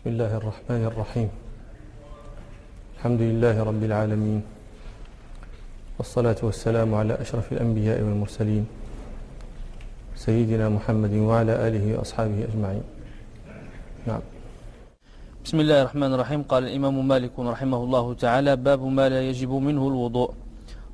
بسم 0.00 0.16
الله 0.16 0.32
الرحمن 0.40 0.82
الرحيم. 0.88 1.28
الحمد 2.96 3.20
لله 3.20 3.56
رب 3.60 3.82
العالمين. 3.84 4.40
والصلاة 6.00 6.40
والسلام 6.40 6.88
على 6.88 7.20
أشرف 7.20 7.52
الأنبياء 7.52 8.00
والمرسلين. 8.00 8.64
سيدنا 10.16 10.72
محمد 10.72 11.12
وعلى 11.28 11.52
آله 11.68 11.84
وأصحابه 12.00 12.48
أجمعين. 12.48 12.84
نعم. 14.08 14.24
بسم 15.44 15.60
الله 15.60 15.78
الرحمن 15.84 16.10
الرحيم. 16.16 16.40
قال 16.48 16.62
الإمام 16.64 16.96
مالك 17.04 17.36
رحمه 17.36 17.80
الله 17.84 18.06
تعالى 18.24 18.56
باب 18.56 18.80
ما 18.80 19.04
لا 19.12 19.20
يجب 19.20 19.52
منه 19.52 19.84
الوضوء. 19.84 20.32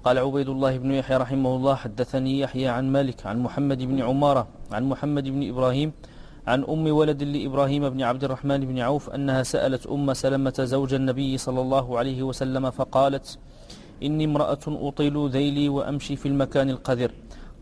قال 0.03 0.19
عبيد 0.19 0.49
الله 0.51 0.83
بن 0.83 0.91
يحيى 0.99 1.17
رحمه 1.17 1.53
الله 1.57 1.75
حدثني 1.75 2.33
يحيى 2.43 2.69
عن 2.69 2.91
مالك 2.91 3.23
عن 3.27 3.39
محمد 3.39 3.81
بن 3.87 4.03
عمارة 4.03 4.75
عن 4.75 4.83
محمد 4.91 5.25
بن 5.31 5.43
إبراهيم 5.55 5.95
عن 6.47 6.65
أم 6.65 6.87
ولد 6.87 7.23
لإبراهيم 7.23 7.89
بن 7.91 8.03
عبد 8.03 8.25
الرحمن 8.25 8.61
بن 8.67 8.79
عوف 8.79 9.11
أنها 9.11 9.43
سألت 9.43 9.87
أم 9.87 10.15
سلمة 10.15 10.55
زوج 10.59 10.95
النبي 10.95 11.39
صلى 11.39 11.61
الله 11.61 11.99
عليه 11.99 12.23
وسلم 12.23 12.71
فقالت 12.71 13.39
إني 14.03 14.25
امرأة 14.25 14.65
أطيل 14.67 15.29
ذيلي 15.29 15.69
وأمشي 15.69 16.17
في 16.17 16.27
المكان 16.29 16.71
القذر. 16.71 17.11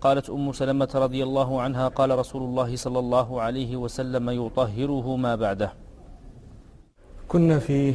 قالت 0.01 0.31
أم 0.31 0.53
سلمة 0.53 0.89
رضي 0.95 1.23
الله 1.23 1.61
عنها 1.61 1.89
قال 1.89 2.19
رسول 2.19 2.43
الله 2.43 2.77
صلى 2.77 2.99
الله 2.99 3.41
عليه 3.41 3.77
وسلم 3.77 4.31
يطهره 4.31 5.17
ما 5.17 5.37
بعده. 5.37 5.73
كنا 7.29 7.59
في 7.59 7.95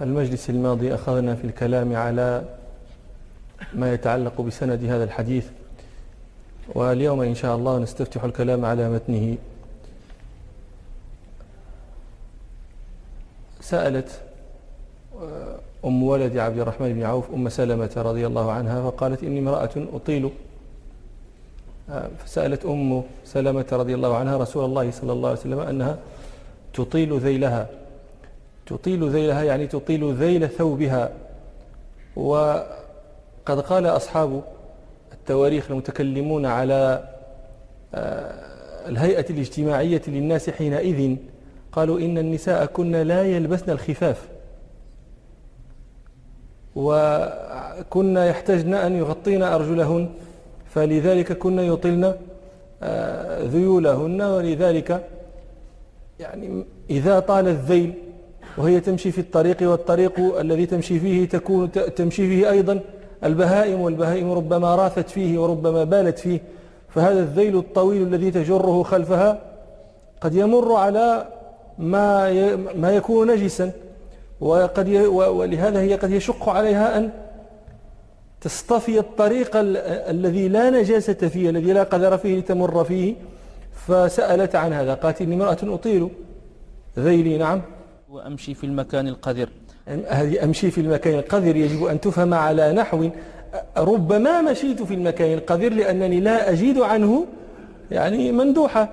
المجلس 0.00 0.50
الماضي 0.50 0.94
أخذنا 0.94 1.34
في 1.34 1.44
الكلام 1.44 1.96
على 1.96 2.44
ما 3.74 3.92
يتعلق 3.92 4.40
بسند 4.40 4.84
هذا 4.84 5.04
الحديث 5.04 5.46
واليوم 6.74 7.20
إن 7.20 7.34
شاء 7.34 7.56
الله 7.56 7.78
نستفتح 7.78 8.24
الكلام 8.24 8.64
على 8.64 8.90
متنه. 8.90 9.36
سألت 13.62 14.20
آه، 15.22 15.58
أم 15.84 16.02
ولد 16.02 16.38
عبد 16.38 16.58
الرحمن 16.58 16.92
بن 16.92 17.02
عوف 17.02 17.30
أم 17.34 17.48
سلمة 17.48 17.90
رضي 17.96 18.26
الله 18.26 18.52
عنها 18.52 18.90
فقالت 18.90 19.22
إني 19.22 19.38
امرأة 19.38 19.70
أطيل. 19.94 20.30
آه، 21.90 22.08
فسألت 22.24 22.64
أم 22.64 23.02
سلمة 23.24 23.64
رضي 23.72 23.94
الله 23.94 24.16
عنها 24.16 24.36
رسول 24.36 24.64
الله 24.64 24.90
صلى 24.90 25.12
الله 25.12 25.28
عليه 25.28 25.40
وسلم 25.40 25.60
أنها 25.60 25.98
تطيل 26.74 27.18
ذيلها. 27.18 27.66
تطيل 28.66 29.08
ذيلها 29.08 29.42
يعني 29.42 29.66
تطيل 29.66 30.14
ذيل 30.14 30.48
ثوبها. 30.48 31.12
وقد 32.16 33.60
قال 33.68 33.86
أصحاب 33.86 34.42
التواريخ 35.12 35.70
المتكلمون 35.70 36.46
على 36.46 37.08
آه، 37.94 38.88
الهيئة 38.88 39.30
الاجتماعية 39.30 40.02
للناس 40.08 40.50
حينئذ 40.50 41.16
قالوا 41.72 41.98
إن 41.98 42.18
النساء 42.18 42.66
كن 42.66 42.92
لا 42.92 43.22
يلبسن 43.22 43.72
الخفاف. 43.72 44.28
وكن 46.76 48.16
يحتجن 48.16 48.74
أن 48.74 48.96
يغطين 48.96 49.42
أرجلهن 49.42 50.08
فلذلك 50.74 51.32
كن 51.32 51.58
يطلن 51.58 52.14
آه، 52.82 53.44
ذيولهن 53.44 54.22
ولذلك 54.22 55.04
يعني 56.20 56.64
إذا 56.90 57.20
طال 57.20 57.48
الذيل 57.48 57.92
وهي 58.58 58.80
تمشي 58.80 59.12
في 59.12 59.20
الطريق 59.20 59.56
والطريق 59.62 60.38
الذي 60.38 60.66
تمشي 60.66 61.00
فيه 61.00 61.28
تكون 61.28 61.70
تمشي 61.72 62.28
فيه 62.28 62.50
أيضا 62.50 62.80
البهائم 63.24 63.80
والبهائم 63.80 64.32
ربما 64.32 64.74
راثت 64.74 65.10
فيه 65.10 65.38
وربما 65.38 65.84
بالت 65.84 66.18
فيه 66.18 66.40
فهذا 66.88 67.20
الذيل 67.20 67.58
الطويل 67.58 68.02
الذي 68.02 68.30
تجره 68.30 68.82
خلفها 68.82 69.38
قد 70.20 70.34
يمر 70.34 70.74
على 70.74 71.26
ما 71.78 72.32
ما 72.56 72.90
يكون 72.90 73.30
نجسا. 73.30 73.72
وقد 74.40 74.88
ولهذا 75.14 75.80
هي 75.80 75.94
قد 75.94 76.10
يشق 76.10 76.48
عليها 76.48 76.98
أن 76.98 77.10
تصطفي 78.40 78.98
الطريق 78.98 79.50
الذي 79.54 80.48
لا 80.48 80.70
نجاسة 80.70 81.14
فيه 81.14 81.50
الذي 81.50 81.72
لا 81.72 81.82
قدر 81.82 82.18
فيه 82.18 82.38
لتمر 82.38 82.84
فيه. 82.84 83.14
فسألت 83.86 84.54
عن 84.54 84.72
هذا 84.72 84.94
قالت 84.94 85.22
إني 85.22 85.34
امرأة 85.34 85.58
أطيل. 85.62 86.08
ذيلي 86.98 87.38
نعم. 87.38 87.62
وأمشي 88.10 88.54
في 88.54 88.64
المكان 88.64 89.08
القذر. 89.08 89.48
هذه 90.08 90.44
أمشي 90.44 90.70
في 90.70 90.80
المكان 90.80 91.18
القذر. 91.18 91.56
يجب 91.56 91.84
أن 91.84 92.00
تفهم 92.00 92.34
على 92.34 92.72
نحو. 92.72 93.08
ربما 93.76 94.42
مشيت 94.42 94.82
في 94.82 94.94
المكان 94.94 95.32
القذر 95.32 95.72
لأنني 95.72 96.20
لا 96.20 96.50
أجيد 96.50 96.78
عنه 96.78 97.24
يعني 97.90 98.32
مندوحة. 98.32 98.88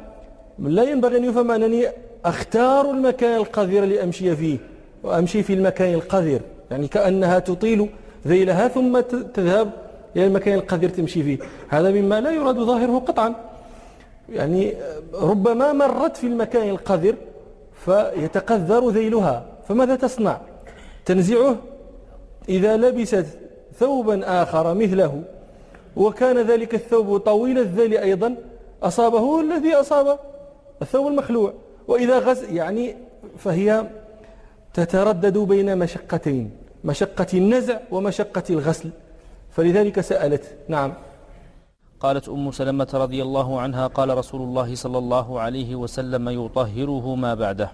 لا 0.59 0.83
ينبغي 0.83 1.17
أن 1.17 1.25
يفهم 1.25 1.51
أنني 1.51 1.87
أختار 2.25 2.91
المكان 2.91 3.35
القذر 3.35 3.85
لأمشي 3.85 4.35
فيه 4.35 4.57
وأمشي 5.03 5.43
في 5.43 5.53
المكان 5.53 5.93
القذر 5.93 6.41
يعني 6.71 6.87
كأنها 6.87 7.39
تطيل 7.39 7.89
ذيلها 8.27 8.67
ثم 8.67 8.99
تذهب 9.33 9.71
إلى 10.15 10.27
المكان 10.27 10.53
القذر 10.53 10.89
تمشي 10.89 11.23
فيه. 11.23 11.37
هذا 11.69 11.91
مما 11.91 12.21
لا 12.21 12.31
يراد 12.31 12.55
ظاهره 12.55 12.99
قطعا. 12.99 13.35
يعني 14.29 14.73
ربما 15.13 15.73
مرت 15.73 16.17
في 16.17 16.27
المكان 16.27 16.69
القذر 16.69 17.15
فيتقذر 17.85 18.89
ذيلها 18.89 19.45
فماذا 19.67 19.95
تصنع؟ 19.95 20.37
تنزعه؟ 21.05 21.55
إذا 22.49 22.77
لبست 22.77 23.25
ثوبا 23.79 24.43
آخر 24.43 24.73
مثله 24.73 25.21
وكان 25.95 26.37
ذلك 26.37 26.75
الثوب 26.75 27.17
طويل 27.17 27.59
الذيل 27.59 27.97
أيضا 27.97 28.35
أصابه 28.83 29.41
الذي 29.41 29.73
أصاب؟ 29.73 30.19
الثوب 30.81 31.07
المخلوع. 31.07 31.53
وإذا 31.89 32.17
غز 32.19 32.43
يعني 32.43 32.95
فهي 33.37 33.67
تتردد 34.73 35.37
بين 35.37 35.77
مشقتين 35.77 36.51
مشقة 36.83 37.31
النزع 37.33 37.77
ومشقة 37.91 38.43
الغسل. 38.49 38.89
فلذلك 39.51 40.01
سألت 40.01 40.45
نعم. 40.67 40.93
قالت 41.99 42.29
أم 42.29 42.51
سلمة 42.51 42.87
رضي 42.93 43.21
الله 43.21 43.59
عنها 43.59 43.87
قال 43.87 44.17
رسول 44.17 44.41
الله 44.41 44.75
صلى 44.75 44.97
الله 44.97 45.39
عليه 45.39 45.75
وسلم 45.75 46.29
يطهره 46.29 47.15
ما 47.15 47.33
بعده. 47.33 47.69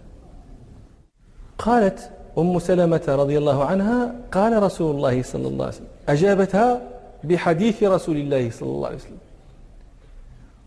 قالت 1.58 2.12
أم 2.38 2.60
سلمة 2.60 3.06
رضي 3.08 3.38
الله 3.38 3.66
عنها 3.66 4.16
قال 4.32 4.64
رسول 4.64 4.96
الله 4.96 5.22
صلى 5.24 5.48
الله 5.48 5.66
عليه 5.66 5.76
وسلم 5.76 5.88
أجابتها 6.10 6.82
بحديث 7.24 7.84
رسول 7.84 8.18
الله 8.18 8.50
صلى 8.50 8.70
الله 8.70 8.88
عليه 8.88 8.98
وسلم. 8.98 9.24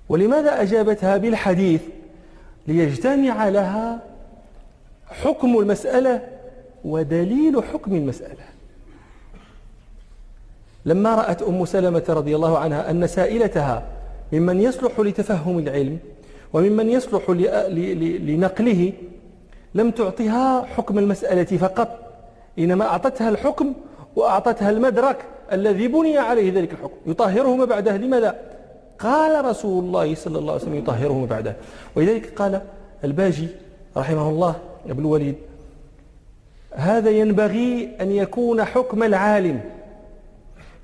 ولماذا 0.09 0.63
أجابتها 0.63 1.17
بالحديث؟ 1.17 1.83
ليجتمع 2.69 3.49
لها 3.49 4.01
حكم 5.07 5.59
المسألة 5.59 6.23
ودليل 6.85 7.63
حكم 7.73 7.95
المسألة. 7.95 8.45
لما 10.85 11.15
رأت 11.15 11.43
أم 11.43 11.65
سلمة 11.65 12.05
رضي 12.09 12.37
الله 12.37 12.59
عنها 12.59 12.91
أن 12.91 13.07
سائلتها 13.07 13.83
ممن 14.33 14.61
يصلح 14.61 15.01
لتفهم 15.01 15.59
العلم 15.59 15.99
وممن 16.53 16.91
يصلح 16.91 17.31
لنقله 18.21 18.93
لم 19.75 19.91
تعطها 19.91 20.65
حكم 20.65 20.99
المسألة 20.99 21.45
فقط 21.45 21.99
إنما 22.59 22.85
أعطتها 22.85 23.29
الحكم 23.29 23.73
وأعطتها 24.17 24.71
المدرك 24.71 25.17
الذي 25.53 25.89
بني 25.89 26.19
عليه 26.19 26.53
ذلك 26.53 26.73
الحكم 26.73 26.97
يطهره 27.07 27.57
ما 27.57 27.65
بعده 27.65 27.97
لماذا؟ 27.97 28.58
قال 28.99 29.45
رسول 29.45 29.85
الله 29.85 30.15
صلى 30.15 30.39
الله 30.39 30.53
عليه 30.53 30.63
وسلم 30.63 30.75
يطهره 30.75 31.13
ما 31.13 31.27
بعده. 31.27 31.57
ولذلك 31.97 32.35
قال 32.35 32.61
الباجي 33.05 33.49
رحمه 33.97 34.29
الله 34.29 34.57
ابن 34.89 35.01
الوليد 35.01 35.35
هذا 36.73 37.11
ينبغي 37.11 37.97
أن 38.01 38.11
يكون 38.11 38.65
حكم 38.65 39.03
العالم. 39.03 39.61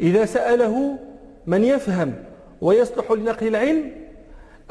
إذا 0.00 0.24
سأله 0.24 0.98
من 1.46 1.64
يفهم 1.64 2.14
ويصلح 2.60 3.10
لنقل 3.10 3.46
العلم 3.46 3.90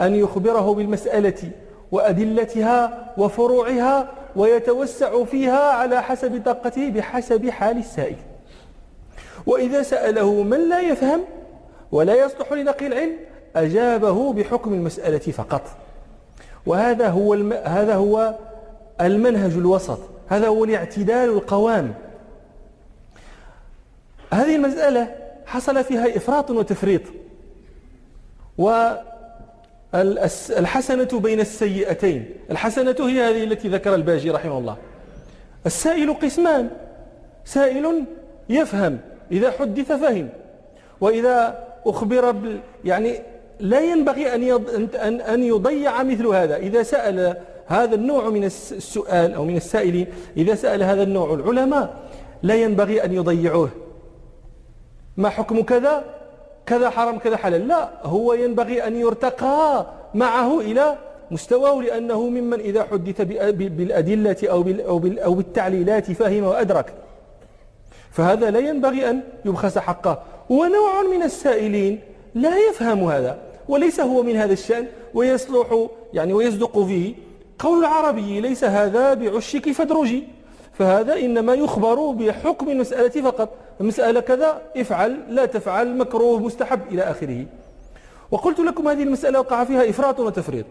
أن 0.02 0.16
يخبره 0.16 0.74
بالمسألة 0.74 1.52
وأدلتها 1.92 3.14
وفروعها 3.18 4.12
ويتوسع 4.36 5.24
فيها 5.24 5.72
على 5.72 6.04
حسب 6.04 6.42
طاقته 6.46 6.90
بحسب 6.90 7.50
حال 7.50 7.78
السائل. 7.78 8.16
وإذا 9.46 9.82
سأله 9.82 10.44
من 10.44 10.70
لا 10.70 10.80
يفهم 10.80 11.22
ولا 11.92 12.26
يصلح 12.26 12.54
لنقل 12.54 12.86
العلم 12.86 13.16
أجابه 13.56 14.34
بحكم 14.34 14.74
المسألة 14.74 15.18
فقط. 15.18 15.62
وهذا 16.66 17.10
هو 17.10 17.34
الم... 17.34 17.54
هذا 17.54 17.96
هو 17.96 18.36
المنهج 19.02 19.52
الوسط. 19.52 20.00
هذا 20.30 20.48
هو 20.48 20.64
الاعتدال 20.64 21.30
القوام. 21.30 21.94
هذه 24.34 24.56
المسألة 24.56 25.16
حصل 25.46 25.84
فيها 25.84 26.18
إفراط 26.18 26.52
وتفريط. 26.52 27.02
والحسنة 29.94 31.20
بين 31.20 31.40
السيئتين. 31.40 32.30
الحسنة 32.52 32.96
هي 33.00 33.22
هذه 33.22 33.44
التي 33.44 33.68
ذكر 33.68 33.96
الباجي 33.96 34.32
رحمه 34.32 34.58
الله. 34.58 34.78
السائل 35.66 36.14
قسمان. 36.14 36.70
سائل 37.46 38.06
يفهم. 38.50 39.00
إذا 39.32 39.52
حدث 39.52 39.92
فهم. 39.92 40.30
وإذا 41.02 41.64
أخبر 41.86 42.36
يعني 42.86 43.20
لا 43.64 43.80
ينبغي 43.80 44.36
أن 44.36 45.22
أن 45.22 45.44
يضيع 45.44 46.04
مثل 46.04 46.28
هذا. 46.28 46.56
إذا 46.58 46.84
سأل 46.84 47.36
هذا 47.68 47.96
النوع 47.96 48.30
من 48.30 48.44
السؤال 48.44 49.34
أو 49.34 49.46
من 49.46 49.56
السائلين 49.56 50.08
إذا 50.38 50.56
سأل 50.56 50.84
هذا 50.84 51.04
النوع 51.04 51.34
العلماء 51.34 51.96
لا 52.44 52.56
ينبغي 52.56 53.06
أن 53.06 53.14
يضيعوه. 53.14 53.70
ما 55.18 55.30
حكم 55.30 55.64
كذا؟ 55.64 56.04
كذا 56.66 56.90
حرام 56.90 57.18
كذا 57.20 57.38
حلال. 57.38 57.68
لا 57.68 57.90
هو 58.04 58.34
ينبغي 58.34 58.88
أن 58.88 58.96
يرتقى 58.96 59.86
معه 60.14 60.60
إلى 60.60 60.98
مستواه 61.32 61.82
لأنه 61.82 62.22
ممن 62.22 62.60
إذا 62.60 62.84
حدث 62.84 63.22
بالأدلة 63.22 64.38
أو 65.24 65.34
بالتعليلات 65.36 66.12
فهم 66.12 66.44
وأدرك. 66.44 66.94
فهذا 68.12 68.52
لا 68.52 68.60
ينبغي 68.60 69.10
أن 69.10 69.22
يبخس 69.46 69.78
حقه. 69.78 70.24
ونوع 70.50 71.02
من 71.16 71.24
السائلين 71.24 72.00
لا 72.36 72.58
يفهم 72.70 73.04
هذا. 73.04 73.38
وليس 73.68 74.00
هو 74.00 74.24
من 74.24 74.36
هذا 74.36 74.54
الشأن 74.54 74.88
ويصلح 75.14 75.88
يعني 76.14 76.34
ويصدق 76.34 76.84
فيه. 76.84 77.14
قول 77.60 77.80
العربي 77.80 78.42
ليس 78.42 78.64
هذا 78.64 79.14
بعشك 79.14 79.72
فدرجي 79.72 80.24
فهذا 80.74 81.14
إنما 81.14 81.54
يخبر 81.54 82.12
بحكم 82.12 82.70
المسألة 82.70 83.22
فقط. 83.22 83.50
المسألة 83.82 84.20
كذا 84.20 84.62
افعل 84.78 85.20
لا 85.30 85.46
تفعل 85.46 85.98
مكروه 85.98 86.40
مستحب 86.40 86.80
إلى 86.92 87.02
آخره. 87.02 87.46
وقلت 88.32 88.60
لكم 88.60 88.88
هذه 88.88 89.04
المسألة 89.04 89.40
وقع 89.40 89.64
فيها 89.64 89.90
إفراط 89.90 90.20
وتفريط. 90.20 90.66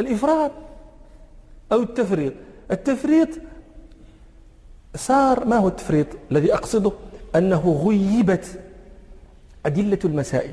الإفراط 0.00 0.50
أو 1.72 1.80
التفريط. 1.82 2.32
التفريط 2.70 3.28
صار 4.96 5.44
ما 5.44 5.56
هو 5.56 5.68
التفريط 5.68 6.06
الذي 6.32 6.54
أقصده؟ 6.54 6.92
أنه 7.36 7.82
غيبت 7.86 8.60
أدلة 9.66 9.98
المسائل. 10.04 10.52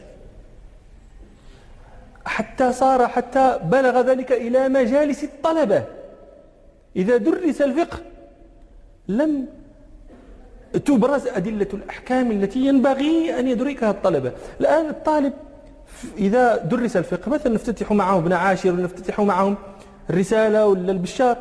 حتى 2.29 2.71
صار 2.71 3.07
حتى 3.07 3.59
بلغ 3.63 4.01
ذلك 4.01 4.31
إلى 4.31 4.69
مجالس 4.69 5.23
الطلبة. 5.23 5.83
إذا 6.95 7.17
درس 7.17 7.61
الفقه 7.61 7.97
لم 9.07 9.45
تبرز 10.85 11.27
أدلة 11.27 11.67
الأحكام 11.73 12.31
التي 12.31 12.59
ينبغي 12.59 13.39
أن 13.39 13.47
يدركها 13.47 13.91
الطلبة. 13.91 14.31
الآن 14.61 14.89
الطالب 14.89 15.33
إذا 16.17 16.57
درس 16.57 16.97
الفقه 16.97 17.29
مثلا 17.29 17.53
نفتتح 17.53 17.91
معه 17.91 18.17
ابن 18.17 18.33
عاشر 18.33 18.69
ونفتتح 18.69 19.19
معهم 19.19 19.55
الرسالة 20.09 20.67
ولا 20.67 20.91
البشار 20.91 21.37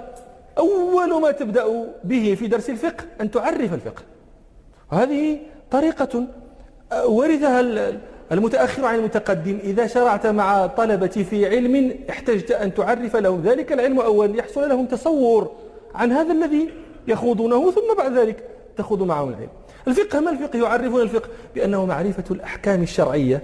أول 0.58 1.20
ما 1.22 1.30
تبدأ 1.30 1.64
به 2.04 2.34
في 2.38 2.46
درس 2.46 2.70
الفقه 2.70 3.04
أن 3.20 3.30
تعرف 3.30 3.74
الفقه. 3.74 4.02
وهذه 4.92 5.38
طريقة 5.70 6.26
ورثها 7.04 7.60
المتأخر 8.32 8.84
عن 8.84 8.94
المتقدم 8.94 9.58
إذا 9.64 9.86
شرعت 9.86 10.26
مع 10.26 10.66
طلبة 10.66 11.06
في 11.30 11.46
علم 11.46 11.94
احتجت 12.10 12.50
أن 12.50 12.74
تعرف 12.74 13.16
لهم 13.16 13.42
ذلك 13.42 13.72
العلم 13.72 14.00
أولا 14.00 14.36
يحصل 14.36 14.68
لهم 14.68 14.86
تصور 14.86 15.50
عن 15.94 16.12
هذا 16.12 16.32
الذي 16.32 16.70
يخوضونه 17.08 17.70
ثم 17.70 17.94
بعد 17.98 18.18
ذلك 18.18 18.44
تخوض 18.76 19.02
معهم 19.02 19.28
العلم. 19.28 19.48
الفقه 19.88 20.20
ما 20.20 20.30
الفقه؟ 20.30 20.58
يعرفون 20.58 21.02
الفقه 21.02 21.28
بأنه 21.54 21.86
معرفة 21.86 22.24
الأحكام 22.30 22.82
الشرعية 22.82 23.42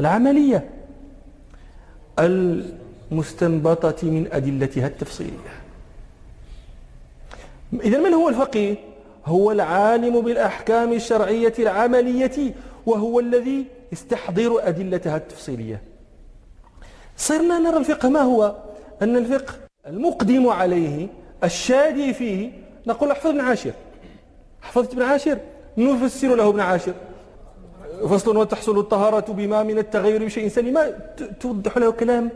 العملية 0.00 0.70
المستنبطة 2.18 4.06
من 4.10 4.28
أدلتها 4.32 4.86
التفصيلية. 4.86 5.56
إذا 7.84 7.98
من 7.98 8.14
هو 8.14 8.28
الفقيه؟ 8.28 8.74
هو 9.26 9.52
العالم 9.52 10.20
بالأحكام 10.20 10.92
الشرعية 10.92 11.54
العملية 11.58 12.54
وهو 12.86 13.20
الذي 13.20 13.64
يستحضر 13.92 14.68
أدلتها 14.68 15.16
التفصيلية. 15.16 15.82
صرنا 17.16 17.58
نرى 17.58 17.76
الفقه 17.76 18.08
ما 18.08 18.20
هو؟ 18.20 18.56
أن 19.02 19.16
الفقه 19.16 19.54
المقدم 19.86 20.48
عليه 20.48 21.08
الشادي 21.44 22.14
فيه 22.14 22.50
نقول 22.86 23.10
احفظ 23.10 23.26
ابن 23.26 23.40
عاشر. 23.40 23.72
حفظت 24.62 24.92
ابن 24.92 25.02
عاشر؟ 25.02 25.38
نفسر 25.78 26.34
له 26.34 26.48
ابن 26.48 26.60
عاشر. 26.60 26.94
فصل 28.08 28.36
وتحصل 28.36 28.78
الطهارة 28.78 29.32
بما 29.32 29.62
من 29.62 29.78
التغير 29.78 30.24
بشيء 30.24 30.48
سليم. 30.48 30.78
توضح 31.40 31.78
له 31.78 31.90
كلام 31.90 32.30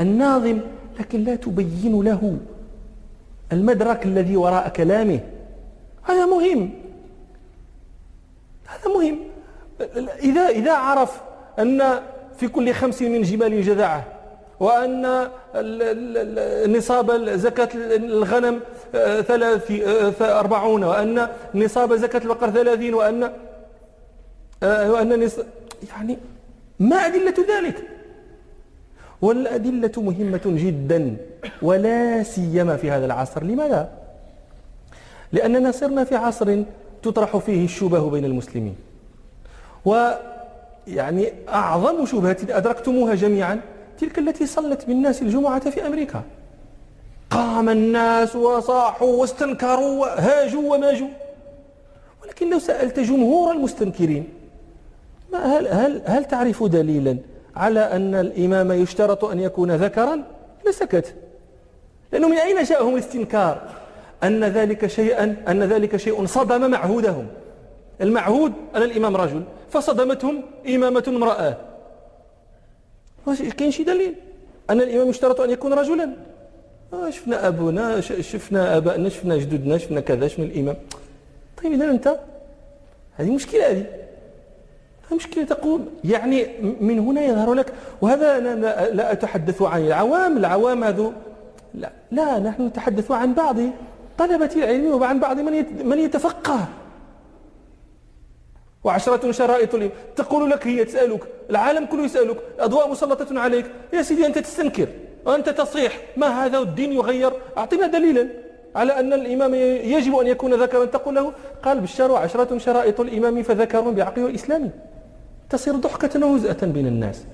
الناظم 0.00 0.60
لكن 1.00 1.24
لا 1.24 1.34
تبين 1.34 2.02
له 2.02 2.38
المدرك 3.52 4.06
الذي 4.06 4.36
وراء 4.36 4.68
كلامه. 4.68 5.20
هذا 6.02 6.26
مهم. 6.26 6.70
هذا 8.66 8.88
مهم. 8.94 9.18
إذا 10.22 10.48
إذا 10.48 10.72
عرف 10.72 11.20
أن 11.58 12.00
في 12.36 12.48
كل 12.48 12.72
خمس 12.72 13.02
من 13.02 13.22
جمال 13.22 13.62
جذعة 13.62 14.04
وأن 14.60 15.28
نصاب 16.76 17.28
زكاة 17.34 17.68
الغنم 17.96 18.60
آه، 18.94 19.20
ثلاث 19.20 19.70
آه، 19.70 20.40
أربعون 20.40 20.84
وأن 20.84 21.28
نصاب 21.54 21.94
زكاة 21.94 22.18
البقر 22.18 22.50
ثلاثين 22.50 22.94
وأن 22.94 23.32
آه، 24.62 24.92
وأن 24.92 25.30
يعني 25.88 26.18
ما 26.80 26.96
أدلة 26.96 27.34
ذلك؟ 27.56 27.82
والأدلة 29.22 29.92
مهمة 29.96 30.40
جدا 30.46 31.16
ولا 31.62 32.22
سيما 32.22 32.76
في 32.76 32.90
هذا 32.90 33.06
العصر. 33.06 33.44
لماذا؟ 33.44 33.90
لأننا 35.32 35.70
صرنا 35.70 36.04
في 36.04 36.14
عصر 36.14 36.62
تطرح 37.02 37.36
فيه 37.36 37.64
الشبه 37.64 38.10
بين 38.10 38.24
المسلمين. 38.24 38.76
ويعني 39.84 41.32
أعظم 41.48 42.06
شبهة 42.06 42.36
أدركتموها 42.50 43.14
جميعا 43.14 43.60
تلك 44.00 44.18
التي 44.18 44.46
صلت 44.46 44.86
بالناس 44.86 45.22
الجمعة 45.22 45.70
في 45.70 45.86
أمريكا. 45.86 46.22
قام 47.30 47.68
الناس 47.68 48.36
وصاحوا 48.36 49.12
واستنكروا 49.20 50.00
وهاجوا 50.00 50.74
وماجوا. 50.74 51.08
ولكن 52.22 52.50
لو 52.50 52.58
سألت 52.58 53.00
جمهور 53.00 53.52
المستنكرين 53.52 54.28
هل, 55.34 55.68
هل, 55.68 56.02
هل 56.04 56.24
تعرف 56.24 56.62
دليلا 56.62 57.16
على 57.56 57.80
أن 57.80 58.14
الإمام 58.14 58.72
يشترط 58.72 59.24
أن 59.24 59.40
يكون 59.40 59.70
ذكرا؟ 59.70 60.22
لسكت. 60.66 61.14
لأنه 62.12 62.28
من 62.28 62.36
أين 62.38 62.62
جاءهم 62.62 62.94
الاستنكار؟ 62.94 63.62
أن 64.24 64.44
ذلك 64.44 64.86
شيئا 64.86 65.36
أن 65.48 65.62
ذلك 65.62 65.96
شيء 65.96 66.26
صدم 66.26 66.70
معهودهم. 66.70 67.26
المعهود 68.00 68.52
أن 68.74 68.82
الإمام 68.82 69.16
رجل. 69.16 69.42
فصدمتهم 69.74 70.42
إمامة 70.74 71.04
امرأة. 71.08 71.56
كاين 73.58 73.70
شي 73.70 73.84
دليل؟ 73.84 74.14
أن 74.70 74.80
الإمام 74.80 75.08
يشترط 75.08 75.40
أن 75.40 75.50
يكون 75.50 75.72
رجلا. 75.72 76.06
آه، 76.92 77.10
شفنا 77.10 77.48
أبونا 77.48 78.00
شفنا 78.00 78.76
أبائنا 78.76 79.08
شفنا 79.08 79.36
جدودنا 79.36 79.78
شفنا 79.78 80.00
كذا 80.00 80.28
شفنا 80.28 80.44
الإمام. 80.44 80.76
طيب 81.62 81.72
إذا 81.72 81.90
أنت 81.90 82.18
هذه 83.16 83.30
مشكلة 83.30 83.70
هذه. 83.70 83.86
مشكلة 85.12 85.44
تقول 85.44 85.80
يعني 86.04 86.46
من 86.80 86.98
هنا 86.98 87.22
يظهر 87.22 87.54
لك 87.54 87.72
وهذا 88.02 88.38
أنا 88.38 88.54
لا 88.98 89.12
أتحدث 89.12 89.62
عن 89.62 89.86
العوام. 89.86 90.36
العوام 90.36 90.84
هذو 90.84 91.12
لا, 91.74 91.90
لا 92.10 92.38
نحن 92.38 92.66
نتحدث 92.66 93.10
عن 93.10 93.34
بعض 93.34 93.56
طلبة 94.18 94.50
العلم 94.56 94.86
وعن 94.86 95.20
بعض 95.20 95.40
من 95.40 95.86
من 95.88 95.98
يتفقه. 95.98 96.68
وعشرة 98.84 99.30
شرائط 99.30 99.92
تقول 100.16 100.50
لك 100.50 100.66
هي 100.66 100.84
تسألك 100.84 101.20
العالم 101.50 101.86
كله 101.86 102.04
يسألك 102.04 102.36
أضواء 102.60 102.90
مسلطة 102.90 103.40
عليك. 103.40 103.66
يا 103.92 104.02
سيدي 104.02 104.26
أنت 104.26 104.38
تستنكر 104.38 104.88
وأنت 105.26 105.48
تصيح. 105.48 106.00
ما 106.16 106.44
هذا 106.44 106.58
الدين 106.58 106.92
يغير؟ 106.92 107.32
أعطنا 107.58 107.86
دليلا 107.86 108.28
على 108.76 109.00
أن 109.00 109.12
الإمام 109.12 109.54
يجب 109.94 110.16
أن 110.16 110.26
يكون 110.26 110.54
ذكرا. 110.54 110.84
تقول 110.84 111.14
له 111.14 111.32
قال 111.62 111.80
بالشر 111.80 112.16
عشرة 112.16 112.58
شرائط 112.58 113.00
الإمام 113.00 113.42
فذكر 113.42 113.80
بعقله 113.80 114.26
الإسلامي 114.26 114.70
تصير 115.50 115.74
ضحكة 115.74 116.26
وهزءة 116.26 116.66
بين 116.66 116.86
الناس. 116.86 117.24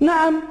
نعم 0.00 0.42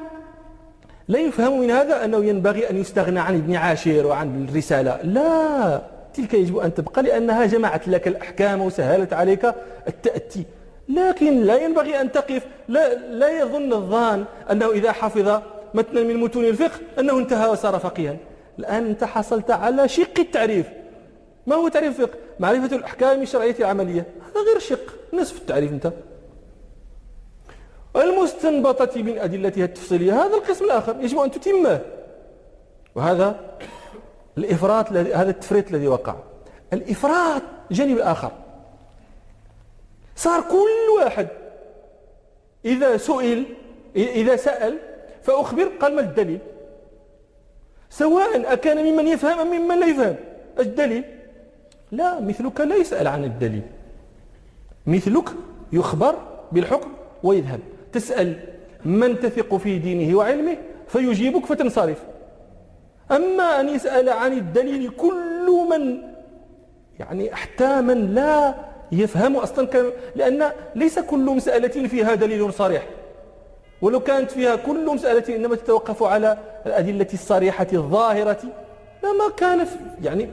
لا 1.08 1.20
يفهم 1.20 1.60
من 1.60 1.72
هذا 1.72 2.06
أنه 2.06 2.25
ينبغي 2.25 2.70
أن 2.70 2.77
يستغنى 2.77 3.20
عن 3.20 3.36
ابن 3.36 3.56
عاشر 3.56 4.08
وعن 4.08 4.48
الرسالة. 4.50 5.01
لا. 5.04 5.97
تلك 6.18 6.34
يجب 6.34 6.58
أن 6.58 6.74
تبقى 6.74 7.04
لأنها 7.04 7.46
جمعت 7.46 7.88
لك 7.88 8.08
الأحكام 8.08 8.62
وسهلت 8.62 9.14
عليك 9.14 9.54
التأتي. 9.88 10.44
لكن 10.90 11.42
لا 11.42 11.56
ينبغي 11.58 12.02
أن 12.02 12.12
تقف 12.12 12.46
لا, 12.68 12.96
لا 12.96 13.40
يظن 13.40 13.74
الظان 13.74 14.26
أنه 14.52 14.72
إذا 14.72 14.92
حفظ 14.92 15.42
متنا 15.74 16.02
من 16.02 16.18
متون 16.18 16.46
الفقه 16.46 16.80
أنه 17.00 17.20
انتهى 17.20 17.50
وصار 17.50 17.80
فقيها. 17.80 18.18
الآن 18.60 18.86
أنت 18.86 19.04
حصلت 19.04 19.52
على 19.52 19.88
شق 19.88 20.20
التعريف. 20.20 20.66
ما 21.48 21.56
هو 21.56 21.68
تعريف 21.68 22.02
الفقه 22.02 22.18
معرفة 22.40 22.76
الأحكام 22.76 23.22
الشرعية 23.22 23.56
العملية. 23.60 24.06
هذا 24.36 24.42
غير 24.52 24.60
شق 24.60 24.94
نصف 25.14 25.38
التعريف 25.38 25.72
أنت. 25.72 25.92
المستنبطة 27.96 29.02
من 29.02 29.20
أدلتها 29.20 29.66
التفصيلية 29.66 30.14
هذا 30.14 30.36
القسم 30.36 30.66
الآخر 30.66 30.96
يجب 31.00 31.20
أن 31.20 31.32
تتمه. 31.32 31.80
وهذا 32.96 33.40
الإفراط 34.38 34.91
هذا 34.91 35.29
التفريط 35.29 35.70
الذي 35.72 35.88
وقع. 35.88 36.15
الإفراط 36.74 37.41
جانب 37.72 37.98
آخر 37.98 38.32
صار 40.15 40.41
كل 40.41 41.03
واحد. 41.03 41.27
إذا 42.65 42.98
سئل 42.98 43.46
إذا 43.96 44.36
سأل 44.36 44.77
فأخبر 45.24 45.63
قال 45.79 45.96
ما 45.96 46.01
الدليل؟ 46.01 46.39
سواء 47.89 48.53
أكان 48.53 48.86
ممن 48.86 49.08
يفهم 49.08 49.39
أم 49.39 49.48
ممن 49.48 49.79
لا 49.79 49.88
يفهم. 49.88 50.15
الدليل؟ 50.60 51.03
لا 51.91 52.20
مثلك 52.20 52.62
لا 52.62 52.75
يسأل 52.75 53.08
عن 53.08 53.24
الدليل. 53.24 53.62
مثلك 54.88 55.29
يخبر 55.74 56.15
بالحكم 56.51 56.91
ويذهب. 57.24 57.60
تسأل 57.94 58.39
من 58.86 59.20
تثق 59.20 59.56
في 59.56 59.79
دينه 59.79 60.17
وعلمه 60.17 60.58
فيجيبك 60.88 61.46
فتنصرف. 61.46 62.03
أما 63.12 63.60
أن 63.60 63.70
يسأل 63.70 64.10
عن 64.10 64.34
الدليل 64.34 64.90
كل 64.90 65.68
من 65.70 65.98
يعني 67.00 67.36
حتى 67.36 67.82
من 67.82 68.14
لا 68.16 68.56
يفهم 68.92 69.36
أصلا 69.36 69.92
لأن 70.16 70.52
ليس 70.76 71.00
كل 71.00 71.26
مسألة 71.26 71.88
فيها 71.88 72.16
دليل 72.16 72.54
صريح. 72.54 72.88
ولو 73.82 74.00
كانت 74.00 74.32
فيها 74.32 74.56
كل 74.56 74.86
مسألة 74.86 75.36
إنما 75.36 75.56
تتوقف 75.56 76.04
على 76.04 76.38
الأدلة 76.66 77.08
الصريحة 77.14 77.68
الظاهرة 77.74 78.40
لما 79.04 79.30
كان 79.38 79.68
يعني 80.04 80.30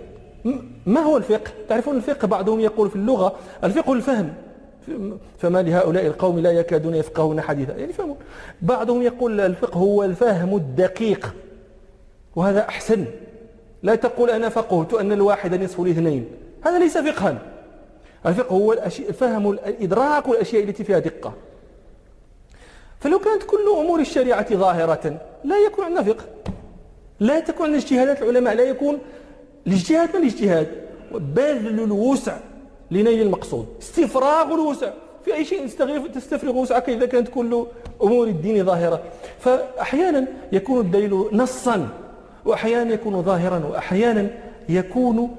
ما 0.87 1.01
هو 1.01 1.17
الفقه؟ 1.17 1.51
تعرفون 1.69 1.97
الفقه 1.97 2.29
بعضهم 2.29 2.61
يقول 2.61 2.91
في 2.91 2.97
اللغة 2.97 3.35
الفقه 3.65 3.93
الفهم. 3.93 4.33
فما 5.39 5.63
لهؤلاء 5.63 6.07
القوم 6.07 6.39
لا 6.39 6.53
يكادون 6.53 6.95
يفقهون 6.95 7.41
حديثا؟ 7.41 7.73
يعني 7.73 7.93
فهمون 7.93 8.17
بعضهم 8.63 9.03
يقول 9.03 9.41
الفقه 9.41 9.79
هو 9.79 10.05
الفهم 10.05 10.57
الدقيق. 10.57 11.35
وهذا 12.37 12.69
أحسن. 12.69 13.05
لا 13.83 13.95
تقول 13.95 14.31
أنا 14.31 14.49
فقهت 14.49 14.95
أن 14.95 15.13
الواحد 15.13 15.63
نصف 15.63 15.81
الاثنين. 15.81 16.27
هذا 16.63 16.79
ليس 16.79 16.99
فقها. 16.99 17.39
الفقه 18.27 18.53
هو 18.53 18.73
الفهم 18.73 19.51
الإدراك 19.51 20.29
والأشياء 20.29 20.65
التي 20.65 20.85
فيها 20.85 20.99
دقة. 20.99 21.33
فلو 23.01 23.19
كانت 23.19 23.43
كل 23.43 23.69
أمور 23.79 24.01
الشريعة 24.01 24.55
ظاهرة 24.55 25.21
لا 25.45 25.57
يكون 25.67 25.85
عندنا 25.85 26.03
فقه. 26.03 26.25
لا 27.21 27.41
تكون 27.41 27.67
عندنا 27.67 27.83
اجتهادات. 27.83 28.23
العلماء 28.23 28.55
لا 28.55 28.63
يكون. 28.63 28.99
الاجتهاد 29.67 30.13
ما 30.13 30.19
الاجتهاد؟ 30.19 30.69
بذل 31.13 31.81
الوسع 31.81 32.37
لنيل 32.91 33.23
المقصود. 33.23 33.67
استفراغ 33.83 34.55
الوسع. 34.55 34.91
في 35.25 35.35
أي 35.35 35.45
شيء 35.45 35.67
تستفرغ 36.15 36.57
وسعك 36.57 36.89
إذا 36.89 37.07
كانت 37.07 37.29
كل 37.29 37.67
أمور 38.03 38.27
الدين 38.27 38.65
ظاهرة. 38.65 39.03
فأحيانا 39.41 40.27
يكون 40.53 40.81
الدليل 40.81 41.29
نصا. 41.33 41.89
وأحيانا 42.45 42.95
يكون 42.95 43.23
ظاهرا 43.23 43.63
وأحيانا 43.71 44.31
يكون 44.69 45.37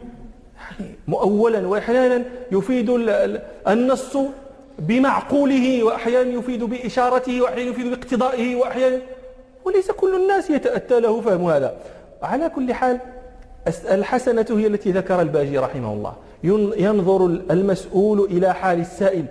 مؤولا 1.08 1.68
وأحيانا 1.68 2.24
يفيد 2.52 2.90
النص 3.68 4.18
بمعقوله 4.80 5.84
وأحيانا 5.84 6.30
يفيد 6.30 6.64
بإشارته 6.64 7.42
وأحيانا 7.42 7.70
يفيد 7.70 7.90
باقتضائه 7.90 8.56
وأحيانا 8.56 9.00
وليس 9.66 9.92
كل 9.92 10.16
الناس 10.16 10.50
يتأتى 10.50 11.00
له 11.00 11.22
فهم 11.22 11.46
هذا. 11.46 11.78
على 12.24 12.50
كل 12.50 12.74
حال 12.74 13.00
الحسنة 13.68 14.46
هي 14.50 14.68
التي 14.68 14.92
ذكر 14.92 15.22
الباجي 15.22 15.58
رحمه 15.58 15.94
الله. 15.94 16.14
ينظر 16.78 17.26
المسؤول 17.26 18.20
إلى 18.20 18.54
حال 18.54 18.80
السائل. 18.80 19.26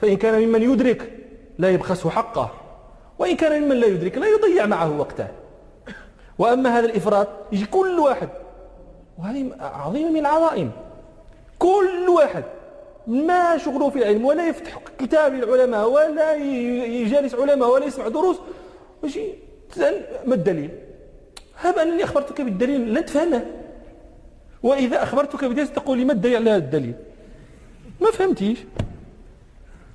فإن 0.00 0.16
كان 0.16 0.42
ممن 0.42 0.62
يدرك 0.62 1.12
لا 1.58 1.70
يبخسه 1.70 2.10
حقه. 2.10 2.50
وإن 3.18 3.36
كان 3.36 3.62
ممن 3.62 3.76
لا 3.76 3.86
يدرك 3.86 4.18
لا 4.18 4.26
يضيع 4.26 4.66
معه 4.66 4.98
وقته. 4.98 5.26
وأما 6.40 6.78
هذا 6.78 6.86
الإفراط 6.86 7.28
يجي 7.52 7.66
كل 7.66 7.98
واحد. 7.98 8.28
وهذه 9.18 9.50
عظيمة 9.60 10.10
من 10.10 10.20
العظائم. 10.20 10.70
كل 11.58 12.08
واحد. 12.08 12.44
ما 13.06 13.58
شغله 13.58 13.90
في 13.90 13.98
العلم 13.98 14.24
ولا 14.24 14.48
يفتح 14.48 14.78
كتاب 14.98 15.34
العلماء 15.34 15.88
ولا 15.88 16.34
يجالس 17.04 17.34
علماء 17.34 17.70
ولا 17.70 17.84
يسمع 17.84 18.08
دروس. 18.08 18.36
وشي 19.04 19.24
تسأل 19.72 20.02
ما 20.26 20.34
الدليل؟ 20.34 20.70
هب 21.60 21.78
أنني 21.78 22.04
أخبرتك 22.04 22.40
بالدليل 22.40 22.94
لن 22.94 23.04
تفهمه. 23.04 23.46
وإذا 24.62 25.02
أخبرتك 25.02 25.44
بدليل 25.44 25.68
تقول 25.68 25.98
لي 25.98 26.04
ما 26.04 26.12
الدليل 26.12 26.36
على 26.36 26.50
هذا 26.50 26.64
الدليل؟ 26.64 26.94
ما 28.00 28.10
فهمتيش. 28.10 28.58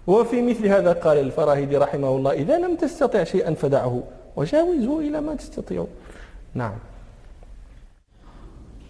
وفي 0.07 0.41
مثل 0.41 0.67
هذا 0.67 0.93
قال 0.93 1.17
الفراهيدي 1.17 1.77
رحمه 1.77 2.15
الله 2.15 2.31
إذا 2.31 2.57
لم 2.57 2.75
تستطع 2.75 3.23
شيئا 3.23 3.53
فدعه. 3.53 4.03
وجاوزه 4.35 4.99
إلى 4.99 5.21
ما 5.21 5.35
تستطيع 5.35 5.85
نعم. 6.55 6.75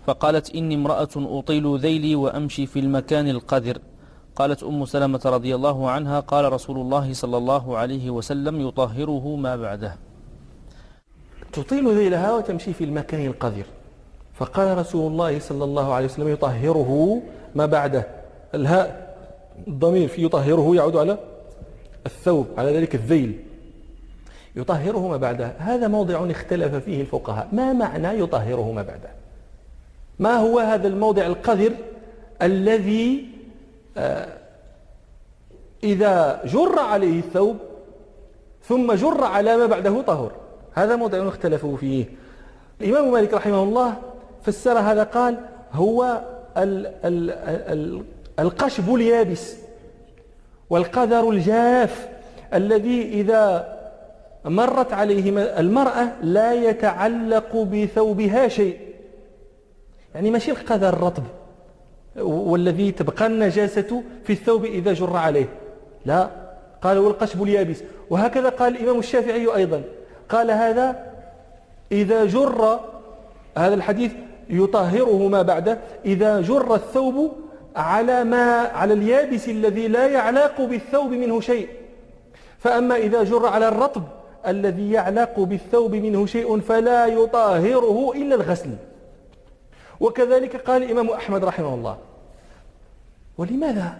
فقالت 0.07 0.55
إني 0.55 0.75
امرأة 0.75 1.09
أطيل 1.17 1.77
ذيلي 1.79 2.15
وأمشي 2.15 2.65
في 2.65 2.79
المكان 2.79 3.27
القذر. 3.27 3.77
قالت 4.35 4.63
أم 4.63 4.85
سلمة 4.85 5.21
رضي 5.25 5.55
الله 5.55 5.89
عنها 5.89 6.19
قال 6.19 6.53
رسول 6.53 6.77
الله 6.77 7.13
صلى 7.13 7.37
الله 7.37 7.77
عليه 7.77 8.09
وسلم 8.09 8.67
يطهره 8.67 9.35
ما 9.35 9.55
بعده. 9.55 9.95
تطيل 11.53 11.97
ذيلها 11.97 12.33
وتمشي 12.33 12.73
في 12.73 12.83
المكان 12.83 13.25
القذر. 13.25 13.65
فقال 14.33 14.77
رسول 14.77 15.11
الله 15.11 15.39
صلى 15.39 15.63
الله 15.63 15.93
عليه 15.93 16.05
وسلم 16.05 16.27
يطهره 16.27 17.21
ما 17.55 17.65
بعده. 17.65 18.07
الهاء 18.55 19.17
الضمير 19.67 20.07
في 20.07 20.23
يطهره 20.23 20.75
يعود 20.75 20.95
على 20.95 21.17
الثوب 22.05 22.47
على 22.57 22.77
ذلك 22.77 22.95
الذيل. 22.95 23.45
يطهره 24.55 25.07
ما 25.07 25.17
بعده. 25.17 25.51
هذا 25.57 25.87
موضع 25.87 26.31
اختلف 26.31 26.75
فيه 26.75 27.01
الفقهاء. 27.01 27.47
ما 27.51 27.73
معنى 27.73 28.19
يطهره 28.19 28.71
ما 28.71 28.81
بعده؟ 28.81 29.09
ما 30.19 30.35
هو 30.35 30.59
هذا 30.59 30.87
الموضع 30.87 31.25
القذر 31.25 31.71
الذي 32.41 33.25
آه، 33.97 34.27
إذا 35.83 36.41
جر 36.45 36.79
عليه 36.79 37.19
الثوب 37.19 37.57
ثم 38.63 38.93
جر 38.93 39.23
على 39.23 39.57
ما 39.57 39.65
بعده 39.65 40.01
طهر؟ 40.01 40.31
هذا 40.73 40.95
موضع 40.95 41.27
اختلفوا 41.27 41.77
فيه. 41.77 42.05
الإمام 42.81 43.11
مالك 43.11 43.33
رحمه 43.33 43.63
الله 43.63 43.95
فسر 44.43 44.79
هذا 44.79 45.03
قال 45.03 45.37
هو 45.73 46.21
ال 46.57 46.87
ال 46.87 47.31
ال 47.71 48.03
القشب 48.39 48.95
اليابس 48.95 49.55
والقذر 50.69 51.29
الجاف 51.29 52.09
الذي 52.53 53.01
إذا 53.01 53.74
مرت 54.45 54.93
عليه 54.93 55.29
المرأة 55.59 56.07
لا 56.21 56.53
يتعلق 56.53 57.55
بثوبها 57.55 58.47
شيء. 58.47 58.79
يعني 60.15 60.31
ماشي 60.31 60.51
القذر 60.51 60.89
الرطب. 60.89 61.23
والذي 62.21 62.91
تبقى 62.91 63.25
النجاسة 63.25 64.03
في 64.23 64.33
الثوب 64.33 64.65
إذا 64.65 64.93
جر 64.93 65.17
عليه. 65.17 65.49
لا. 66.05 66.29
قال 66.81 66.97
والقشب 66.97 67.43
اليابس. 67.43 67.83
وهكذا 68.09 68.49
قال 68.49 68.75
الإمام 68.75 68.99
الشافعي 68.99 69.55
أيضا. 69.55 69.81
قال 70.29 70.51
هذا 70.51 71.13
إذا 71.91 72.25
جر 72.25 72.79
هذا 73.57 73.73
الحديث 73.73 74.11
يطهره 74.49 75.27
ما 75.27 75.41
بعده 75.41 75.77
إذا 76.05 76.41
جر 76.41 76.75
الثوب 76.75 77.31
على 77.75 78.23
ما 78.23 78.59
على 78.59 78.93
اليابس 78.93 79.49
الذي 79.49 79.87
لا 79.87 80.07
يعلاق 80.07 80.61
بالثوب 80.61 81.11
منه 81.11 81.41
شيء. 81.41 81.67
فأما 82.59 82.95
إذا 82.95 83.23
جر 83.23 83.45
على 83.45 83.67
الرطب 83.67 84.03
الذي 84.47 84.91
يعلق 84.91 85.39
بالثوب 85.39 85.95
منه 85.95 86.25
شيء 86.25 86.59
فلا 86.59 87.05
يطهره 87.05 88.11
إلا 88.15 88.35
الغسل. 88.35 88.69
وكذلك 89.99 90.55
قال 90.55 90.83
الإمام 90.83 91.09
أحمد 91.09 91.43
رحمه 91.45 91.73
الله. 91.73 91.97
ولماذا؟ 93.37 93.97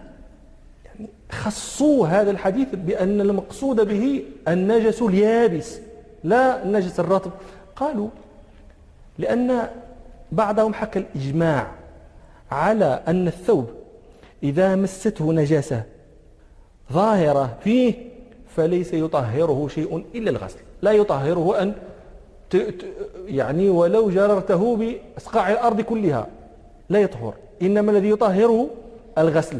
يعني 0.85 1.09
خصوا 1.31 2.07
هذا 2.07 2.31
الحديث 2.31 2.67
بأن 2.73 3.21
المقصود 3.21 3.87
به 3.87 4.23
النجس 4.47 5.01
اليابس 5.01 5.79
لا 6.23 6.63
النجس 6.63 6.99
الرطب. 6.99 7.31
قالوا 7.75 8.09
لأن 9.17 9.67
بعضهم 10.31 10.73
حكى 10.73 10.99
الإجماع 10.99 11.67
على 12.51 13.03
أن 13.07 13.27
الثوب 13.27 13.69
إذا 14.43 14.75
مسته 14.75 15.33
نجاسة 15.33 15.83
ظاهرة 16.93 17.57
فيه 17.63 17.93
فليس 18.55 18.93
يطهره 18.93 19.67
شيء 19.67 20.03
إلا 20.15 20.29
الغسل. 20.29 20.59
لا 20.81 20.91
يطهره 20.91 21.61
أن 21.61 21.73
يعني 23.27 23.69
ولو 23.69 24.09
جررته 24.09 24.75
بأسقاع 24.75 25.51
الأرض 25.51 25.81
كلها. 25.81 26.27
لا 26.89 26.99
يطهر. 26.99 27.33
إنما 27.61 27.91
الذي 27.91 28.09
يطهره 28.09 28.69
الغسل. 29.17 29.59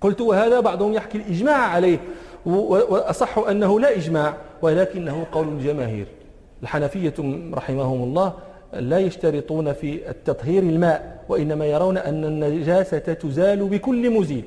قلت 0.00 0.20
وهذا 0.20 0.60
بعضهم 0.60 0.92
يحكي 0.92 1.18
الإجماع 1.18 1.56
عليه. 1.56 1.98
وأصح 2.46 3.38
أنه 3.38 3.80
لا 3.80 3.96
إجماع 3.96 4.34
ولكنه 4.62 5.26
قول 5.32 5.48
الجماهير. 5.48 6.06
الحنفية 6.62 7.14
رحمهم 7.54 8.02
الله 8.02 8.32
لا 8.72 8.98
يشترطون 8.98 9.72
في 9.72 10.10
التطهير 10.10 10.62
الماء 10.62 11.24
وإنما 11.28 11.66
يرون 11.66 11.98
أن 11.98 12.24
النجاسة 12.24 12.98
تزال 12.98 13.64
بكل 13.64 14.10
مزيل. 14.10 14.44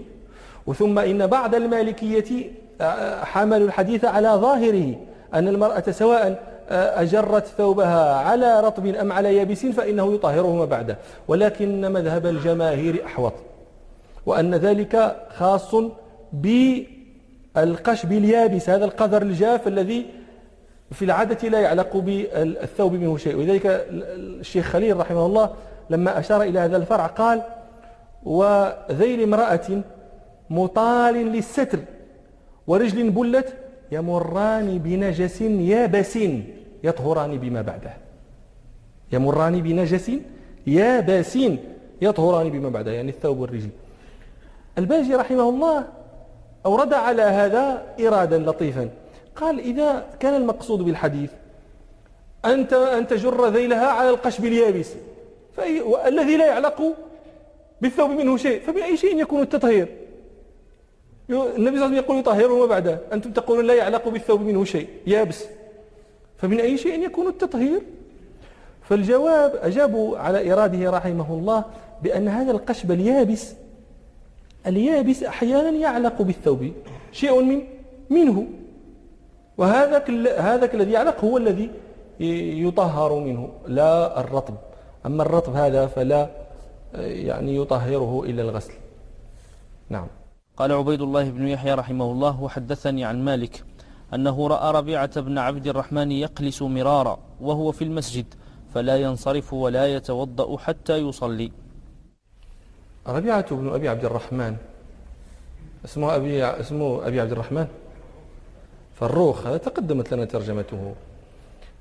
وثم 0.68 1.00
إن 1.00 1.28
بعض 1.28 1.56
المالكية 1.56 2.52
حملوا 3.22 3.68
الحديث 3.68 4.06
على 4.06 4.30
ظاهره 4.30 4.96
أن 5.34 5.48
المرأة 5.48 5.84
سواء 5.92 6.54
أجرت 6.70 7.46
ثوبها 7.46 8.16
على 8.16 8.60
رطب 8.62 8.86
أم 8.86 9.12
على 9.12 9.36
يابس 9.36 9.66
فإنه 9.66 10.14
يطهره 10.14 10.56
ما 10.56 10.66
بعده. 10.66 10.98
ولكن 11.28 11.92
مذهب 11.92 12.26
الجماهير 12.26 13.06
أحوط 13.06 13.34
وأن 14.26 14.56
ذلك 14.56 15.16
خاص 15.38 15.76
بالقشب 16.34 18.12
اليابس 18.12 18.70
هذا 18.70 18.86
القذر 18.86 19.22
الجاف 19.22 19.68
الذي 19.68 20.06
في 20.92 21.06
العادة 21.06 21.50
لا 21.50 21.60
يعلق 21.60 21.98
بالثوب 21.98 22.94
منه 22.94 23.18
شيء. 23.18 23.36
ولذلك 23.36 23.86
الشيخ 23.90 24.66
خليل 24.66 24.98
رحمه 24.98 25.26
الله 25.26 25.50
لما 25.90 26.20
أشار 26.20 26.42
إلى 26.42 26.60
هذا 26.60 26.78
الفرع 26.78 27.08
قال 27.08 27.42
وذيل 28.24 29.24
امرأة 29.24 29.82
مطال 30.50 31.14
للستر 31.14 31.80
ورجل 32.68 33.10
بلت 33.10 33.54
يمران 33.92 34.78
بنجس 34.78 35.42
يابس 35.42 36.20
يطهران 36.84 37.38
بما 37.38 37.62
بعده. 37.62 37.94
يمران 39.12 39.62
بنجس 39.62 40.12
يابس 40.68 41.40
يطهران 42.02 42.50
بما 42.50 42.70
بعده 42.70 42.92
يعني 42.92 43.10
الثوب 43.10 43.40
والرجل. 43.40 43.70
الباجي 44.78 45.16
رحمه 45.16 45.50
الله 45.50 45.88
أورد 46.66 46.94
على 46.94 47.22
هذا 47.22 47.84
إرادا 48.00 48.38
لطيفا. 48.38 48.90
قال 49.36 49.60
إذا 49.60 50.06
كان 50.20 50.34
المقصود 50.34 50.82
بالحديث 50.82 51.32
أنت 52.46 52.74
أن 52.74 53.08
تجر 53.08 53.50
ذيلها 53.50 53.88
على 53.88 54.10
القشب 54.10 54.46
اليابس 54.46 54.90
الذي 56.06 56.38
لا 56.38 56.46
يعلق 56.46 56.82
بالثوب 57.82 58.10
منه 58.10 58.38
شيء 58.38 58.62
فبأي 58.62 58.98
شيء 58.98 59.22
يكون 59.22 59.42
التطهير؟ 59.42 59.88
النبي 61.30 61.56
صلى 61.56 61.58
الله 61.58 61.72
عليه 61.72 61.82
وسلم 61.82 61.94
يقول 61.94 62.20
يطهر 62.20 62.52
وما 62.52 62.66
بعده 62.66 63.00
أنتم 63.14 63.32
تقولون 63.32 63.66
لا 63.66 63.74
يعلق 63.74 64.10
بالثوب 64.10 64.42
منه 64.42 64.64
شيء. 64.64 64.88
يابس. 65.08 65.46
فمن 66.38 66.60
أي 66.60 66.78
شيء 66.78 67.06
يكون 67.06 67.28
التطهير؟ 67.28 67.82
فالجواب 68.82 69.56
أجابوا 69.62 70.18
على 70.18 70.54
إراده 70.54 70.90
رحمه 70.90 71.34
الله 71.34 71.64
بأن 72.04 72.28
هذا 72.28 72.52
القشب 72.52 72.92
اليابس 72.92 73.54
اليابس 74.68 75.24
أحيانا 75.24 75.70
يعلق 75.70 76.22
بالثوب. 76.22 76.72
شيء 77.12 77.42
من 77.42 77.62
منه. 78.10 78.48
وهذا 79.58 79.98
هذاك 80.38 80.76
الذي 80.76 80.92
يعلق 80.92 81.24
هو 81.24 81.38
الذي 81.38 81.70
يطهر 82.66 83.20
منه 83.20 83.50
لا 83.68 84.20
الرطب. 84.20 84.56
أما 85.06 85.24
الرطب 85.24 85.56
هذا 85.56 85.86
فلا 85.86 86.30
يعني 86.96 87.56
يطهره 87.56 88.24
إلا 88.26 88.42
الغسل. 88.42 88.74
نعم. 89.90 90.08
قال 90.58 90.72
عبيد 90.72 91.02
الله 91.02 91.30
بن 91.30 91.48
يحيى 91.48 91.74
رحمه 91.74 92.12
الله 92.12 92.42
وحدثني 92.42 93.06
عن 93.06 93.26
مالك 93.26 93.64
أنه 94.14 94.48
رأى 94.48 94.72
ربيعة 94.72 95.22
بن 95.22 95.38
عبد 95.38 95.68
الرحمن 95.68 96.12
يقلس 96.12 96.62
مرارا 96.62 97.20
وهو 97.42 97.72
في 97.72 97.84
المسجد 97.84 98.26
فلا 98.74 98.98
ينصرف 98.98 99.54
ولا 99.54 99.88
يتوضأ 99.88 100.58
حتى 100.58 100.98
يصلي. 100.98 101.52
ربيعة 103.08 103.56
بن 103.56 103.74
أبي 103.74 103.90
عبد 103.90 104.06
الرحمن. 104.06 104.56
اسمه 105.86 106.16
أبي, 106.16 106.46
اسمه 106.46 107.08
أبي 107.08 107.22
عبد 107.22 107.32
الرحمن. 107.32 107.68
فروخ 108.96 109.48
هذا 109.48 109.58
تقدمت 109.58 110.14
لنا 110.14 110.26
ترجمته. 110.26 110.96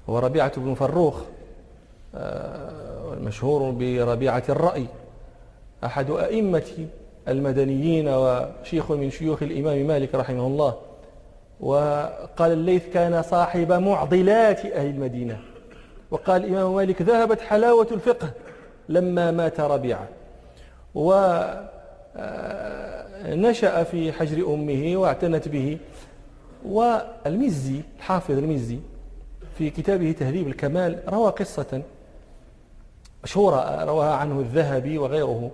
هو 0.09 0.19
ربيعة 0.19 0.61
بن 0.61 0.75
فروخ 0.75 1.23
المشهور 3.12 3.69
آه، 3.69 3.71
بربيعة 3.71 4.45
الرأي. 4.49 4.87
أحد 5.85 6.11
أئمة 6.11 6.88
المدنيين 7.29 8.09
وشيخ 8.09 8.93
من 8.93 9.11
شيوخ 9.11 9.43
الإمام 9.43 9.87
مالك 9.87 10.14
رحمه 10.14 10.47
الله. 10.47 10.75
وقال 11.61 12.52
الليث 12.52 12.88
كان 12.88 13.23
صاحب 13.23 13.73
معضلات 13.73 14.67
أهل 14.67 14.87
المدينة. 14.87 15.41
وقال 16.11 16.45
الإمام 16.45 16.75
مالك 16.75 17.02
ذهبت 17.02 17.41
حلاوة 17.41 17.87
الفقه 17.91 18.31
لما 18.88 19.31
مات 19.31 19.61
ربيعة. 19.61 20.09
ونشأ 20.95 21.52
في 23.85 24.12
حجر 24.12 24.55
أمه 24.55 24.93
واعتنت 24.97 25.49
به. 25.49 25.79
والمزي 26.64 27.81
الحافظ 27.99 28.38
المزي 28.38 28.79
في 29.59 29.71
كتابه 29.71 30.12
تهذيب 30.12 30.49
الكمال 30.49 30.99
روى 31.09 31.31
قصة 31.31 31.83
مشهورة 33.25 33.85
رواها 33.85 34.14
عنه 34.14 34.41
الذهبي 34.41 34.99
وغيره. 34.99 35.50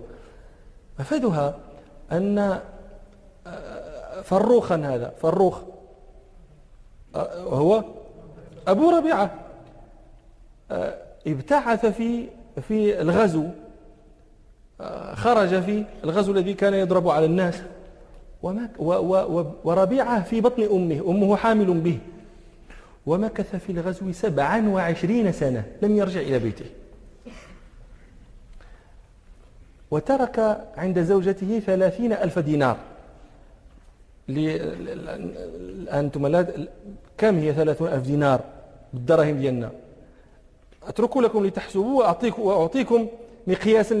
مفادها 0.99 1.57
أن 2.11 2.59
فروخا 4.23 4.75
هذا 4.75 5.13
فروخ 5.21 5.59
وهو 7.45 7.83
أبو 8.67 8.89
ربيعة 8.89 9.31
ابتعث 11.27 11.85
في 11.85 12.25
في 12.67 13.01
الغزو 13.01 13.45
خرج 15.13 15.61
في 15.61 15.85
الغزو 16.03 16.31
الذي 16.31 16.53
كان 16.53 16.73
يضرب 16.73 17.09
على 17.09 17.25
الناس 17.25 17.61
وربيعة 19.63 20.23
في 20.23 20.41
بطن 20.41 20.63
أمه 20.63 21.03
أمه 21.07 21.35
حامل 21.35 21.73
به 21.73 21.99
ومكث 23.05 23.55
في 23.55 23.71
الغزو 23.71 24.11
سبعا 24.11 24.69
وعشرين 24.69 25.31
سنة 25.31 25.63
لم 25.81 25.97
يرجع 25.97 26.19
إلى 26.19 26.39
بيته. 26.39 26.65
وترك 29.91 30.67
عند 30.77 30.99
زوجته 31.01 31.59
ثلاثين 31.59 32.13
ألف 32.13 32.39
دينار. 32.39 32.77
أنتم 35.99 36.27
لا 36.27 36.47
كم 37.17 37.35
هي 37.35 37.53
ثلاثون 37.53 37.87
ألف 37.87 38.03
دينار 38.03 38.41
بالدراهم 38.93 39.37
ديالنا؟ 39.37 39.71
أترك 40.87 41.17
لكم 41.17 41.45
لتحسبوا 41.45 42.03
وأعطيكم 42.39 43.07
مقياسا 43.47 43.95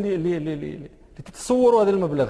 لتتصوروا 1.19 1.81
هذا 1.83 1.89
المبلغ. 1.89 2.29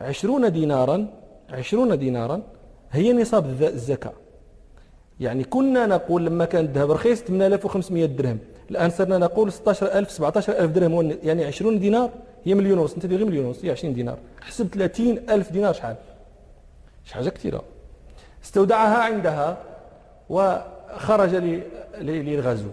عشرون 0.00 0.52
دينارا 0.52 1.06
عشرون 1.50 1.98
دينارا 1.98 2.42
هي 2.90 3.12
نصاب 3.12 3.62
الزكاة. 3.62 4.12
يعني 5.20 5.44
كنا 5.44 5.86
نقول 5.86 6.26
لما 6.26 6.44
كان 6.44 6.64
الذهب 6.64 6.90
رخيص 6.90 7.22
8500 7.22 8.06
درهم. 8.06 8.38
الآن 8.70 8.90
صرنا 8.90 9.18
نقول 9.18 9.52
16000 9.52 10.10
17000 10.10 10.70
درهم. 10.70 11.18
يعني 11.22 11.44
20 11.44 11.78
دينار 11.78 12.10
هي 12.44 12.54
مليون 12.54 12.78
ونص 12.78 12.94
أنت 12.94 13.06
غير 13.06 13.24
مليون 13.24 13.46
ونص 13.46 13.64
هي 13.64 13.70
20 13.70 13.94
دينار. 13.94 14.18
حسب 14.40 14.66
30000 14.66 15.52
دينار 15.52 15.72
شحال؟ 15.72 15.96
شي 17.04 17.14
حاجة 17.14 17.28
كثيرة. 17.28 17.62
استودعها 18.44 18.98
عندها 18.98 19.62
وخرج 20.28 21.34
للغزو. 22.00 22.68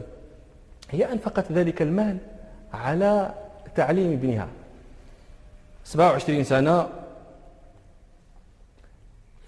هي 0.91 1.11
أنفقت 1.11 1.51
ذلك 1.51 1.81
المال 1.81 2.17
على 2.73 3.33
تعليم 3.75 4.11
ابنها. 4.11 4.47
27 5.83 6.43
سنة. 6.43 6.89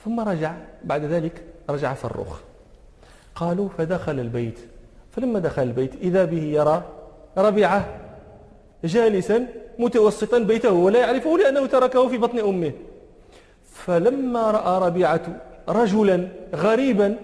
ثم 0.05 0.19
رجع 0.19 0.53
بعد 0.83 1.03
ذلك 1.03 1.43
رجع 1.69 1.93
فروخ. 1.93 2.39
قالوا 3.35 3.69
فدخل 3.77 4.19
البيت. 4.19 4.59
فلما 5.11 5.39
دخل 5.39 5.63
البيت 5.63 5.95
إذا 5.95 6.25
به 6.25 6.43
يرى 6.43 6.83
ربيعة 7.37 7.99
جالسا 8.83 9.47
متوسطا 9.79 10.39
بيته 10.39 10.71
ولا 10.71 10.99
يعرفه 10.99 11.37
لأنه 11.37 11.65
تركه 11.65 12.07
في 12.07 12.17
بطن 12.17 12.39
أمه. 12.39 12.71
فلما 13.73 14.51
رأى 14.51 14.87
ربيعة 14.87 15.21
رجلا 15.69 16.27
غريبا 16.55 17.15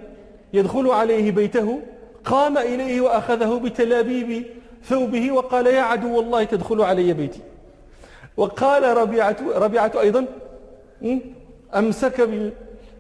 يدخل 0.54 0.88
عليه 0.88 1.32
بيته 1.32 1.80
قام 2.26 2.58
إليه 2.58 3.02
وأخذه 3.02 3.62
بتلابيب 3.64 4.46
ثوبه 4.86 5.32
وقال 5.32 5.68
يا 5.68 5.82
عدو 5.82 6.20
الله 6.20 6.44
تدخل 6.44 6.82
علي 6.82 7.14
بيتي. 7.14 7.40
وقال 8.38 8.98
ربيعة, 8.98 9.38
ربيعة 9.56 9.92
أيضا 10.00 10.26
أمسك 11.76 12.30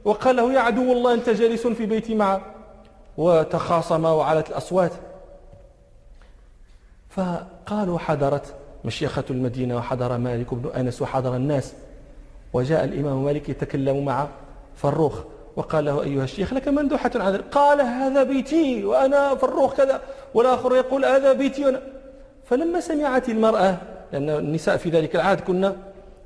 وقال 0.05 0.35
له 0.35 0.53
يا 0.53 0.59
عدو 0.59 0.91
الله 0.91 1.13
أنت 1.13 1.29
جالس 1.29 1.67
في 1.67 1.85
بيتي 1.85 2.15
معه. 2.15 2.41
وتخاصما 3.17 4.11
وعلت 4.11 4.49
الأصوات. 4.49 4.91
فقالوا 7.09 7.99
حضرت. 7.99 8.55
مشيخة 8.85 9.23
المدينة 9.29 9.77
وحضر 9.77 10.17
مالك 10.17 10.53
بن 10.53 10.69
أنس 10.75 11.01
وحضر 11.01 11.35
الناس. 11.35 11.73
وجاء 12.53 12.83
الإمام 12.83 13.25
مالك 13.25 13.49
يتكلم 13.49 14.05
مع 14.05 14.27
فروخ 14.75 15.19
وقال 15.55 15.85
له 15.85 16.03
أيها 16.03 16.23
الشيخ 16.23 16.53
لك 16.53 16.67
مندوحة 16.67 17.11
عن 17.15 17.37
قال 17.37 17.81
هذا 17.81 18.23
بيتي 18.23 18.85
وأنا 18.85 19.35
فروخ 19.35 19.73
كذا 19.75 20.01
والآخر 20.33 20.75
يقول 20.75 21.05
هذا 21.05 21.33
بيتي 21.33 21.65
وأنا. 21.65 21.81
فلما 22.45 22.79
سمعت 22.79 23.29
المرأة 23.29 23.77
لأن 24.11 24.29
النساء 24.29 24.77
في 24.77 24.89
ذلك 24.89 25.15
العهد 25.15 25.39
كنا 25.39 25.75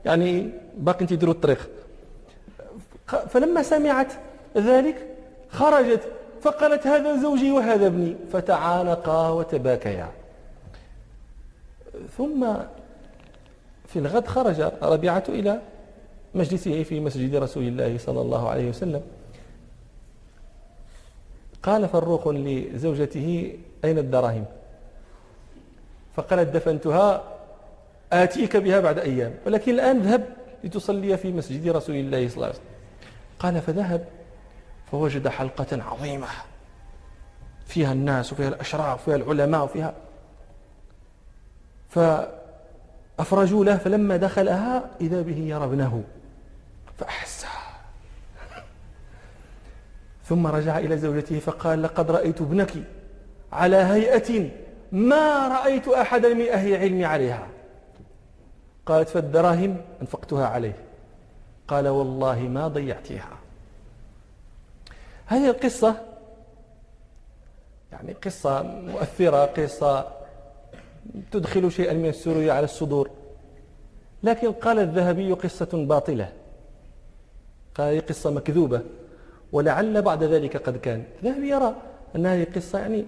يعني 0.06 0.50
باقي 0.78 1.06
تدروا 1.06 1.34
الطريق. 1.34 1.70
فلما 3.30 3.64
سمعت 3.64 4.14
ذلك 4.58 5.08
خرجت 5.50 6.02
فقالت 6.42 6.88
هذا 6.88 7.22
زوجي 7.22 7.52
وهذا 7.52 7.88
ابني. 7.88 8.16
فتعانقا 8.34 9.30
وتباكيا. 9.30 10.08
ثم 12.18 12.54
في 13.88 14.00
الغد 14.00 14.28
خرج 14.28 14.62
ربيعة 14.82 15.24
إلى 15.30 15.62
مجلسه 16.36 16.84
في 16.84 17.00
مسجد 17.00 17.36
رسول 17.36 17.64
الله 17.64 17.98
صلى 17.98 18.22
الله 18.22 18.50
عليه 18.50 18.70
وسلم. 18.70 19.02
قال 21.64 21.90
فروخ 21.90 22.28
لزوجته 22.28 23.58
أين 23.86 23.98
الدراهم؟ 23.98 24.46
فقالت 26.16 26.56
دفنتها 26.56 27.24
آتيك 28.14 28.58
بها 28.58 28.80
بعد 28.80 29.00
أيام 29.00 29.34
ولكن 29.46 29.72
الآن 29.72 30.00
ذهب 30.00 30.28
لتصلي 30.64 31.18
في 31.18 31.32
مسجد 31.32 31.70
رسول 31.70 31.96
الله 31.96 32.28
صلى 32.28 32.36
الله 32.36 32.46
عليه 32.46 32.56
وسلم. 32.56 32.68
قال 33.40 33.62
فذهب 33.62 34.08
فوجد 34.92 35.28
حلقة 35.28 35.84
عظيمة 35.84 36.28
فيها 37.66 37.94
الناس 37.94 38.34
وفيها 38.34 38.48
الأشراف 38.48 39.02
وفيها 39.02 39.16
العلماء 39.16 39.64
وفيها 39.64 39.94
فأفرجوا 41.98 43.66
له 43.66 43.78
فلما 43.78 44.18
دخلها 44.18 44.90
إذا 45.02 45.22
به 45.22 45.38
يرى 45.38 45.64
ابنه. 45.64 46.04
فأحسها 46.98 47.50
ثم 50.26 50.48
رجع 50.48 50.78
إلى 50.78 50.98
زوجته 50.98 51.40
فقال 51.40 51.84
لقد 51.84 52.12
رأيت 52.12 52.42
ابنك 52.42 52.74
على 53.54 53.76
هيئة 53.76 54.50
ما 54.92 55.48
رأيت 55.48 55.88
أحدا 55.88 56.34
من 56.34 56.50
أهل 56.50 56.74
العلم 56.74 57.06
عليها. 57.06 57.48
قالت 58.86 59.10
فالدراهم 59.10 59.78
أنفقتها 60.02 60.48
عليه. 60.48 60.76
قال 61.68 61.88
والله 61.88 62.40
ما 62.40 62.68
ضيعتها. 62.68 63.30
هذه 65.26 65.50
القصة 65.50 65.96
يعني 67.92 68.14
قصة 68.14 68.64
مؤثرة 68.64 69.46
قصة 69.46 70.17
تدخل 71.32 71.72
شيئا 71.72 71.94
من 71.94 72.10
السرور 72.10 72.50
على 72.50 72.64
الصدور. 72.64 73.10
لكن 74.24 74.52
قال 74.52 74.80
الذهبي 74.80 75.32
قصة 75.32 75.70
باطلة. 75.74 76.30
قال 77.76 77.94
هذه 77.94 78.00
قصة 78.00 78.32
مكذوبة. 78.32 78.82
ولعل 79.52 80.02
بعد 80.02 80.24
ذلك 80.24 80.58
قد 80.58 80.78
كان. 80.78 81.04
الذهبي 81.24 81.50
يرى 81.50 81.76
أن 82.16 82.26
هذه 82.26 82.48
قصة 82.56 82.80
يعني 82.80 83.06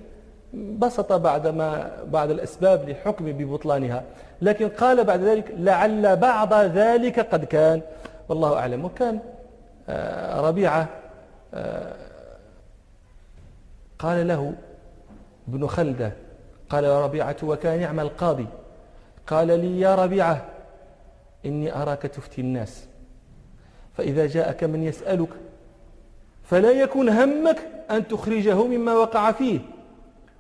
بسط 0.54 1.14
بعد 1.14 1.48
ما 1.48 1.92
بعد 2.06 2.32
الأسباب 2.32 2.90
للحكم 2.90 3.26
ببطلانها. 3.26 4.04
لكن 4.42 4.70
قال 4.70 5.04
بعد 5.04 5.22
ذلك 5.22 5.54
لعل 5.58 6.16
بعض 6.16 6.54
ذلك 6.54 7.20
قد 7.20 7.46
كان. 7.46 7.82
والله 8.30 8.54
أعلم. 8.54 8.86
وكان 8.86 9.20
آه، 9.90 10.42
ربيعة 10.42 10.90
آه، 11.54 11.96
قال 14.00 14.28
له 14.28 14.54
ابن 15.48 15.68
خلدة 15.68 16.12
قال 16.70 16.84
يا 16.84 17.06
ربيعة 17.06 17.36
وكان 17.44 17.80
يعمل 17.80 18.04
القاضي. 18.04 18.48
قال 19.28 19.48
لي 19.48 19.80
يا 19.80 19.96
ربيعة 19.96 20.46
إني 21.46 21.76
أراك 21.76 22.02
تفتي 22.02 22.42
الناس. 22.42 22.86
فإذا 23.98 24.28
جاءك 24.28 24.64
من 24.64 24.84
يسألك 24.84 25.30
فلا 26.44 26.72
يكن 26.72 27.10
همك 27.10 27.58
أن 27.92 28.08
تخرجه 28.08 28.64
مما 28.64 28.94
وقع 28.94 29.32
فيه 29.32 29.60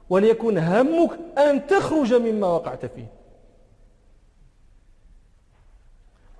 وليكن 0.09 0.57
همك 0.57 1.09
أن 1.37 1.67
تخرج 1.67 2.13
مما 2.13 2.47
وقعت 2.47 2.85
فيه. 2.85 3.05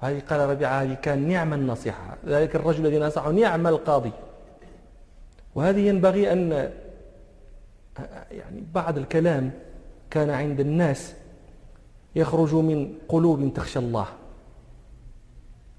وهذه 0.01 0.21
قال 0.29 0.49
ربيعة 0.49 0.81
هذه 0.81 0.93
كان 0.93 1.27
نعم 1.27 1.53
النصيحة. 1.53 2.17
ذلك 2.25 2.55
الرجل 2.55 2.85
الذي 2.85 2.99
نصحه 2.99 3.31
نعم 3.31 3.67
القاضي. 3.67 4.11
وهذه 5.55 5.79
ينبغي 5.79 6.31
أن 6.31 6.71
يعني 8.31 8.63
بعض 8.73 8.97
الكلام 8.97 9.51
كان 10.11 10.29
عند 10.29 10.59
الناس 10.59 11.13
يخرج 12.15 12.55
من 12.55 12.95
قلوب 13.07 13.53
تخشى 13.53 13.79
الله. 13.79 14.07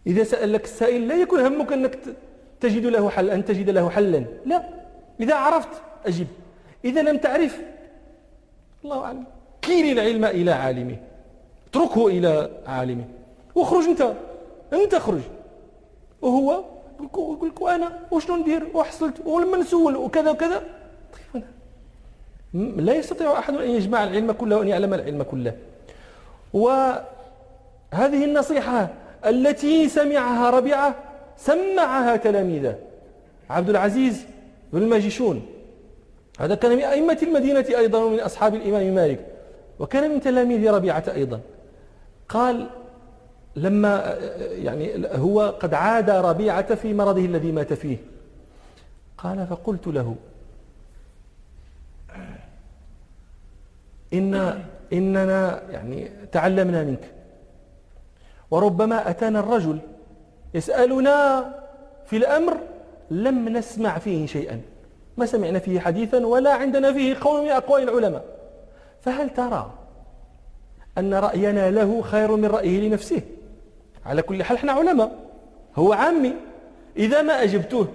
إذا 0.07 0.25
سألك 0.25 0.65
السائل 0.65 1.09
لا 1.09 1.15
يكون 1.15 1.41
همك 1.41 1.73
أنك 1.73 1.99
تجد 2.61 2.87
له 2.87 3.11
حل 3.11 3.31
أن 3.31 3.45
تجد 3.45 3.71
له 3.71 3.91
حلا. 3.91 4.25
لا. 4.47 4.69
إذا 5.21 5.35
عرفت 5.35 5.83
أجب. 6.07 6.27
إذا 6.85 7.03
لم 7.03 7.19
تعرف 7.19 7.61
الله 8.85 9.05
أعلم. 9.05 9.25
كيل 9.63 9.99
العلم 9.99 10.25
إلى 10.25 10.51
عالمه. 10.51 10.97
اتركه 11.71 12.09
إلى 12.09 12.51
عالمه. 12.67 13.05
واخرج 13.55 13.85
أنت. 13.85 14.15
أنت 14.73 14.95
اخرج. 14.95 15.21
وهو 16.23 16.65
يقول 17.01 17.49
لك 17.49 17.61
وأنا 17.61 17.99
وشنو 18.11 18.37
ندير 18.37 18.67
وحصلت. 18.75 19.27
ولما 19.27 19.57
نسول 19.57 19.97
وكذا 19.97 20.31
وكذا. 20.31 20.63
طيب 21.35 21.43
لا 22.55 22.95
يستطيع 22.95 23.39
أحد 23.39 23.55
أن 23.55 23.71
يجمع 23.71 24.05
العلم 24.05 24.33
كله 24.33 24.57
وأن 24.57 24.69
يعلم 24.69 24.95
العلم 24.95 25.23
كله. 25.23 25.57
وهذه 26.53 27.05
النصيحة 28.25 28.89
التي 29.27 29.89
سمعها 29.89 30.51
ربيعة 30.51 30.95
سمعها 31.37 32.17
تلاميذه. 32.17 32.79
عبد 33.51 33.71
العزيز 33.71 34.25
بن 34.73 34.83
الماجشون. 34.83 35.47
هذا 36.41 36.55
كان 36.55 36.77
من 36.77 36.83
أئمة 36.83 37.19
المدينة 37.23 37.67
أيضا 37.69 37.99
ومن 37.99 38.21
أصحاب 38.21 38.55
الإمام 38.55 38.95
مالك. 38.95 39.27
وكان 39.79 40.11
من 40.11 40.21
تلاميذ 40.21 40.71
ربيعة 40.71 41.05
أيضا. 41.15 41.41
قال 42.29 42.67
لما 43.57 44.19
يعني 44.41 44.93
هو 45.13 45.55
قد 45.61 45.75
عاد 45.75 46.11
ربيعة 46.11 46.75
في 46.75 46.95
مرضه 46.95 47.25
الذي 47.25 47.53
مات 47.53 47.73
فيه. 47.73 47.97
قال 49.19 49.47
فقلت 49.47 49.87
له 49.87 50.15
إن 54.15 54.63
إننا 54.93 55.63
يعني 55.71 56.11
تعلمنا 56.33 56.85
منك. 56.85 57.11
وربما 58.51 59.11
أتانا 59.11 59.41
الرجل 59.41 59.79
يسألنا 60.55 61.53
في 62.07 62.17
الأمر 62.17 62.57
لم 63.11 63.49
نسمع 63.49 63.99
فيه 63.99 64.27
شيئا 64.27 64.61
ما 65.17 65.27
سمعنا 65.27 65.59
فيه 65.59 65.81
حديثا 65.81 66.27
ولا 66.27 66.55
عندنا 66.55 66.93
فيه 66.93 67.17
قول 67.21 67.43
من 67.43 67.49
أقوال 67.49 67.83
العلماء. 67.83 68.25
فهل 69.01 69.31
ترى 69.31 69.75
أن 70.99 71.15
رأينا 71.15 71.71
له 71.71 72.03
خير 72.03 72.37
من 72.37 72.47
رأيه 72.47 72.89
لنفسه؟ 72.89 73.23
على 74.07 74.23
كل 74.23 74.43
حال 74.43 74.57
إحنا 74.57 74.73
علماء. 74.73 75.13
هو 75.77 75.93
عامي 75.93 76.35
إذا 76.97 77.23
ما 77.23 77.43
أجبته 77.43 77.87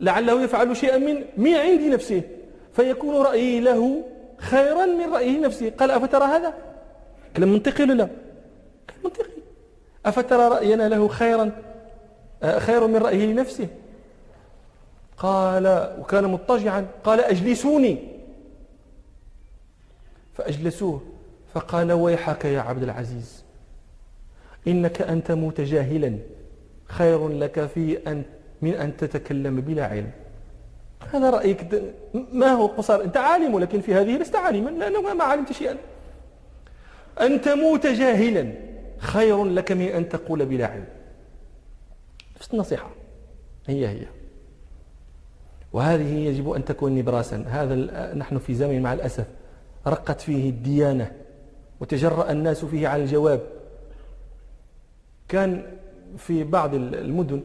لعله 0.00 0.42
يفعل 0.42 0.76
شيئا 0.76 0.98
من 0.98 1.24
من 1.36 1.54
عند 1.54 1.80
نفسه 1.80 2.22
فيكون 2.72 3.16
رأيي 3.16 3.60
له 3.60 4.02
خيرا 4.38 4.86
من 4.86 5.12
رأيه 5.14 5.40
نفسه. 5.40 5.70
قال 5.70 5.90
أفترى 5.90 6.24
هذا؟ 6.24 6.54
كلام 7.36 7.52
منطقي 7.52 7.84
ولا 7.84 7.92
لا 7.92 8.08
كلام 8.90 9.04
منطقي 9.04 9.30
أفترى 10.06 10.48
رأينا 10.48 10.88
له 10.88 11.08
خيرا 11.08 11.52
آه، 12.42 12.58
خير 12.58 12.86
من 12.86 12.96
رأيه 12.96 13.26
لنفسه؟ 13.26 13.68
قال 15.16 15.94
وكان 16.00 16.24
مضطجعا. 16.24 16.86
قال 17.04 17.20
أجلسوني. 17.20 17.98
فأجلسوه. 20.34 21.00
فقال 21.54 21.92
ويحك 21.92 22.44
يا 22.44 22.60
عبد 22.60 22.82
العزيز 22.82 23.44
إنك 24.68 25.02
أن 25.02 25.24
تموت 25.24 25.60
جاهلا 25.60 26.18
خير 26.84 27.28
لك 27.28 27.66
في 27.66 27.98
أن 28.06 28.22
من 28.62 28.74
أن 28.74 28.96
تتكلم 28.96 29.60
بلا 29.60 29.86
علم. 29.86 30.10
هذا 31.12 31.30
رأيك 31.30 31.66
ما 32.32 32.52
هو 32.52 32.66
قصار؟ 32.66 33.04
أنت 33.04 33.16
عالم 33.16 33.54
ولكن 33.54 33.80
في 33.80 33.94
هذه 33.94 34.16
لست 34.16 34.36
عالما. 34.36 34.70
لأنه 34.70 35.14
ما 35.14 35.24
علمت 35.24 35.52
شيئا. 35.52 35.76
أن 37.20 37.40
تموت 37.40 37.86
جاهلا 37.86 38.52
خير 38.98 39.44
لك 39.44 39.72
من 39.72 39.86
أن 39.86 40.08
تقول 40.08 40.46
بلا 40.46 40.66
علم. 40.66 40.84
نفس 42.36 42.54
النصيحة 42.54 42.90
هي 43.66 43.88
هي. 43.88 44.06
وهذه 45.72 46.14
يجب 46.14 46.50
أن 46.50 46.64
تكون 46.64 46.94
نبراسا. 46.94 47.44
هذا 47.48 47.74
نحن 48.14 48.38
في 48.38 48.54
زمن 48.54 48.82
مع 48.82 48.92
الأسف. 48.92 49.26
رقت 49.86 50.20
فيه 50.20 50.50
الديانة 50.50 51.12
وتجرأ 51.80 52.30
الناس 52.30 52.64
فيه 52.64 52.88
على 52.88 53.02
الجواب. 53.02 53.40
كان 55.28 55.62
في 56.18 56.44
بعض 56.44 56.74
المدن 56.74 57.42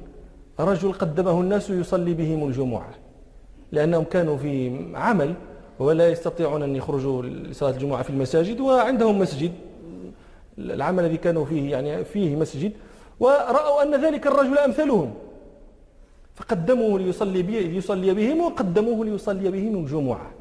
رجل 0.59 0.93
قدمه 0.93 1.41
الناس 1.41 1.69
يصلي 1.69 2.13
بهم 2.13 2.47
الجمعة. 2.47 3.00
لأنهم 3.71 4.03
كانوا 4.03 4.37
في 4.37 4.85
عمل 4.95 5.33
ولا 5.79 6.09
يستطيعون 6.09 6.63
أن 6.63 6.75
يخرجوا 6.75 7.23
لصلاة 7.23 7.71
الجمعة 7.71 8.01
في 8.03 8.09
المساجد 8.09 8.59
وعندهم 8.59 9.19
مسجد. 9.19 9.51
العمل 10.57 11.05
الذي 11.05 11.17
كانوا 11.17 11.45
فيه 11.45 11.71
يعني 11.71 12.03
فيه 12.03 12.35
مسجد 12.35 12.71
ورأوا 13.19 13.83
أن 13.83 14.05
ذلك 14.05 14.27
الرجل 14.27 14.57
أمثلهم. 14.57 15.13
فقدموه 16.35 16.99
ليصلي, 16.99 17.41
ليصلي 17.41 18.13
بهم 18.13 18.41
وقدموه 18.41 19.05
ليصلي 19.05 19.51
بهم 19.51 19.75
الجمعة. 19.75 20.31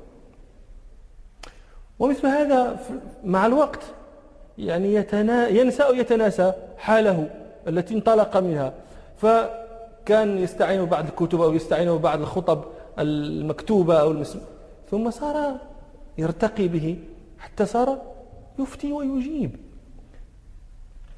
ومثل 1.98 2.26
هذا 2.26 2.80
مع 3.24 3.46
الوقت 3.46 3.80
يعني 4.58 4.94
يتنا 4.94 5.48
ينسى 5.48 5.82
أو 5.82 5.94
يتناسى 5.94 6.52
حاله 6.78 7.30
التي 7.68 7.94
انطلق 7.94 8.36
منها. 8.36 8.72
فكان 9.16 10.38
يستعين 10.38 10.84
بعض 10.84 11.04
الكتب 11.06 11.40
أو 11.40 11.54
يستعين 11.54 11.98
بعض 11.98 12.20
الخطب 12.20 12.64
المكتوبة 13.02 14.00
أو 14.00 14.10
المسم. 14.10 14.40
ثم 14.90 15.10
صار 15.10 15.56
يرتقي 16.18 16.68
به. 16.68 16.98
حتى 17.38 17.66
صار 17.66 18.02
يفتي 18.58 18.92
ويجيب. 18.92 19.50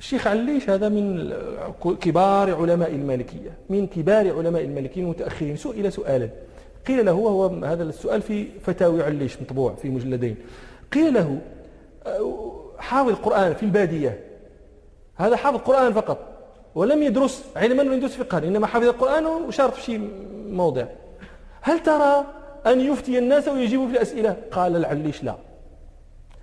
الشيخ 0.00 0.26
عليش 0.26 0.70
هذا 0.70 0.88
من 0.88 1.34
كبار 2.00 2.54
علماء 2.54 2.90
المالكية. 2.90 3.52
من 3.70 3.86
كبار 3.86 4.38
علماء 4.38 4.64
المالكيين 4.64 5.04
المتأخرين. 5.04 5.56
سئل 5.56 5.92
سؤالا. 5.92 6.28
قيل 6.86 7.06
له 7.06 7.12
وهو 7.12 7.64
هذا 7.64 7.82
السؤال 7.82 8.22
في 8.22 8.46
فتاوي 8.60 9.02
عليش 9.02 9.42
مطبوع 9.42 9.74
في 9.74 9.88
مجلدين. 9.88 10.36
قيل 10.92 11.14
له 11.14 11.38
حافظ 12.78 13.08
القرآن 13.08 13.54
في 13.54 13.62
البادية. 13.62 14.20
هذا 15.14 15.36
حافظ 15.36 15.56
القرآن 15.56 15.92
فقط. 15.92 16.18
ولم 16.74 17.02
يدرس 17.02 17.44
علما 17.56 17.82
ولم 17.82 17.92
يدرس 17.92 18.16
فقها. 18.16 18.38
إنما 18.38 18.66
حفظ 18.66 18.84
القرآن 18.84 19.26
وشارف 19.26 19.74
في 19.74 19.82
شيء 19.82 20.10
موضع. 20.48 20.86
هل 21.62 21.82
ترى 21.82 22.24
أن 22.66 22.80
يفتي 22.80 23.18
الناس 23.18 23.48
ويجيبوا 23.48 23.86
في 23.86 23.92
الأسئلة؟ 23.92 24.36
قال 24.50 24.72
لعليش 24.72 25.24
لا. 25.24 25.34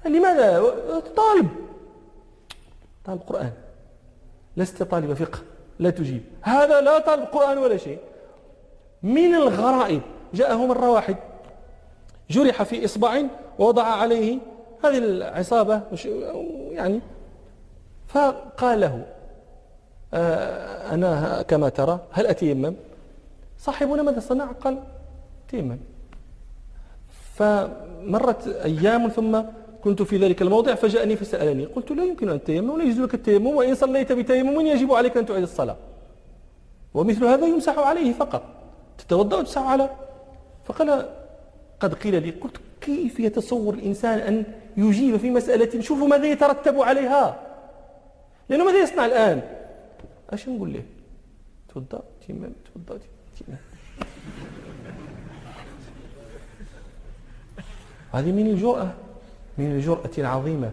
لماذا 0.05 0.63
طالب. 1.15 1.49
طالب 3.05 3.21
قرآن. 3.27 3.51
لست 4.57 4.83
طالب 4.83 5.13
فقه. 5.13 5.39
لا 5.79 5.89
تجيب. 5.89 6.23
هذا 6.41 6.81
لا 6.81 6.99
طالب 6.99 7.23
قرآن 7.23 7.57
ولا 7.57 7.77
شيء. 7.77 7.99
من 9.03 9.35
الغرائب. 9.35 10.01
جاءه 10.33 10.65
مرة 10.65 10.89
واحد 10.89 11.15
جرح 12.29 12.63
في 12.63 12.85
إصبع 12.85 13.21
ووضع 13.59 13.83
عليه 13.83 14.39
هذه 14.83 14.97
العصابة 14.97 15.81
يعني. 16.71 17.01
فقال 18.07 18.79
له 18.79 19.05
آه، 20.13 20.93
أنا 20.93 21.41
كما 21.41 21.69
ترى 21.69 21.99
هل 22.11 22.27
أتيمم؟ 22.27 22.75
صاحبنا 23.57 24.03
ماذا 24.03 24.19
صنع؟ 24.19 24.45
قال 24.45 24.83
تيمم 25.49 25.77
فمرت 27.35 28.47
أيام 28.47 29.07
ثم 29.07 29.41
كنت 29.83 30.01
في 30.01 30.17
ذلك 30.17 30.41
الموضع 30.41 30.75
فجاءني 30.75 31.15
فسألني 31.15 31.65
قلت 31.65 31.91
لا 31.91 32.03
يمكن 32.03 32.29
أن 32.29 32.43
تيمم 32.43 32.69
ولا 32.69 32.83
يجوز 32.83 32.99
لك 32.99 33.13
التيمم 33.13 33.47
وإن 33.47 33.75
صليت 33.75 34.11
بتيمم 34.11 34.61
يجب 34.61 34.93
عليك 34.93 35.17
أن 35.17 35.25
تعيد 35.25 35.43
الصلاة. 35.43 35.77
ومثل 36.93 37.25
هذا 37.25 37.45
يمسح 37.45 37.77
عليه 37.77 38.13
فقط 38.13 38.43
تتوضأ 38.97 39.37
وتمسح 39.37 39.61
على. 39.61 39.89
فقال 40.65 41.09
قد 41.79 41.93
قيل 41.93 42.23
لي 42.23 42.31
قلت 42.31 42.57
كيف 42.81 43.19
يتصور 43.19 43.73
الإنسان 43.73 44.19
أن 44.19 44.43
يجيب 44.77 45.17
في 45.17 45.29
مسألة؟ 45.31 45.81
شوفوا 45.81 46.07
ماذا 46.07 46.25
يترتب 46.25 46.81
عليها. 46.81 47.39
لأنه 48.49 48.65
ماذا 48.65 48.77
يصنع 48.83 49.05
الآن؟ 49.05 49.41
اش 50.29 50.49
نقول 50.49 50.73
له؟ 50.73 50.83
توضأ 51.73 52.03
تيمم 52.27 52.51
توضأ 52.73 52.99
تيمم. 53.37 53.57
هذه 58.11 58.31
من 58.31 58.47
الجرأة 58.47 58.89
من 59.57 59.71
الجرأة 59.71 60.11
العظيمة. 60.17 60.71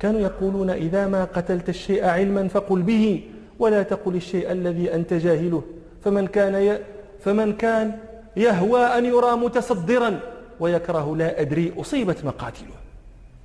كانوا 0.00 0.20
يقولون 0.20 0.70
إذا 0.70 1.06
ما 1.06 1.24
قتلت 1.24 1.68
الشيء 1.68 2.04
علما 2.04 2.48
فقل 2.48 2.82
به 2.82 3.22
ولا 3.58 3.82
تقل 3.82 4.16
الشيء 4.16 4.52
الذي 4.52 4.94
أنت 4.94 5.14
جاهله. 5.14 5.62
فمن 6.04 6.26
كان 6.26 6.54
ي... 6.54 6.78
فمن 7.24 7.56
كان 7.56 7.98
يهوى 8.36 8.80
أن 8.80 9.04
يرى 9.04 9.36
متصدرا 9.36 10.20
ويكره 10.60 11.16
لا 11.16 11.40
أدري 11.40 11.72
أصيبت 11.80 12.24
مقاتله. 12.24 12.76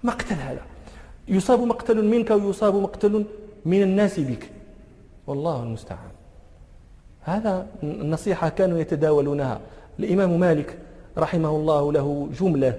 مقتل 0.03 0.35
هذا. 0.35 0.61
يصاب 1.27 1.59
مقتل 1.59 2.05
منك 2.05 2.31
ويصاب 2.31 2.75
مقتل 2.75 3.25
من 3.65 3.81
الناس 3.81 4.19
بك. 4.19 4.49
والله 5.27 5.63
المستعان. 5.63 6.15
هذا 7.21 7.67
النصيحة 7.83 8.49
كانوا 8.49 8.79
يتداولونها. 8.79 9.59
الإمام 9.99 10.39
مالك 10.39 10.77
رحمه 11.17 11.49
الله 11.49 11.93
له 11.93 12.29
جملة 12.39 12.73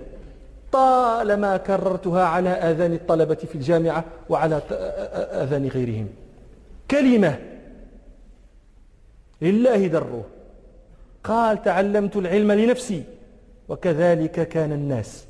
طالما 0.76 1.56
كررتها 1.56 2.24
على 2.24 2.48
آذان 2.48 2.92
الطلبة 2.92 3.34
في 3.34 3.54
الجامعة 3.54 4.04
وعلى 4.28 4.60
آذان 5.42 5.68
غيرهم. 5.68 6.08
كلمة. 6.90 7.38
لله 9.42 9.86
دره 9.86 10.24
قال 11.24 11.62
تعلمت 11.62 12.16
العلم 12.16 12.52
لنفسي. 12.52 13.02
وكذلك 13.68 14.48
كان 14.48 14.72
الناس. 14.72 15.24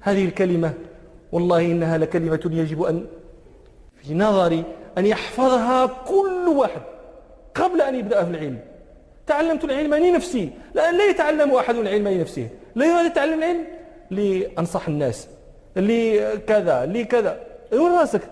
هذه 0.00 0.24
الكلمة 0.24 0.72
والله 1.32 1.60
إنها 1.60 1.98
لكلمة 1.98 2.50
يجب 2.52 2.82
أن 2.82 3.06
في 4.02 4.14
نظري 4.14 4.64
أن 4.98 5.06
يحفظها 5.06 5.86
كل 5.86 6.48
واحد 6.56 6.82
قبل 7.54 7.80
أن 7.82 7.94
يبدأ 7.94 8.24
في 8.24 8.30
العلم. 8.30 8.58
تعلمت 9.26 9.64
العلم 9.64 9.94
لنفسي. 9.94 10.50
لأن 10.74 10.98
لا 10.98 11.10
يتعلم 11.10 11.54
أحد 11.54 11.74
العلم 11.74 12.08
لنفسه. 12.08 12.48
لا 12.74 13.06
يتعلم 13.06 13.38
العلم؟ 13.38 13.64
لأنصح 14.10 14.88
الناس 14.88 15.28
لكذا 15.76 16.86
لكذا 16.86 17.40
وين 17.72 17.92
راسك؟ 17.92 18.22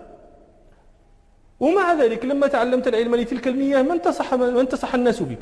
ومع 1.59 1.93
ذلك 1.93 2.25
لما 2.25 2.47
تعلمت 2.47 2.87
العلم 2.87 3.15
لتلك 3.15 3.47
المياه 3.47 3.81
ما 3.81 3.93
انتصح, 3.93 4.33
ما 4.33 4.61
انتصح 4.61 4.95
الناس 4.95 5.21
بك؟ 5.21 5.37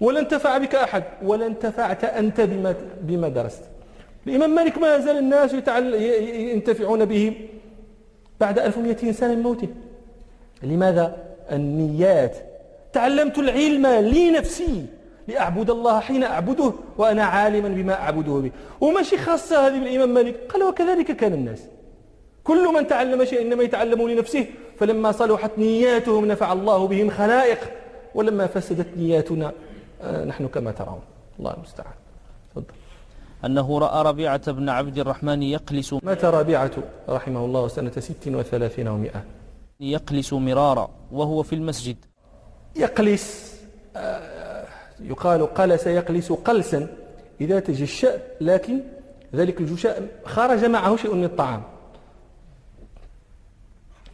ولا 0.00 0.20
انتفع 0.20 0.58
بك 0.58 0.74
أحد 0.74 1.04
ولا 1.22 1.46
انتفعت 1.46 2.04
أنت 2.04 2.40
بما, 2.40 2.74
بما 3.02 3.28
درست. 3.28 3.62
الإمام 4.26 4.54
مالك 4.54 4.78
ما 4.78 4.98
زال 4.98 5.18
الناس 5.18 5.54
ينتفعون 6.52 7.04
به 7.04 7.48
بعد 8.40 8.58
1200 8.58 9.12
سنة 9.12 9.34
من 9.34 9.42
موته. 9.42 9.68
لماذا؟ 10.62 11.16
النيات. 11.52 12.36
تعلمت 12.92 13.38
العلم 13.38 13.86
لنفسي. 13.86 14.86
لأعبد 15.28 15.70
الله 15.70 16.00
حين 16.00 16.24
أعبده 16.24 16.72
وأنا 16.98 17.24
عالما 17.24 17.68
بما 17.68 17.94
أعبده 17.94 18.32
به. 18.32 18.50
وماشي 18.80 19.18
خاصة 19.18 19.66
هذه 19.66 19.78
بالإمام 19.78 20.14
مالك؟ 20.14 20.52
قال 20.52 20.62
وكذلك 20.62 21.16
كان 21.16 21.32
الناس. 21.32 21.62
كل 22.44 22.74
من 22.74 22.86
تعلم 22.86 23.24
شيء 23.24 23.42
إنما 23.42 23.62
يتعلم 23.62 24.08
لنفسه 24.08 24.46
فلما 24.78 25.12
صلحت 25.12 25.50
نياتهم 25.58 26.26
نفع 26.26 26.52
الله 26.52 26.86
بهم 26.86 27.10
خلائق 27.10 27.58
ولما 28.14 28.46
فسدت 28.46 28.96
نياتنا 28.96 29.52
آه، 30.02 30.24
نحن 30.24 30.48
كما 30.48 30.70
ترون. 30.72 31.00
الله 31.38 31.54
المستعان. 31.54 31.94
تفضل. 32.50 32.64
أنه 33.44 33.78
رأى 33.78 34.02
ربيعة 34.02 34.52
بن 34.52 34.68
عبد 34.68 34.98
الرحمن 34.98 35.42
يقلس 35.42 35.94
مات 36.02 36.24
ربيعة 36.24 36.70
رحمه 37.08 37.44
الله 37.44 37.68
سنة 37.68 37.92
ست 37.98 38.28
وثلاثين 38.28 38.88
ومئة. 38.88 39.24
يقلس 39.80 40.32
مرارا 40.32 40.90
وهو 41.12 41.42
في 41.42 41.54
المسجد. 41.54 41.96
يقلس 42.76 43.52
آه، 43.96 44.31
يقال 45.04 45.54
قلس 45.54 45.86
يقلس 45.86 46.32
قلسا 46.32 46.86
إذا 47.40 47.60
تجشأ 47.60 48.18
لكن 48.40 48.80
ذلك 49.34 49.60
الجشاء 49.60 50.02
خرج 50.24 50.64
معه 50.64 50.96
شيء 50.96 51.14
من 51.14 51.24
الطعام. 51.24 51.62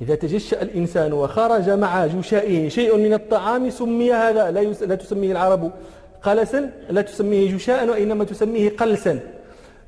إذا 0.01 0.14
تجشأ 0.14 0.62
الإنسان 0.62 1.12
وخرج 1.12 1.70
مع 1.70 2.07
جشائه 2.07 2.68
شيء 2.68 2.96
من 2.96 3.14
الطعام 3.14 3.70
سمي 3.70 4.12
هذا 4.12 4.51
لا, 4.51 4.61
لا 4.61 4.94
تسميه 4.94 5.33
العرب 5.33 5.72
قلسا 6.22 6.70
لا 6.90 7.03
تسميه 7.03 7.57
جشاء 7.57 7.88
وإنما 7.88 8.24
تسميه 8.24 8.77
قلسا. 8.77 9.20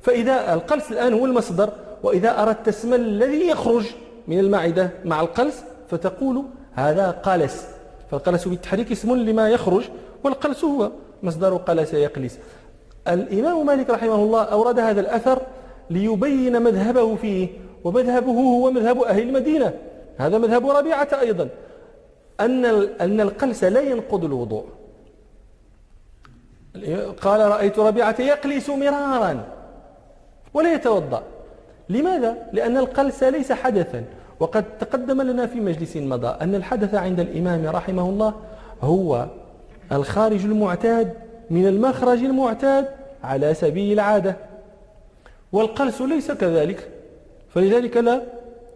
فإذا 0.01 0.53
القلس 0.53 0.91
الآن 0.91 1.13
هو 1.13 1.25
المصدر 1.25 1.69
وإذا 2.03 2.41
أردت 2.43 2.67
اسم 2.67 2.93
الذي 2.93 3.47
يخرج 3.47 3.85
من 4.27 4.39
المعدة 4.39 4.89
مع 5.05 5.21
القلس 5.21 5.63
فتقول 5.89 6.43
هذا 6.73 7.11
قلس. 7.11 7.67
فالقلس 8.11 8.47
بالتحريك 8.47 8.91
اسم 8.91 9.15
لما 9.15 9.49
يخرج 9.49 9.83
والقلس 10.23 10.63
هو 10.63 10.91
مصدر 11.23 11.55
قلس 11.55 11.93
يقلس 11.93 12.39
الإمام 13.07 13.65
مالك 13.65 13.89
رحمه 13.89 14.15
الله 14.15 14.43
أورد 14.43 14.79
هذا 14.79 15.01
الأثر 15.01 15.41
ليبين 15.89 16.61
مذهبه 16.61 17.15
فيه 17.15 17.47
ومذهبه 17.83 18.31
هو 18.31 18.71
مذهب 18.71 19.01
أهل 19.01 19.21
المدينة. 19.21 19.73
هذا 20.17 20.37
مذهب 20.37 20.69
ربيعة 20.69 21.07
أيضا. 21.19 21.49
أن 22.39 22.65
أن 23.01 23.21
القلس 23.21 23.63
لا 23.63 23.81
ينقض 23.81 24.25
الوضوء. 24.25 24.65
قال 27.21 27.39
رأيت 27.39 27.79
ربيعة 27.79 28.15
يقلس 28.19 28.69
مرارا 28.69 29.45
ولا 30.53 30.73
يتوضأ. 30.73 31.23
لماذا؟ 31.89 32.37
لأن 32.53 32.77
القلس 32.77 33.23
ليس 33.23 33.51
حدثا. 33.51 34.03
وقد 34.39 34.77
تقدم 34.79 35.21
لنا 35.21 35.45
في 35.45 35.59
مجلس 35.59 35.97
مضى 35.97 36.27
أن 36.27 36.55
الحدث 36.55 36.95
عند 36.95 37.19
الإمام 37.19 37.67
رحمه 37.67 38.09
الله 38.09 38.33
هو 38.81 39.27
الخارج 39.91 40.45
المعتاد 40.45 41.13
من 41.49 41.67
المخرج 41.67 42.19
المعتاد 42.19 42.87
على 43.23 43.53
سبيل 43.53 43.93
العادة 43.93 44.35
والقلس 45.51 46.01
ليس 46.01 46.31
كذلك 46.31 46.87
فلذلك 47.49 47.97
لا 47.97 48.21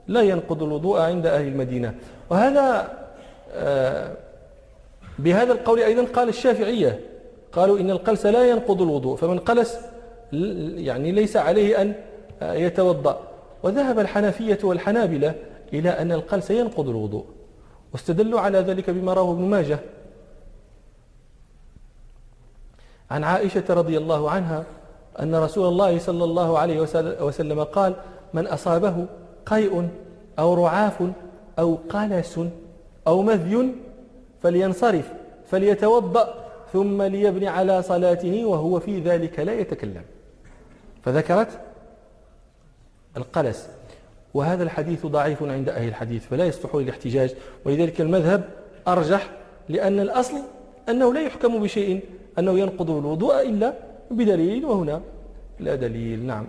لا 0.07 0.21
ينقض 0.21 0.63
الوضوء 0.63 0.99
عند 0.99 1.25
أهل 1.25 1.47
المدينة. 1.47 1.95
وهذا 2.29 2.93
آه، 3.53 4.11
بهذا 5.19 5.53
القول 5.53 5.79
أيضا 5.79 6.03
قال 6.03 6.29
الشافعية 6.29 6.99
قالوا 7.51 7.79
إن 7.79 7.91
القلس 7.91 8.25
لا 8.25 8.49
ينقض 8.49 8.81
الوضوء 8.81 9.15
فمن 9.15 9.39
قلس 9.39 9.79
يعني 10.75 11.11
ليس 11.11 11.37
عليه 11.37 11.81
أن 11.81 11.93
يتوضأ. 12.41 13.19
وذهب 13.63 13.99
الحنفية 13.99 14.59
والحنابلة 14.63 15.33
إلى 15.73 15.89
أن 15.89 16.11
القلس 16.11 16.51
ينقض 16.51 16.89
الوضوء 16.89 17.25
واستدلوا 17.93 18.39
على 18.39 18.59
ذلك 18.59 18.89
بما 18.89 19.13
رواه 19.13 19.31
ابن 19.31 19.43
ماجه. 19.43 19.79
عن 23.11 23.23
عائشة 23.23 23.63
رضي 23.69 23.97
الله 23.97 24.31
عنها 24.31 24.63
أن 25.19 25.35
رسول 25.35 25.67
الله 25.67 25.99
صلى 25.99 26.23
الله 26.23 26.59
عليه 26.59 26.79
وسلم 27.21 27.63
قال 27.63 27.95
من 28.33 28.47
أصابه 28.47 29.05
قيء 29.45 29.89
أو 30.39 30.53
رعاف 30.53 31.03
أو 31.59 31.77
قلس 31.89 32.39
أو 33.07 33.21
مذي 33.21 33.75
فلينصرف 34.43 35.13
فليتوضأ 35.51 36.45
ثم 36.73 37.01
ليبني 37.01 37.47
على 37.47 37.81
صلاته 37.81 38.45
وهو 38.45 38.79
في 38.79 38.99
ذلك 38.99 39.39
لا 39.39 39.53
يتكلم. 39.53 40.01
فذكرت 41.03 41.59
القلس. 43.17 43.69
وهذا 44.33 44.63
الحديث 44.63 45.05
ضعيف 45.05 45.43
عند 45.43 45.69
أهل 45.69 45.87
الحديث 45.87 46.25
فلا 46.25 46.45
يصلح 46.45 46.75
للاحتجاج. 46.75 47.35
ولذلك 47.65 48.01
المذهب 48.01 48.49
أرجح 48.87 49.29
لأن 49.69 49.99
الأصل 49.99 50.37
أنه 50.89 51.13
لا 51.13 51.21
يحكم 51.21 51.63
بشيء 51.63 52.01
أنه 52.39 52.59
ينقض 52.59 52.89
الوضوء 52.91 53.49
إلا 53.49 53.73
بدليل 54.11 54.65
وهنا 54.65 55.01
لا 55.59 55.75
دليل. 55.75 56.25
نعم. 56.25 56.47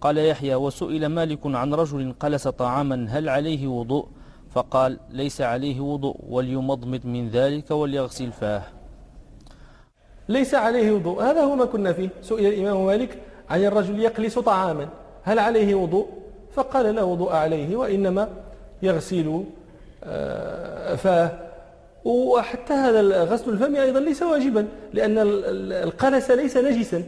قال 0.00 0.18
يحيى 0.18 0.54
وسئل 0.54 1.06
مالك 1.06 1.46
عن 1.46 1.74
رجل 1.74 2.14
قلس 2.20 2.48
طعاما 2.48 3.06
هل 3.08 3.28
عليه 3.28 3.66
وضوء؟ 3.66 4.06
فقال 4.50 4.98
ليس 5.10 5.40
عليه 5.40 5.80
وضوء 5.80 6.16
وليمضمض 6.28 7.06
من 7.06 7.28
ذلك 7.28 7.70
وليغسل 7.70 8.32
فاه. 8.32 8.62
ليس 10.28 10.54
عليه 10.54 10.92
وضوء. 10.92 11.22
هذا 11.22 11.40
هو 11.40 11.56
ما 11.56 11.64
كنا 11.64 11.92
فيه. 11.92 12.08
سئل 12.22 12.46
الإمام 12.46 12.86
مالك 12.86 13.22
عن 13.50 13.64
الرجل 13.64 13.98
يقلس 13.98 14.38
طعاما 14.38 14.88
هل 15.22 15.38
عليه 15.38 15.74
وضوء؟ 15.74 16.08
فقال 16.52 16.94
لا 16.94 17.02
وضوء 17.02 17.32
عليه 17.32 17.76
وإنما 17.76 18.28
يغسل 18.82 19.44
آه، 20.04 20.94
فاه. 20.94 21.43
وحتى 22.04 22.72
هذا 22.72 23.24
غسل 23.24 23.50
الفم 23.50 23.76
أيضا 23.76 24.00
ليس 24.00 24.22
واجبا 24.22 24.68
لأن 24.92 25.14
القلس 25.88 26.30
ليس 26.30 26.56
نجسا. 26.56 27.04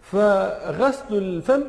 فغسل 0.00 1.16
الفم 1.16 1.62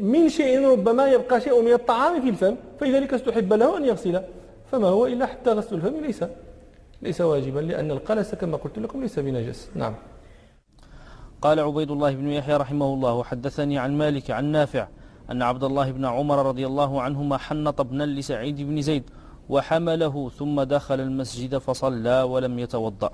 من 0.00 0.28
شيء 0.28 0.68
ربما 0.68 1.08
يبقى 1.08 1.40
شيء 1.40 1.62
من 1.62 1.72
الطعام 1.72 2.22
في 2.22 2.28
الفم 2.28 2.56
فلذلك 2.80 3.14
استحب 3.14 3.52
له 3.52 3.76
أن 3.76 3.84
يغسله. 3.84 4.24
فما 4.72 4.88
هو 4.88 5.06
إلا 5.06 5.26
حتى 5.26 5.50
غسل 5.50 5.74
الفم 5.76 6.04
ليس 6.06 6.24
ليس 7.02 7.20
واجبا 7.20 7.60
لأن 7.60 7.90
القلس 7.90 8.34
كما 8.34 8.56
قلت 8.56 8.78
لكم 8.78 9.02
ليس 9.02 9.18
بنجس. 9.18 9.70
نعم. 9.74 9.94
قال 11.42 11.60
عبيد 11.60 11.90
الله 11.90 12.12
بن 12.14 12.28
يحيى 12.30 12.56
رحمه 12.56 12.94
الله 12.94 13.14
وحدثني 13.14 13.78
عن 13.78 13.98
مالك 13.98 14.30
عن 14.30 14.44
نافع 14.44 14.88
أن 15.30 15.42
عبد 15.42 15.64
الله 15.64 15.90
بن 15.90 16.04
عمر 16.04 16.46
رضي 16.46 16.66
الله 16.66 17.02
عنهما 17.02 17.36
حنط 17.36 17.80
ابنا 17.80 18.04
لسعيد 18.04 18.62
بن 18.62 18.82
زيد 18.82 19.10
وحمله 19.48 20.30
ثم 20.38 20.62
دخل 20.62 21.00
المسجد 21.00 21.58
فصلى 21.58 22.22
ولم 22.22 22.58
يتوضأ. 22.58 23.10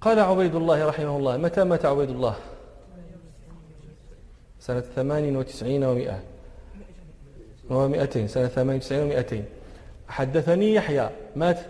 قال 0.00 0.20
عبيد 0.20 0.54
الله 0.54 0.86
رحمه 0.86 1.16
الله 1.16 1.36
متى 1.36 1.64
مات 1.64 1.84
عبيد 1.84 2.10
الله؟ 2.10 2.34
سنة 4.60 4.80
ثمان 4.80 5.36
وتسعين 5.36 5.84
ومائة. 5.84 6.20
ومائتين. 7.70 8.28
سنة 8.28 8.46
ثمان 8.46 8.76
وتسعين 8.76 9.02
ومائتين. 9.02 9.44
حدثني 10.08 10.74
يحيى. 10.74 11.10
مات 11.36 11.60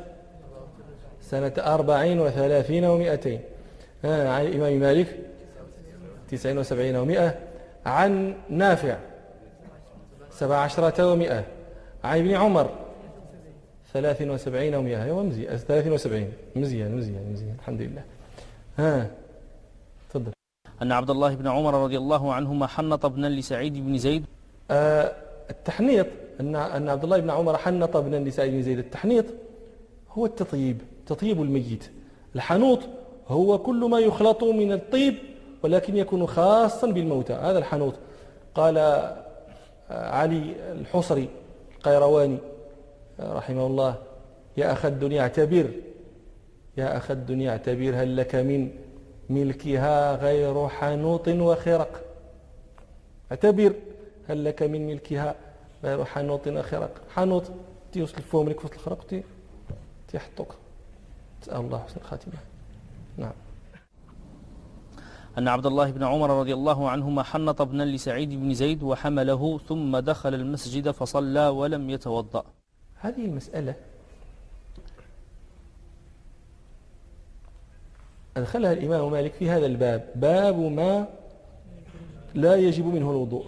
سنة 1.23 1.53
أربعين 1.59 2.21
وثلاثين 2.21 2.85
ومائتين. 2.85 3.41
عن 4.05 4.47
الإمام 4.47 4.81
مالك. 4.81 5.19
تسعين 6.31 6.59
وسبعين 6.59 6.97
ومائة. 6.97 7.39
عن 7.87 8.35
نافع. 8.51 8.97
سبع 10.31 10.57
عشرة 10.57 11.13
ومائة. 11.13 11.45
عن 12.05 12.19
ابن 12.19 12.35
عمر. 12.35 12.84
ثلاث 13.95 14.23
وسبعين 14.23 14.75
ومائة 14.75 15.05
أيوة 15.05 15.23
مزيان. 15.23 15.57
ثلاث 15.57 15.87
وسبعين. 15.87 16.33
مزيان 16.57 16.97
مزيان 16.97 17.33
مزيان. 17.33 17.57
الحمد 17.59 17.81
لله. 17.83 18.03
ها. 18.79 19.11
تفضل. 20.11 20.33
أن 20.83 20.93
عبد 20.93 21.11
الله 21.11 21.35
بن 21.35 21.47
عمر 21.47 21.75
رضي 21.85 21.99
الله 21.99 22.33
عنهما 22.35 22.67
حنط 22.67 23.05
ابنا 23.05 23.27
لسعيد 23.27 23.75
بن 23.87 23.99
زيد. 23.99 24.25
آه 24.71 25.13
التحنيط 25.51 26.07
أن 26.41 26.57
أن 26.57 26.89
عبد 26.89 27.05
الله 27.05 27.19
بن 27.19 27.31
عمر 27.31 27.57
حنط 27.57 27.97
ابنا 27.97 28.17
لسعيد 28.17 28.53
بن 28.53 28.63
زيد. 28.63 28.79
التحنيط 28.79 29.25
هو 30.11 30.27
التطيب 30.27 30.83
تطيب 31.07 31.43
الميت. 31.43 31.91
الحنوط 32.35 32.81
هو 33.29 33.59
كل 33.59 33.85
ما 33.91 33.99
يخلط 33.99 34.45
من 34.45 34.73
الطيب 34.73 35.15
ولكن 35.63 35.97
يكون 35.97 36.27
خاصا 36.27 36.87
بالموتى. 36.87 37.33
هذا 37.33 37.59
الحنوط. 37.59 37.95
قال 38.55 38.79
آه، 38.79 39.17
علي 39.91 40.55
الحصري 40.73 41.29
القيرواني 41.77 42.35
آه، 42.35 42.54
رحمه 43.21 43.67
الله 43.67 43.97
يا 44.57 44.73
أخ 44.73 44.85
الدنيا 44.85 45.23
اعتبر. 45.23 45.71
يا 46.77 46.97
أخ 46.97 47.11
الدنيا 47.11 47.51
اعتبر. 47.51 47.93
هل 47.95 48.17
لك 48.17 48.35
من 48.35 48.71
ملكها 49.31 50.17
غير 50.17 50.69
حنوط 50.69 51.29
وخرق؟ 51.29 52.05
اعتبر. 53.31 53.75
هل 54.29 54.45
لك 54.45 54.63
من 54.63 54.87
ملكها 54.87 55.35
غير 55.85 56.05
حنوط 56.05 56.49
وخرق؟ 56.49 56.91
حنوط 57.15 57.43
تيوصل 57.93 58.23
فوق 58.23 58.43
لك 58.49 58.65
وسط 58.65 58.75
الخرق 58.75 59.23
تيحطوك 60.09 60.55
نسأل 61.43 61.57
الله 61.57 61.79
حسن 61.79 61.97
الخاتمة. 62.01 62.35
نعم. 63.17 63.33
أن 65.39 65.49
عبد 65.49 65.67
الله 65.67 65.91
بن 65.91 66.03
عمر 66.03 66.31
رضي 66.41 66.55
الله 66.55 66.91
عنهما 66.91 67.23
حنط 67.23 67.61
ابنا 67.61 67.83
لسعيد 67.83 68.31
بن 68.31 68.55
زيد 68.55 68.83
وحمله 68.83 69.61
ثم 69.69 69.99
دخل 69.99 70.35
المسجد 70.35 70.91
فصلى 70.91 71.49
ولم 71.49 71.91
يتوضأ. 71.91 72.45
هذه 73.05 73.25
المسألة 73.25 73.75
أدخلها 78.37 78.73
الإمام 78.73 79.13
مالك 79.13 79.33
في 79.33 79.51
هذا 79.51 79.67
الباب. 79.67 80.09
باب 80.15 80.59
ما 80.59 81.07
لا 82.35 82.57
يجب 82.57 82.87
منه 82.87 83.11
الوضوء. 83.11 83.45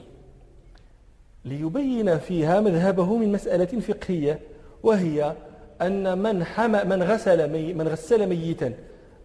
ليبين 1.44 2.18
فيها 2.18 2.60
مذهبه 2.60 3.16
من 3.16 3.32
مسألة 3.32 3.80
فقهية 3.80 4.40
وهي 4.82 5.34
أن 5.82 6.18
من, 6.18 6.44
حم 6.44 6.88
من, 6.88 7.02
غسل 7.02 7.52
مي 7.52 7.74
من 7.74 7.88
غسل 7.88 8.26
ميتا 8.26 8.74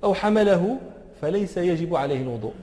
أو 0.03 0.13
حمله 0.13 0.77
فليس 1.21 1.57
يجب 1.57 1.95
عليه 1.95 2.21
الوضوء. 2.21 2.53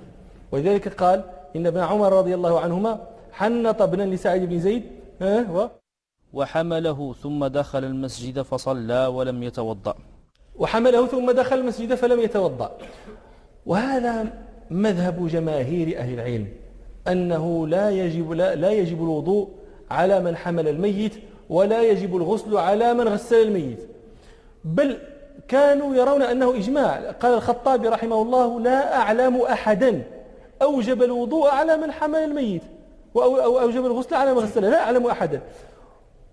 ولذلك 0.52 0.88
قال 0.88 1.24
إن 1.56 1.66
ابن 1.66 1.80
عمر 1.80 2.12
رضي 2.12 2.34
الله 2.34 2.60
عنهما 2.60 3.06
حنط 3.32 3.82
ابنا 3.82 4.02
لسعيد 4.02 4.44
بن 4.48 4.60
زيد 4.60 4.82
و 5.22 5.66
وحمله 6.32 7.14
ثم 7.22 7.46
دخل 7.46 7.84
المسجد 7.84 8.42
فصلى 8.42 9.06
ولم 9.06 9.42
يتوضأ. 9.42 9.94
وحمله 10.58 11.06
ثم 11.06 11.30
دخل 11.30 11.58
المسجد 11.58 11.94
فلم 11.94 12.20
يتوضأ. 12.20 12.78
وهذا 13.66 14.26
مذهب 14.70 15.28
جماهير 15.28 15.98
أهل 15.98 16.14
العلم 16.14 16.48
أنه 17.08 17.68
لا 17.68 17.90
يجب, 17.90 18.32
لا, 18.32 18.54
لا 18.54 18.70
يجب 18.70 19.02
الوضوء 19.02 19.48
على 19.90 20.20
من 20.20 20.36
حمل 20.36 20.68
الميت 20.68 21.12
ولا 21.50 21.82
يجب 21.82 22.16
الغسل 22.16 22.56
على 22.56 22.94
من 22.94 23.08
غسل 23.08 23.36
الميت. 23.36 23.88
بل 24.64 24.98
كانوا 25.48 25.96
يرون 25.96 26.22
أنه 26.22 26.56
إجماع. 26.56 27.10
قال 27.10 27.34
الخطابي 27.34 27.88
رحمه 27.88 28.22
الله 28.22 28.60
لا 28.60 28.96
أعلم 28.96 29.36
أحدا 29.42 30.02
أوجب 30.62 31.02
الوضوء 31.02 31.48
على 31.48 31.76
من 31.76 31.92
حمل 31.92 32.18
الميت 32.18 32.62
أو 33.16 33.58
أوجب 33.58 33.86
الغسل 33.86 34.14
على 34.14 34.34
من 34.34 34.38
غسله 34.38 34.68
لا 34.70 34.82
أعلم 34.84 35.06
أحدا. 35.06 35.42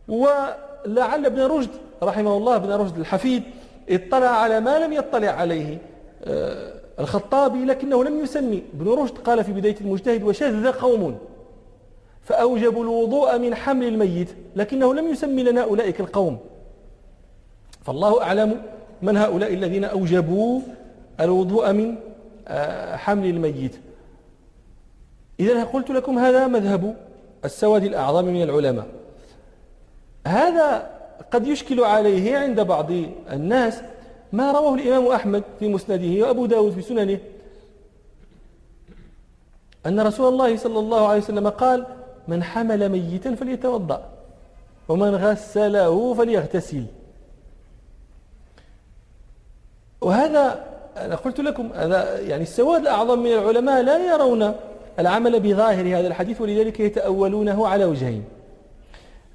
ولعل 0.07 1.25
ابن 1.25 1.41
رشد 1.41 1.69
رحمه 2.03 2.37
الله 2.37 2.55
ابن 2.55 2.69
رشد 2.69 2.97
الحفيد 2.97 3.43
اطلع 3.89 4.27
على 4.27 4.59
ما 4.59 4.79
لم 4.79 4.93
يطلع 4.93 5.29
عليه 5.29 5.77
آه، 6.23 6.73
الخطابي 6.99 7.65
لكنه 7.65 8.03
لم 8.03 8.23
يسمي. 8.23 8.63
ابن 8.73 8.89
رشد 8.89 9.17
قال 9.17 9.43
في 9.43 9.51
بداية 9.51 9.75
المجتهد 9.81 10.23
وشذ 10.23 10.71
قوم 10.71 11.17
فأوجبوا 12.23 12.83
الوضوء 12.83 13.37
من 13.37 13.55
حمل 13.55 13.87
الميت 13.87 14.29
لكنه 14.55 14.93
لم 14.93 15.07
يسمي 15.07 15.43
لنا 15.43 15.63
أولئك 15.63 15.99
القوم. 15.99 16.37
فالله 17.83 18.21
أعلم 18.21 18.61
من 19.01 19.17
هؤلاء 19.17 19.53
الذين 19.53 19.83
أوجبوا 19.83 20.61
الوضوء 21.19 21.71
من 21.71 21.95
آه، 22.47 22.95
حمل 22.95 23.25
الميت. 23.25 23.75
إذا 25.39 25.63
قلت 25.63 25.89
لكم 25.91 26.19
هذا 26.19 26.47
مذهب 26.47 26.95
السواد 27.45 27.83
الأعظم 27.83 28.25
من 28.25 28.43
العلماء. 28.43 28.85
هذا 30.25 30.89
قد 31.31 31.47
يشكل 31.47 31.79
عليه 31.79 32.37
عند 32.37 32.61
بعض 32.61 32.91
الناس 33.31 33.81
ما 34.33 34.51
رواه 34.51 34.75
الإمام 34.75 35.07
أحمد 35.07 35.43
في 35.59 35.67
مسنده 35.67 36.25
وأبو 36.27 36.45
داود 36.45 36.73
في 36.73 36.81
سننه 36.81 37.19
أن 39.85 39.99
رسول 39.99 40.33
الله 40.33 40.57
صلى 40.57 40.79
الله 40.79 41.07
عليه 41.07 41.21
وسلم 41.21 41.49
قال 41.49 41.85
من 42.27 42.43
حمل 42.43 42.89
ميتا 42.89 43.35
فليتوضأ 43.35 44.09
ومن 44.89 45.15
غسله 45.15 46.13
فليغتسل. 46.13 46.85
وهذا 50.01 50.65
أنا 50.97 51.15
قلت 51.15 51.39
لكم 51.39 51.69
هذا 51.75 52.19
يعني 52.19 52.43
السواد 52.43 52.81
الأعظم 52.81 53.19
من 53.19 53.31
العلماء 53.31 53.81
لا 53.81 54.13
يرون 54.13 54.55
العمل 54.99 55.39
بظاهر 55.39 55.99
هذا 55.99 56.07
الحديث 56.07 56.41
ولذلك 56.41 56.79
يتأولونه 56.79 57.67
على 57.67 57.85
وجهين. 57.85 58.23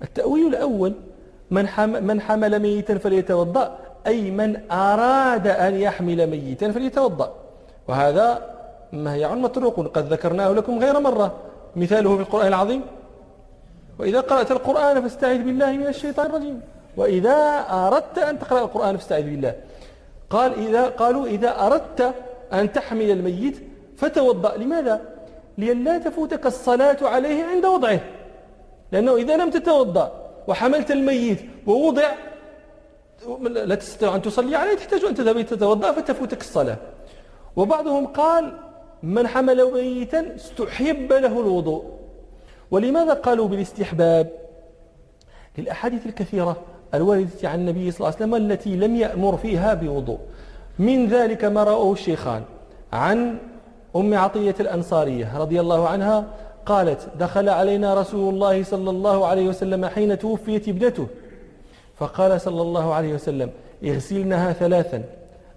التأويل 0.03 0.47
الأول 0.47 0.93
من 1.51 1.67
من 2.03 2.21
حمل 2.21 2.59
ميتا 2.59 2.99
فليتوضأ 2.99 3.79
أي 4.07 4.31
من 4.31 4.71
أراد 4.71 5.47
أن 5.47 5.75
يحمل 5.75 6.27
ميتا 6.27 6.73
فليتوضأ. 6.73 7.35
وهذا 7.89 8.57
مهيع 8.93 9.35
مطروق 9.35 9.77
قد 9.97 10.13
ذكرناه 10.13 10.53
لكم 10.53 10.79
غير 10.79 11.01
مرة. 11.01 11.35
مثاله 11.77 12.17
في 12.17 12.23
القرآن 12.23 12.47
العظيم 12.47 12.83
وإذا 13.99 14.21
قرأت 14.21 14.51
القرآن 14.51 15.03
فاستعذ 15.03 15.39
بالله 15.39 15.73
من 15.73 15.87
الشيطان 15.87 16.27
الرجيم. 16.27 16.61
وإذا 16.97 17.65
أردت 17.71 18.19
أن 18.19 18.39
تقرأ 18.39 18.61
القرآن 18.61 18.97
فاستعذ 18.97 19.23
بالله. 19.23 19.55
قال 20.31 20.67
إذا 20.67 20.89
قالوا 20.89 21.27
إذا 21.27 21.67
أردت 21.67 22.15
أن 22.53 22.73
تحمل 22.73 23.11
الميت 23.11 23.57
فتوضأ. 23.97 24.57
لماذا؟ 24.57 25.01
لئلا 25.59 25.99
تفوتك 25.99 26.47
الصلاة 26.47 26.97
عليه 27.03 27.45
عند 27.45 27.67
وضعه. 27.67 28.01
لأنه 28.93 29.17
إذا 29.17 29.37
لم 29.37 29.51
تتوضأ 29.51 30.13
وحملت 30.49 30.91
الميت 30.91 31.41
ووضع 31.67 32.11
لا 33.41 33.75
تستطيع 33.75 34.15
أن 34.15 34.23
تصلي 34.23 34.57
عليه 34.57 34.75
تحتاج 34.77 35.05
أن 35.05 35.15
تذهب 35.15 35.43
تتوضأ 35.43 35.93
فتفوتك 35.93 36.41
الصلاة. 36.41 36.77
وبعضهم 37.57 38.07
قال 38.07 38.53
من 39.03 39.27
حمل 39.27 39.73
ميتا 39.73 40.37
استحب 40.37 41.13
له 41.13 41.41
الوضوء. 41.41 41.85
ولماذا 42.71 43.13
قالوا 43.13 43.49
بالاستحباب؟ 43.49 44.31
للأحاديث 45.59 46.07
الكثيرة 46.07 46.57
الواردة 46.95 47.49
عن 47.49 47.61
النبي 47.61 47.91
صلى 47.91 47.99
الله 47.99 48.17
عليه 48.21 48.27
وسلم 48.27 48.35
التي 48.35 48.77
لم 48.77 48.97
يأمر 48.97 49.37
فيها 49.37 49.75
بوضوء. 49.75 50.19
من 50.79 51.07
ذلك 51.07 51.45
ما 51.45 51.65
رأوه 51.65 51.93
الشيخان 51.93 52.43
عن 52.93 53.39
أم 53.97 54.15
عطية 54.15 54.55
الأنصارية 54.61 55.39
رضي 55.39 55.61
الله 55.61 55.89
عنها 55.89 56.25
قالت 56.71 57.09
دخل 57.21 57.49
علينا 57.49 57.95
رسول 57.95 58.35
الله 58.35 58.63
صلى 58.63 58.91
الله 58.91 59.27
عليه 59.27 59.49
وسلم 59.49 59.87
حين 59.87 60.19
توفيت 60.19 60.69
ابنته. 60.69 61.07
فقال 61.99 62.41
صلى 62.41 62.63
الله 62.63 62.95
عليه 62.95 63.15
وسلم 63.15 63.51
اغسلنها 63.85 64.53
ثلاثا 64.53 65.03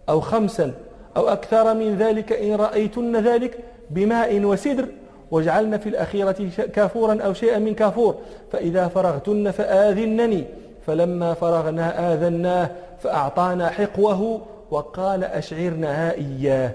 أو 0.09 0.19
خمسا 0.21 0.73
أو 1.17 1.29
أكثر 1.29 1.73
من 1.73 1.97
ذلك 1.97 2.33
إن 2.33 2.55
رأيتن 2.55 3.15
ذلك 3.15 3.59
بماء 3.89 4.39
وسدر 4.39 4.85
واجعلن 5.31 5.77
في 5.77 5.89
الأخيرة 5.89 6.49
كافورا 6.75 7.21
أو 7.21 7.33
شيئا 7.33 7.59
من 7.59 7.73
كافور 7.73 8.15
فإذا 8.51 8.87
فرغتن 8.87 9.51
فآذنني. 9.51 10.43
فلما 10.87 11.33
فرغنا 11.33 12.13
آذناه 12.13 12.69
فأعطانا 12.99 13.69
حقوه 13.69 14.41
وقال 14.71 15.23
أشعرنها 15.23 16.13
إياه. 16.13 16.71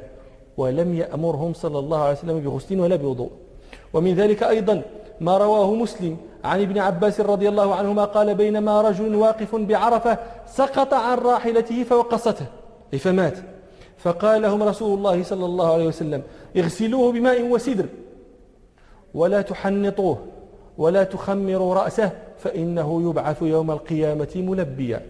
ولم 0.56 0.94
يأمرهم 0.94 1.52
صلى 1.54 1.78
الله 1.78 2.00
عليه 2.02 2.18
وسلم 2.18 2.40
بغسل 2.40 2.80
ولا 2.80 2.96
بوضوء. 2.96 3.30
ومن 3.92 4.14
ذلك 4.14 4.42
أيضا 4.42 4.82
ما 5.20 5.38
رواه 5.38 5.74
مسلم 5.74 6.16
عن 6.44 6.60
ابن 6.60 6.78
عباس 6.78 7.20
رضي 7.20 7.48
الله 7.48 7.74
عنهما 7.74 8.04
قال 8.04 8.34
بينما 8.34 8.82
رجل 8.82 9.14
واقف 9.14 9.54
بعرفة 9.54 10.18
سقط 10.46 10.94
عن 10.94 11.18
راحلته 11.18 11.84
فوقصته 11.84 12.46
فمات. 12.98 13.38
فقال 13.98 14.42
لهم 14.42 14.62
رسول 14.62 14.98
الله 14.98 15.22
صلى 15.22 15.44
الله 15.44 15.72
عليه 15.72 15.86
وسلم 15.86 16.22
اغسلوه 16.56 17.12
بماء 17.12 17.42
وسدر 17.42 17.86
ولا 19.14 19.42
تحنطوه 19.42 20.18
ولا 20.78 21.04
تخمروا 21.04 21.74
رأسه 21.74 22.10
فإنه 22.38 23.10
يبعث 23.10 23.42
يوم 23.42 23.70
القيامة 23.70 24.28
ملبيا. 24.36 25.06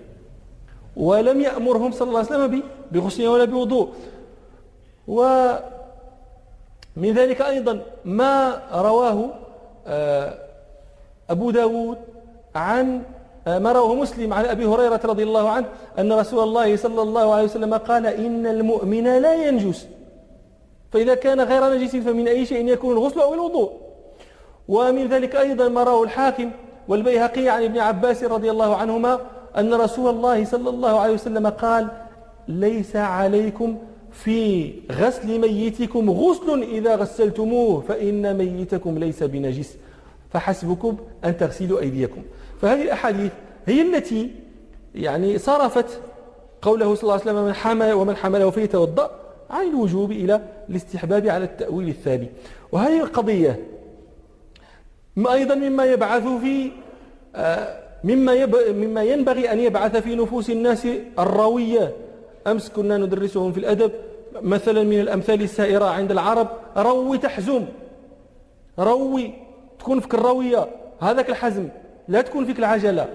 ولم 0.97 1.41
يأمرهم 1.41 1.93
صلى 1.93 2.09
الله 2.09 2.19
عليه 2.19 2.29
وسلم 2.29 2.63
بغسل 2.93 3.27
ولا 3.27 3.45
بوضوء. 3.45 3.89
ومن 6.97 7.13
ذلك 7.13 7.41
أيضا 7.41 7.81
ما 8.05 8.63
رواه 8.73 9.31
آه، 9.87 10.35
أبو 11.31 11.51
داود 11.51 11.99
عن 12.55 13.03
آه، 13.47 13.59
ما 13.59 13.73
رواه 13.73 13.95
مسلم 13.95 14.33
عن 14.33 14.45
أبي 14.45 14.65
هريرة 14.67 15.01
رضي 15.05 15.23
الله 15.23 15.49
عنه 15.49 15.67
أن 15.99 16.13
رسول 16.13 16.43
الله 16.43 16.77
صلى 16.77 17.03
الله 17.03 17.35
عليه 17.35 17.45
وسلم 17.45 17.75
قال 17.75 18.07
إن 18.07 18.47
المؤمن 18.47 19.19
لا 19.19 19.35
ينجس 19.35 19.87
فإذا 20.93 21.15
كان 21.15 21.41
غير 21.41 21.75
نجس 21.75 21.97
فمن 21.97 22.29
أي 22.29 22.47
شيء 22.47 22.69
يكون 22.69 22.97
الغسل 22.97 23.21
أو 23.21 23.35
الوضوء. 23.35 23.73
ومن 24.69 25.09
ذلك 25.09 25.37
أيضا 25.37 25.69
ما 25.69 25.83
رواه 25.83 26.03
الحاكم 26.03 26.51
والبيهقي 26.89 27.49
عن 27.49 27.65
ابن 27.65 27.79
عباس 27.79 28.25
رضي 28.25 28.51
الله 28.51 28.77
عنهما 28.77 29.21
أن 29.59 29.75
رسول 29.75 30.15
الله 30.15 30.45
صلى 30.45 30.71
الله 30.71 31.01
عليه 31.01 31.15
وسلم 31.15 31.47
قال 31.47 31.89
ليس 32.49 32.97
عليكم 32.97 33.77
في 34.25 34.73
غسل 34.93 35.39
ميتكم 35.39 36.11
غسل 36.11 36.63
إذا 36.63 36.97
غسلتموه 36.97 37.81
فإن 37.81 38.37
ميتكم 38.37 38.99
ليس 38.99 39.23
بنجس. 39.23 39.77
فحسبكم 40.33 40.97
أن 41.25 41.37
تغسلوا 41.37 41.81
أيديكم. 41.81 42.23
فهذه 42.63 42.83
الأحاديث 42.83 43.33
هي 43.67 43.83
التي 43.83 44.31
يعني 44.95 45.39
صرفت 45.39 46.01
قوله 46.63 46.95
صلى 46.95 47.03
الله 47.03 47.13
عليه 47.13 47.23
وسلم 47.23 47.45
من 47.45 47.55
حمل 47.55 47.93
ومن 47.93 48.17
حمله 48.17 48.51
فيتوضأ 48.51 49.11
عن 49.51 49.69
الوجوب 49.69 50.13
إلى 50.13 50.41
الاستحباب 50.71 51.27
على 51.27 51.45
التأويل 51.45 51.89
الثاني. 51.89 52.29
وهذه 52.73 53.01
القضية 53.01 53.67
أيضا 55.19 55.55
مما 55.55 55.85
يبعث 55.85 56.23
في 56.23 56.71
آه، 57.37 57.81
مما, 58.05 58.47
مما 58.73 59.03
ينبغي 59.03 59.53
أن 59.53 59.61
يبعث 59.61 59.97
في 59.97 60.15
نفوس 60.15 60.51
الناس 60.51 60.87
الروية. 61.19 61.93
أمس 62.47 62.69
كنا 62.69 62.97
ندرسهم 62.97 63.53
في 63.53 63.61
الأدب 63.61 63.93
مثلا 64.43 64.83
من 64.83 65.01
الأمثال 65.01 65.43
السائرة 65.43 65.85
عند 65.85 66.11
العرب 66.11 66.49
روي 66.77 67.19
تحزم. 67.19 67.65
روي 68.79 69.33
تكون 69.79 70.01
فيك 70.01 70.15
الروية 70.15 70.69
هذاك 71.01 71.31
الحزم. 71.31 71.69
لا 72.09 72.21
تكون 72.21 72.45
فيك 72.45 72.59
العجلة. 72.59 73.09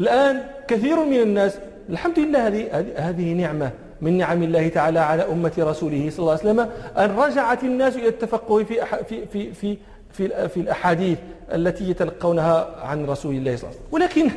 الآن 0.00 0.48
كثير 0.68 1.04
من 1.04 1.20
الناس 1.20 1.58
الحمد 1.88 2.18
لله 2.18 2.46
هذه 2.46 2.92
هذه 2.96 3.32
نعمة 3.32 3.70
من 4.00 4.18
نعم 4.18 4.42
الله 4.42 4.68
تعالى 4.68 4.98
على 4.98 5.22
أمة 5.22 5.52
رسوله 5.58 6.10
صلى 6.10 6.18
الله 6.18 6.32
عليه 6.32 6.42
وسلم. 6.42 6.60
أن 6.98 7.16
رجعت 7.16 7.64
الناس 7.64 7.96
إلى 7.96 8.08
التفقه 8.08 8.64
في 8.64 8.84
في 9.08 9.26
في 9.26 9.52
في 9.52 9.76
في, 10.12 10.48
في 10.48 10.60
الأحاديث 10.60 11.18
التي 11.52 11.90
يتلقونها 11.90 12.80
عن 12.80 13.06
رسول 13.06 13.34
الله 13.34 13.56
صلى 13.56 13.70
الله 13.70 13.78
عليه 13.78 13.88
وسلم. 13.88 13.92
ولكن 13.92 14.30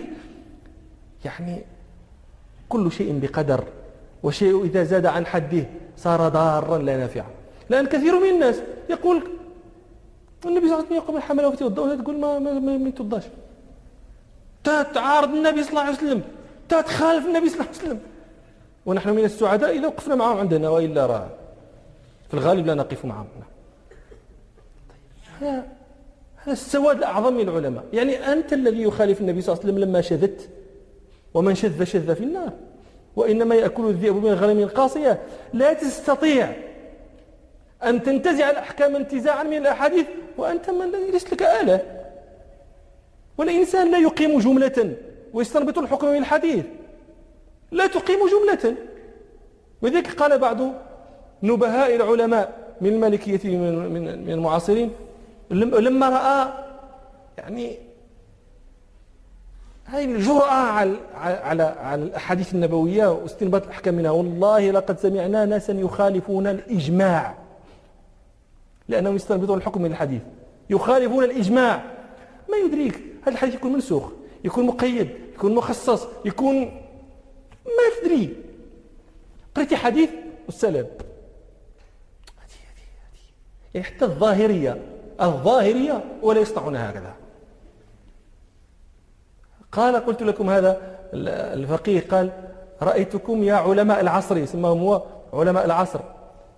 يعني 1.25 1.61
كل 2.69 2.91
شيء 2.91 3.19
بقدر 3.19 3.63
وشيء 4.23 4.63
إذا 4.63 4.83
زاد 4.83 5.05
عن 5.05 5.25
حده 5.25 5.65
صار 5.97 6.29
ضارا 6.29 6.77
لا 6.77 6.97
نافعا 6.97 7.29
لأن 7.69 7.85
كثير 7.87 8.19
من 8.19 8.29
الناس 8.29 8.55
يقول 8.89 9.23
النبي 10.45 10.67
صلى 10.67 10.75
الله 10.75 10.75
عليه 10.75 10.85
وسلم 10.85 10.97
يقول 10.97 11.15
من 11.15 11.21
حمله 11.21 11.51
فتوضا 11.51 11.95
تقول 11.95 12.17
ما 12.17 12.39
ما 12.39 12.53
ما, 12.53 12.77
ما 12.77 12.89
يتوضاش 12.89 13.23
تعارض 14.63 15.29
النبي 15.29 15.63
صلى 15.63 15.71
الله 15.71 15.81
عليه 15.81 15.97
وسلم. 15.97 16.21
تتخالف 16.69 17.25
النبي 17.25 17.49
صلى 17.49 17.59
الله 17.59 17.67
عليه 17.67 17.77
وسلم. 17.77 17.99
ونحن 18.85 19.09
من 19.09 19.23
السعداء 19.23 19.77
إذا 19.77 19.87
وقفنا 19.87 20.15
معهم 20.15 20.37
عندنا 20.37 20.69
وإلا 20.69 21.05
راه. 21.05 21.29
في 22.27 22.33
الغالب 22.33 22.67
لا 22.67 22.73
نقف 22.73 23.05
معهم. 23.05 23.27
هذا 25.39 25.67
هذا 26.35 26.53
السواد 26.53 26.97
الأعظم 26.97 27.33
من 27.33 27.49
العلماء. 27.49 27.83
يعني 27.93 28.33
أنت 28.33 28.53
الذي 28.53 28.81
يخالف 28.81 29.21
النبي 29.21 29.41
صلى 29.41 29.53
الله 29.53 29.63
عليه 29.63 29.73
وسلم 29.73 29.89
لما 29.89 30.01
شذت. 30.01 30.49
ومن 31.33 31.55
شذ 31.55 31.83
شذ 31.83 32.15
في 32.15 32.23
النار. 32.23 32.51
وإنما 33.15 33.55
يأكل 33.55 33.85
الذئب 33.85 34.15
من 34.15 34.31
الغنم 34.31 34.59
القاصية 34.59 35.21
لا 35.53 35.73
تستطيع 35.73 36.51
أن 37.83 38.03
تنتزع 38.03 38.49
الأحكام 38.49 38.95
انتزاعا 38.95 39.43
من 39.43 39.57
الأحاديث 39.57 40.05
وأنت 40.37 40.69
من 40.69 40.91
ليس 41.11 41.33
لك 41.33 41.41
آلة. 41.43 41.81
والإنسان 43.37 43.91
لا 43.91 43.97
يقيم 43.97 44.39
جملة 44.39 44.95
ويستنبط 45.33 45.77
الحكم 45.77 46.07
من 46.07 46.17
الحديث. 46.17 46.65
لا 47.71 47.87
تقيم 47.87 48.19
جملة. 48.27 48.75
وذلك 49.81 50.07
قال 50.07 50.37
بعض 50.39 50.57
نبهاء 51.43 51.95
العلماء 51.95 52.75
من 52.81 52.89
المالكية 52.89 53.57
من 53.57 54.29
المعاصرين 54.29 54.91
لما 55.51 56.09
رأى 56.09 56.53
يعني 57.37 57.77
هذه 59.91 60.05
الجرأة 60.05 60.51
على 60.51 60.97
على 61.15 61.63
على 61.63 62.03
الأحاديث 62.03 62.53
النبوية 62.53 63.07
واستنباط 63.07 63.63
الأحكام 63.63 63.93
منها. 63.93 64.11
والله 64.11 64.71
لقد 64.71 64.99
سمعنا 64.99 65.45
ناسا 65.45 65.73
يخالفون 65.73 66.47
الإجماع. 66.47 67.35
لأنهم 68.87 69.15
يستنبطون 69.15 69.57
الحكم 69.57 69.81
من 69.81 69.91
الحديث. 69.91 70.21
يخالفون 70.69 71.23
الإجماع. 71.23 71.83
ما 72.49 72.57
يدريك 72.65 73.01
هذا 73.21 73.31
الحديث 73.31 73.55
يكون 73.55 73.73
منسوخ 73.73 74.11
يكون 74.43 74.65
مقيد 74.65 75.09
يكون 75.33 75.55
مخصص 75.55 76.07
يكون 76.25 76.55
ما 77.65 78.01
تدري. 78.01 78.35
قريتي 79.55 79.75
حديث 79.75 80.09
والسلام 80.45 80.87
يعني 83.73 83.85
حتى 83.85 84.05
الظاهرية 84.05 84.81
الظاهرية 85.21 86.03
ولا 86.21 86.41
يصنعون 86.41 86.75
هكذا. 86.75 87.20
قال 89.71 89.95
قلت 89.95 90.23
لكم 90.23 90.49
هذا 90.49 90.77
الفقيه 91.13 92.03
قال 92.11 92.31
رأيتكم 92.81 93.43
يا 93.43 93.55
علماء 93.55 94.01
العصر 94.01 94.37
يسمىهم 94.37 94.79
هو 94.79 95.03
علماء 95.33 95.65
العصر. 95.65 95.99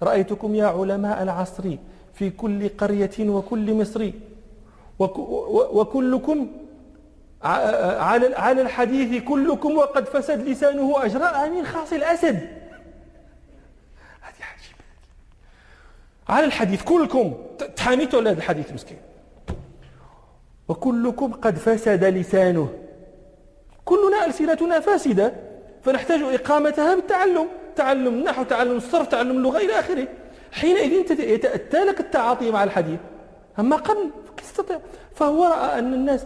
رأيتكم 0.04 0.56
يا 0.56 0.66
علماء 0.66 1.24
العصر 1.24 1.76
في 2.14 2.30
كل 2.30 2.70
قرية 2.70 3.30
وكل 3.30 3.74
مصر. 3.74 4.12
وكلكم 5.00 6.48
على 7.44 8.62
الحديث 8.62 9.24
كلكم 9.24 9.78
وقد 9.78 10.06
فسد 10.06 10.42
لسانه 10.42 11.06
أجراء 11.06 11.50
من 11.50 11.66
خاص 11.66 11.94
الأسد. 11.94 12.36
هذه 14.22 14.44
عجيبة. 14.54 14.84
على 16.30 16.46
الحديث 16.46 16.84
كلكم. 16.84 17.34
تحاميتوا 17.76 18.20
على 18.20 18.30
هذا 18.30 18.38
الحديث 18.38 18.72
مسكين؟ 18.74 18.98
وكلكم 20.68 21.34
قد 21.34 21.56
فسد 21.58 22.04
لسانه. 22.04 22.70
كلنا 23.86 24.26
ألسنتنا 24.26 24.80
فاسدة 24.80 25.34
فنحتاج 25.82 26.22
إقامتها 26.22 26.96
بالتعلم. 26.96 27.48
تعلم 27.76 28.14
النحو 28.14 28.44
تعلم 28.44 28.78
الصرف 28.78 29.08
تعلم 29.08 29.32
اللغة 29.32 29.58
إلى 29.58 29.80
آخره. 29.80 30.08
حينئذ 30.52 31.20
يتأتى 31.20 31.84
لك 31.84 32.00
التعاطي 32.00 32.52
مع 32.52 32.64
الحديث. 32.64 33.00
أما 33.60 33.76
قبل 33.76 34.10
تستطيع 34.38 34.80
فهو 35.16 35.44
رأى 35.44 35.80
أن 35.80 35.94
الناس 35.94 36.26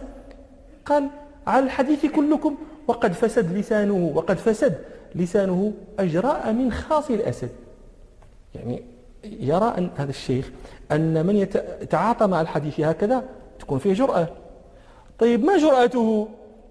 قال 0.86 1.08
على 1.46 1.64
الحديث 1.64 2.06
كلكم 2.06 2.56
وقد 2.86 3.12
فسد 3.12 3.58
لسانه 3.58 4.12
وقد 4.14 4.38
فسد 4.38 4.74
لسانه 5.14 5.72
أجراء 5.98 6.52
من 6.52 6.72
خاص 6.72 7.10
الأسد. 7.10 7.50
يعني 8.54 8.82
يرى 9.24 9.74
أن 9.78 9.90
هذا 9.96 10.10
الشيخ 10.10 10.50
أن 10.92 11.26
من 11.26 11.36
يتعاطى 11.82 12.26
مع 12.26 12.40
الحديث 12.40 12.80
هكذا 12.80 13.24
تكون 13.60 13.78
فيه 13.78 13.92
جرأة. 13.92 14.28
طيب 15.18 15.44
ما 15.44 15.56
جرأته؟ 15.56 16.28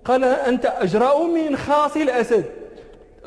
قال 0.08 0.24
أنت 0.24 0.66
أجراء 0.66 1.28
من 1.28 1.58
خاص 1.58 1.98
الأسد. 1.98 2.46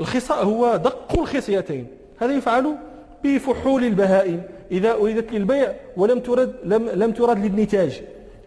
الخصاء 0.00 0.44
هو 0.44 0.76
دق 0.76 1.18
الخصيتين. 1.18 1.86
هذا 2.18 2.32
يفعل 2.32 2.76
بفحول 3.24 3.84
البهائم. 3.84 4.42
إذا 4.70 4.92
أريدت 4.92 5.32
للبيع 5.32 5.72
ولم 5.96 6.20
ترد 6.20 6.54
لم, 6.64 6.88
لم 6.88 7.12
ترد 7.12 7.38
للنتاج. 7.38 8.02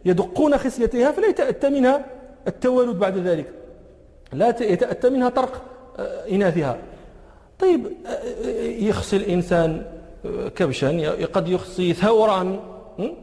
يدقون 0.05 0.57
خصيتها 0.57 1.11
فلا 1.11 1.27
يتأتى 1.27 1.69
منها 1.69 2.05
التولد 2.47 2.99
بعد 2.99 3.17
ذلك. 3.17 3.45
لا 4.33 4.49
يتأتى 4.49 5.09
منها 5.09 5.29
طرق 5.29 5.61
آه، 5.99 6.29
إناثها. 6.31 6.77
طيب 7.59 7.87
آه، 8.05 8.61
يخصي 8.63 9.15
الإنسان 9.15 9.85
آه، 10.25 10.47
كبشا 10.47 11.11
قد 11.25 11.47
يخصي 11.47 11.93
ثورا. 11.93 12.59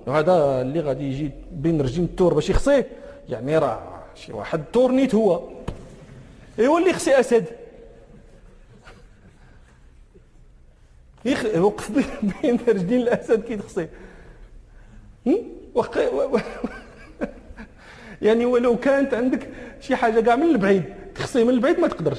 هذا 0.08 0.61
اللي 0.61 0.80
غادي 0.80 1.04
يجي 1.04 1.30
بين 1.52 1.80
رجيم 1.80 2.04
التور 2.04 2.34
باش 2.34 2.50
يخصيه. 2.50 2.86
يعني 3.28 3.58
راه 3.58 3.89
شي 4.14 4.32
واحد 4.32 4.64
تورنيت 4.72 5.14
هو. 5.14 5.48
ايوا 6.58 6.78
اللي 6.78 6.90
يخصي 6.90 7.20
اسد 7.20 7.44
يوقف 11.54 11.90
بين 12.42 12.58
رجلين 12.68 13.00
الأسد 13.00 13.44
كي 13.44 13.56
تخصيه 13.56 13.90
يعني 18.22 18.46
ولو 18.46 18.76
كانت 18.76 19.14
عندك 19.14 19.48
شي 19.80 19.96
حاجة 19.96 20.20
كاع 20.20 20.36
من 20.36 20.50
البعيد 20.50 20.84
تخصيه 21.14 21.44
من 21.44 21.50
البعيد 21.50 21.80
ما 21.80 21.88
تقدرش. 21.88 22.18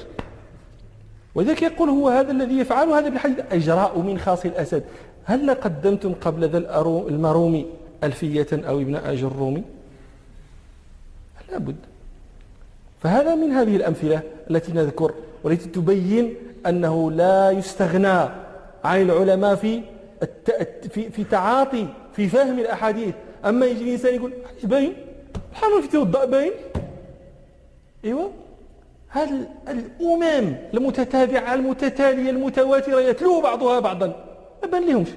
ولذلك 1.35 1.61
يقول 1.61 1.89
هو 1.89 2.09
هذا 2.09 2.31
الذي 2.31 2.59
يفعل 2.59 2.87
هذا 2.87 3.09
بالحديث 3.09 3.39
إجراء 3.51 3.99
من 3.99 4.19
خاص 4.19 4.45
الأسد. 4.45 4.83
هل 5.23 5.53
قدمتم 5.53 6.13
قبل 6.13 6.49
ذا 6.49 6.81
المرومي 7.09 7.65
ألفية 8.03 8.47
أو 8.53 8.79
ابن 8.79 8.95
أجر 8.95 9.27
الرومي؟ 9.27 9.63
لابد 11.51 11.75
فهذا 13.03 13.35
من 13.35 13.51
هذه 13.51 13.75
الأمثلة 13.75 14.21
التي 14.49 14.71
نذكر 14.71 15.13
والتي 15.43 15.69
تبين 15.69 16.35
أنه 16.67 17.11
لا 17.11 17.51
يستغنى 17.51 18.29
عن 18.83 19.01
العلماء 19.01 19.55
في 19.55 19.81
في 20.89 21.09
في 21.09 21.23
تعاطي 21.23 21.87
في 22.15 22.29
فهم 22.29 22.59
الأحاديث. 22.59 23.13
أما 23.45 23.65
يجي 23.65 23.83
الإنسان 23.83 24.15
يقول 24.15 24.33
باين 24.63 24.93
الحمام 25.51 25.81
في 25.81 25.87
توضأ 25.87 26.25
باين 26.25 26.51
أيوه. 28.05 28.31
هذه 29.09 29.47
الأمم 29.67 30.55
المتتابعة 30.73 31.53
المتتالية 31.53 32.29
المتواترة 32.29 33.01
يتلو 33.01 33.41
بعضها 33.41 33.79
بعضا. 33.79 34.07
ما 34.63 34.69
بان 34.69 34.85
لهمش. 34.87 35.09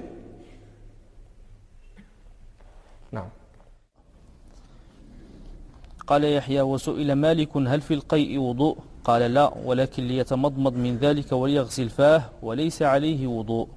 قال 6.07 6.23
يحيى 6.23 6.61
وسئل 6.61 7.13
مالك 7.13 7.57
هل 7.57 7.81
في 7.81 7.93
القيء 7.93 8.39
وضوء؟ 8.39 8.77
قال 9.03 9.21
لا 9.33 9.51
ولكن 9.65 10.07
ليتمضمض 10.07 10.73
من 10.73 10.97
ذلك 10.97 11.31
وليغسل 11.31 11.89
فاه 11.89 12.21
وليس 12.43 12.81
عليه 12.81 13.27
وضوء. 13.27 13.67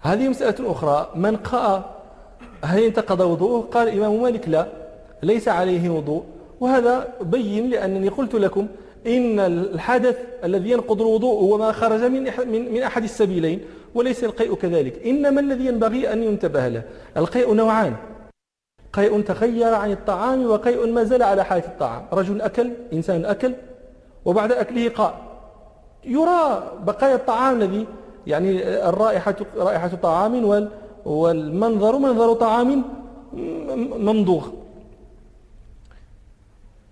هذه 0.00 0.28
مسألة 0.28 0.72
أخرى. 0.72 1.10
من 1.16 1.36
قاء 1.36 2.02
هل 2.64 2.82
انتقض 2.82 3.20
وضوءه؟ 3.20 3.60
قال 3.74 3.88
الإمام 3.88 4.22
مالك 4.22 4.48
لا 4.48 4.66
ليس 5.22 5.48
عليه 5.48 5.90
وضوء. 5.90 6.24
وهذا 6.60 7.08
بين 7.22 7.70
لأنني 7.70 8.08
قلت 8.08 8.34
لكم 8.34 8.66
إن 9.06 9.40
الحدث 9.40 10.16
الذي 10.44 10.70
ينقض 10.70 11.00
الوضوء 11.00 11.34
هو 11.40 11.58
ما 11.58 11.72
خرج 11.72 12.02
من 12.02 12.22
من 12.72 12.82
أحد 12.82 13.02
السبيلين 13.02 13.60
وليس 13.94 14.24
القيء 14.24 14.54
كذلك. 14.54 15.06
إنما 15.06 15.40
الذي 15.40 15.66
ينبغي 15.66 16.12
أن 16.12 16.22
ينتبه 16.22 16.68
له. 16.68 16.82
القيء 17.16 17.54
نوعان. 17.54 17.96
قيء 18.92 19.20
تغير 19.20 19.74
عن 19.74 19.92
الطعام 19.92 20.46
وقيء 20.46 20.86
ما 20.92 21.04
زال 21.04 21.22
على 21.22 21.44
حالة 21.44 21.64
الطعام. 21.64 22.02
رجل 22.12 22.40
أكل 22.40 22.70
إنسان 22.92 23.24
أكل 23.24 23.54
وبعد 24.24 24.52
أكله 24.52 24.88
قاء 24.88 25.14
يرى 26.04 26.72
بقايا 26.86 27.14
الطعام 27.14 27.62
الذي 27.62 27.86
يعني 28.26 28.68
الرائحة 28.88 29.34
رائحة 29.56 29.88
طعام 29.88 30.68
والمنظر 31.04 31.98
منظر 31.98 32.34
طعام 32.34 32.84
ممضوغ 33.98 34.48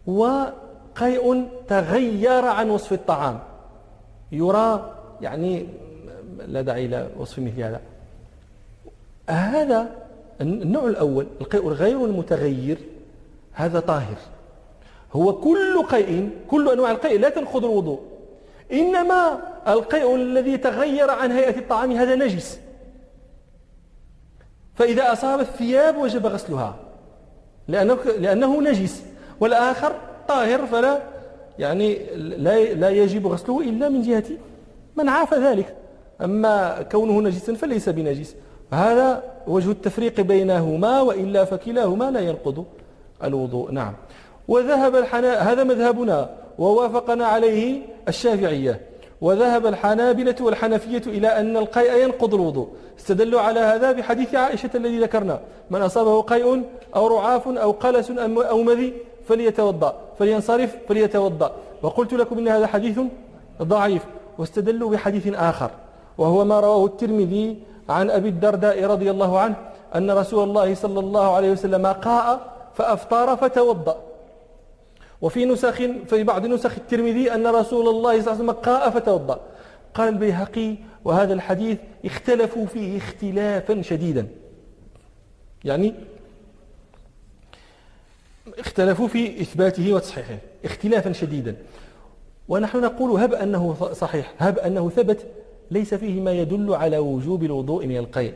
وقيء 0.07 1.49
تغير 1.69 2.45
عن 2.45 2.71
وصف 2.71 2.93
الطعام. 2.93 3.39
يرى 4.33 4.95
يعني 5.21 5.67
لا 6.47 6.63
داعي 6.63 6.87
إلى 6.87 7.09
وصف 7.19 7.39
مثل 7.39 7.63
هذا. 7.63 7.81
هذا 9.29 9.91
النوع 10.41 10.87
الأول 10.87 11.27
القيء 11.41 11.69
الغير 11.69 12.05
المتغير 12.05 12.79
هذا 13.53 13.81
طاهر. 13.81 14.17
هو 15.13 15.41
كل 15.41 15.83
قيء 15.83 16.31
كل 16.49 16.69
أنواع 16.69 16.91
القيء 16.91 17.21
لا 17.21 17.29
تنقض 17.29 17.65
الوضوء. 17.65 18.01
إنما 18.73 19.41
القيء 19.69 20.17
الذي 20.17 20.57
تغير 20.57 21.11
عن 21.11 21.33
هيئة 21.33 21.59
الطعام 21.59 21.93
هذا 21.93 22.15
نجس. 22.15 22.59
فإذا 24.75 25.13
أصاب 25.13 25.41
الثياب 25.41 25.97
وجب 25.97 26.27
غسلها 26.27 26.77
لأنه, 27.69 27.99
لأنه 28.19 28.61
نجس. 28.61 29.03
والآخر 29.41 29.93
طاهر 30.29 30.67
فلا 30.67 31.03
يعني 31.59 31.99
لا, 32.17 32.75
لا 32.75 32.91
يجب 32.91 33.27
غسله 33.27 33.61
إلا 33.61 33.89
من 33.89 34.03
جهة 34.03 34.25
من 34.97 35.09
عاف 35.09 35.35
ذلك. 35.35 35.77
أما 36.21 36.83
كونه 36.83 37.21
نجسا 37.21 37.55
فليس 37.55 37.89
بنجس. 37.89 38.37
هذا 38.73 39.23
وجه 39.47 39.71
التفريق 39.71 40.21
بينهما 40.21 41.01
وإلا 41.01 41.45
فكلاهما 41.45 42.11
لا 42.11 42.21
ينقض 42.21 42.65
الوضوء. 43.25 43.71
نعم. 43.71 43.95
وذهب 44.49 44.97
الحنا 44.97 45.53
هذا 45.53 45.65
مذهبنا 45.65 46.31
ووافقنا 46.59 47.27
عليه 47.27 47.83
الشافعية. 48.09 48.81
وذهب 49.21 49.67
الحنابلة 49.67 50.35
والحنفية 50.41 51.03
إلى 51.07 51.29
أن 51.29 51.57
القيء 51.57 52.05
ينقض 52.05 52.35
الوضوء. 52.35 52.69
استدلوا 52.99 53.41
على 53.41 53.61
هذا 53.61 53.93
بحديث 53.93 54.35
عائشة 54.35 54.71
الذي 54.75 54.99
ذكرنا. 54.99 55.41
من 55.71 55.83
أصابه 55.83 56.23
قيء 56.23 56.63
أو 56.97 57.07
رعاف 57.07 57.49
أو 57.49 57.71
قلس 57.71 58.11
أو 58.51 58.63
مذي 58.63 58.95
فليتوضأ. 59.29 59.95
فلينصرف 60.19 60.77
فليتوضأ. 60.89 61.53
وقلت 61.83 62.13
لكم 62.15 62.39
إن 62.39 62.49
هذا 62.49 62.67
حديث 62.67 63.01
ضعيف. 63.63 64.03
واستدلوا 64.39 64.91
بحديث 64.91 65.35
آخر. 65.35 65.71
وهو 66.19 66.45
ما 66.45 66.61
رواه 66.61 66.85
الترمذي 66.87 67.57
عن 67.91 68.11
أبي 68.11 68.29
الدرداء 68.29 68.85
رضي 68.85 69.11
الله 69.11 69.39
عنه 69.39 69.57
أن 69.95 70.11
رسول 70.11 70.49
الله 70.49 70.75
صلى 70.75 71.01
الله 71.01 71.35
عليه 71.37 71.51
وسلم 71.51 71.87
قاء 71.87 72.53
فأفطر 72.75 73.37
فتوضأ. 73.37 74.01
وفي 75.21 75.45
نسخ 75.45 75.75
في 76.07 76.23
بعض 76.23 76.47
نسخ 76.47 76.75
الترمذي 76.77 77.35
أن 77.35 77.47
رسول 77.47 77.89
الله 77.89 78.13
صلى 78.13 78.33
الله 78.33 78.33
عليه 78.33 78.45
وسلم 78.45 78.51
قاء 78.51 78.91
فتوضأ. 78.91 79.41
قال 79.95 80.09
البيهقي 80.09 80.77
وهذا 81.05 81.33
الحديث 81.33 81.79
اختلفوا 82.05 82.67
فيه 82.67 82.99
اختلافا 82.99 83.83
شديدا. 83.83 84.27
يعني 85.65 85.95
اختلفوا 88.59 89.09
في 89.09 89.41
إثباته 89.41 89.93
وتصحيحه 89.93 90.39
اختلافا 90.65 91.13
شديدا. 91.13 91.57
ونحن 92.49 92.81
نقول 92.81 93.21
هب 93.21 93.35
أنه 93.35 93.91
صحيح 93.93 94.35
هب 94.39 94.59
أنه 94.59 94.91
ثبت 94.91 95.27
ليس 95.71 95.95
فيه 95.95 96.21
ما 96.21 96.33
يدل 96.33 96.75
على 96.75 96.99
وجوب 96.99 97.45
الوضوء 97.45 97.87
من 97.87 97.97
القيء. 97.97 98.35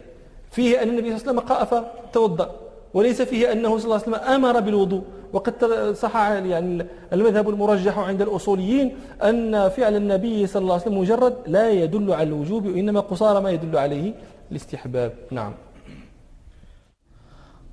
فيه 0.50 0.82
أن 0.82 0.88
النبي 0.88 1.18
صلى 1.18 1.18
الله 1.18 1.22
عليه 1.22 1.30
وسلم 1.32 1.40
قاء 1.40 1.64
فتوضأ 1.64 2.50
وليس 2.94 3.22
فيه 3.22 3.52
أنه 3.52 3.78
صلى 3.78 3.84
الله 3.84 3.94
عليه 3.94 4.08
وسلم 4.08 4.14
أمر 4.14 4.60
بالوضوء. 4.60 5.02
وقد 5.32 5.54
صح 5.92 6.16
يعني 6.16 6.86
المذهب 7.12 7.48
المرجح 7.48 7.98
عند 7.98 8.22
الأصوليين 8.22 8.96
أن 9.22 9.68
فعل 9.68 9.96
النبي 9.96 10.46
صلى 10.46 10.62
الله 10.62 10.72
عليه 10.74 10.82
وسلم 10.82 10.98
مجرد 10.98 11.34
لا 11.46 11.70
يدل 11.70 12.12
على 12.12 12.28
الوجوب 12.28 12.66
وإنما 12.66 13.00
قصار 13.00 13.40
ما 13.40 13.50
يدل 13.50 13.76
عليه 13.78 14.14
الاستحباب. 14.50 15.12
نعم. 15.30 15.52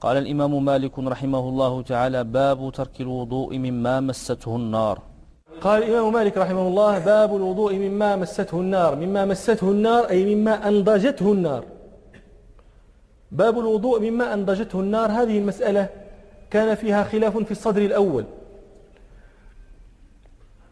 قال 0.02 0.18
الإمام 0.18 0.66
مالك 0.66 1.00
رحمه 1.00 1.44
الله 1.50 1.82
تعالى 1.82 2.24
باب 2.24 2.72
ترك 2.74 3.02
الوضوء 3.02 3.58
مما 3.58 4.00
مسته 4.00 4.56
النار. 4.56 5.02
قال 5.62 5.84
الإمام 5.84 6.14
مالك 6.14 6.38
رحمه 6.38 6.68
الله 6.68 7.00
باب 7.00 7.36
الوضوء 7.36 7.74
مما 7.74 8.16
مسته 8.16 8.60
النار. 8.60 8.96
مما 8.96 9.26
مسته 9.26 9.72
النار 9.72 10.10
أي 10.10 10.36
مما 10.36 10.68
أنضجته 10.68 11.32
النار. 11.32 11.64
باب 13.32 13.60
الوضوء 13.60 14.00
مما 14.00 14.34
أنضجته 14.34 14.80
النار 14.80 15.12
هذه 15.12 15.38
المسألة 15.38 15.90
كان 16.52 16.76
فيها 16.76 17.04
خلاف 17.04 17.38
في 17.38 17.52
الصدر 17.52 17.82
الأول. 17.82 18.26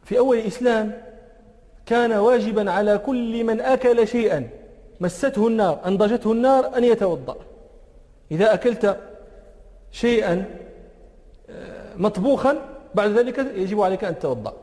في 0.03 0.17
أول 0.17 0.38
الإسلام 0.38 1.01
كان 1.86 2.11
واجبا 2.11 2.71
على 2.71 2.97
كل 2.97 3.43
من 3.43 3.61
أكل 3.61 4.07
شيئا 4.07 4.49
مسته 4.99 5.47
النار 5.47 5.80
أنضجته 5.86 6.32
النار 6.32 6.77
أن 6.77 6.84
يتوضأ. 6.84 7.36
إذا 8.32 8.53
أكلت 8.53 8.97
شيئا 9.91 10.45
آه، 11.49 11.95
مطبوخا 11.97 12.57
بعد 12.95 13.09
ذلك 13.09 13.38
يجب 13.55 13.82
عليك 13.82 14.03
أن 14.03 14.19
تتوضأ. 14.19 14.53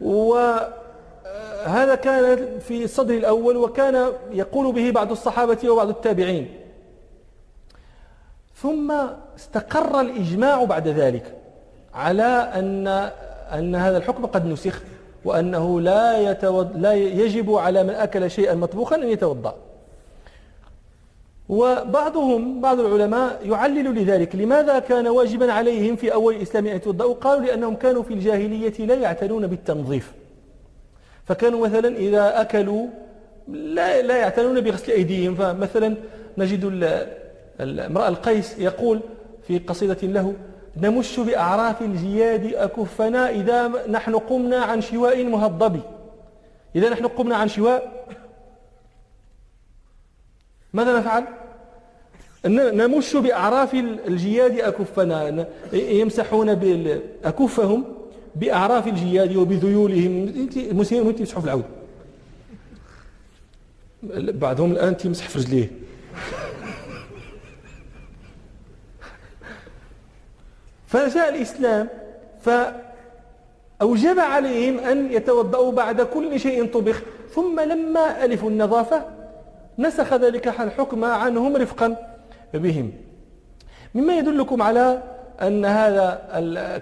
وهذا 0.00 0.72
هذا 1.64 1.94
كان 1.94 2.58
في 2.58 2.84
الصدر 2.84 3.14
الأول 3.14 3.56
وكان 3.56 4.12
يقول 4.32 4.72
به 4.72 4.90
بعض 4.90 5.10
الصحابة 5.10 5.70
وبعض 5.70 5.88
التابعين. 5.88 6.48
ثم 8.54 8.92
استقر 9.36 10.00
الإجماع 10.00 10.64
بعد 10.64 10.88
ذلك 10.88 11.34
على 11.94 12.52
أن 12.54 12.86
أن 13.52 13.74
هذا 13.74 13.96
الحكم 13.96 14.26
قد 14.26 14.46
نسخ 14.46 14.82
وأنه 15.24 15.80
لا, 15.80 16.18
يتود 16.18 16.76
لا 16.76 16.94
يجب 16.94 17.54
على 17.54 17.82
من 17.84 17.90
أكل 17.90 18.30
شيئا 18.30 18.54
مطبوخا 18.54 18.96
أن 18.96 19.08
يتوضأ. 19.08 19.54
وبعضهم 21.48 22.60
بعض 22.60 22.80
العلماء 22.80 23.40
يعلل 23.44 23.94
لذلك. 23.94 24.36
لماذا 24.36 24.78
كان 24.78 25.08
واجبا 25.08 25.52
عليهم 25.52 25.96
في 25.96 26.12
أول 26.12 26.34
الإسلام 26.34 26.66
أن 26.66 26.76
يتوضأوا؟ 26.76 27.14
قالوا 27.14 27.44
لأنهم 27.46 27.74
كانوا 27.74 28.02
في 28.02 28.14
الجاهلية 28.14 28.86
لا 28.86 28.94
يعتنون 28.94 29.46
بالتنظيف. 29.46 30.12
فكانوا 31.24 31.66
مثلا 31.66 31.96
إذا 31.96 32.40
أكلوا 32.40 32.86
لا, 33.48 34.02
لا 34.02 34.16
يعتنون 34.16 34.60
بغسل 34.60 34.92
أيديهم. 34.92 35.34
فمثلا 35.34 35.94
نجد 36.38 36.64
امرأة 37.60 38.08
القيس 38.08 38.58
يقول 38.58 39.00
في 39.46 39.58
قصيدة 39.58 39.98
له 40.02 40.34
نمش 40.76 41.20
بأعراف 41.20 41.82
الجياد 41.82 42.54
أكفنا 42.54 43.30
إذا 43.30 43.72
نحن 43.88 44.14
قمنا 44.14 44.56
عن 44.56 44.80
شواء 44.80 45.24
مهضب. 45.24 45.80
إذا 46.76 46.90
نحن 46.90 47.06
قمنا 47.06 47.36
عن 47.36 47.48
شواء 47.48 48.06
ماذا 50.76 50.98
نفعل؟ 50.98 51.24
نمش 52.46 53.16
بأعراف 53.16 53.74
الجياد 53.74 54.60
أكفنا. 54.60 55.46
يمسحون 55.72 56.48
أكفهم 57.24 57.84
بأعراف 58.34 58.86
الجياد 58.86 59.36
وبذيولهم. 59.36 60.48
المسلمين 60.56 61.06
وانت 61.06 61.20
يمسحوا 61.20 61.42
في 61.42 61.46
العود. 61.46 61.64
بعضهم 64.38 64.72
الآن 64.72 64.96
تمسح 64.96 65.28
في 65.28 65.38
رجليه. 65.38 65.70
فجاء 70.86 71.28
الإسلام 71.34 71.88
فأوجب 72.40 74.18
عليهم 74.18 74.78
أن 74.78 75.12
يتوضأوا 75.12 75.72
بعد 75.72 76.00
كل 76.00 76.40
شيء 76.40 76.66
طبخ 76.66 77.02
ثم 77.34 77.60
لما 77.60 78.24
ألفوا 78.24 78.50
النظافة 78.50 79.15
نسخ 79.78 80.14
ذلك 80.14 80.48
الحكم 80.48 81.04
عنهم 81.04 81.56
رفقا 81.56 81.96
بهم. 82.54 82.92
مما 83.94 84.18
يدلكم 84.18 84.62
على 84.62 85.02
أن 85.42 85.64
هذا 85.64 86.22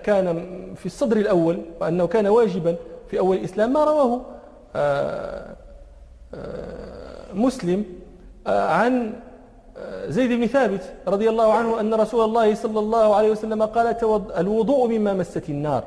كان 0.04 0.44
في 0.76 0.86
الصدر 0.86 1.16
الأول 1.16 1.62
وأنه 1.80 2.06
كان 2.06 2.26
واجبا 2.26 2.76
في 3.10 3.18
أول 3.18 3.36
الإسلام. 3.36 3.72
ما 3.72 3.84
رواه 3.84 4.20
آه، 4.76 5.56
آه، 6.34 7.32
مسلم 7.34 7.84
آه، 8.46 8.68
عن 8.68 9.12
زيد 10.06 10.32
بن 10.32 10.46
ثابت 10.46 10.92
رضي 11.08 11.28
الله 11.28 11.52
عنه 11.52 11.80
أن 11.80 11.94
رسول 11.94 12.24
الله 12.24 12.54
صلى 12.54 12.78
الله 12.78 13.14
عليه 13.14 13.30
وسلم 13.30 13.62
قال 13.62 13.96
الوضوء 14.38 14.88
مما 14.88 15.12
مست 15.12 15.48
النار. 15.48 15.84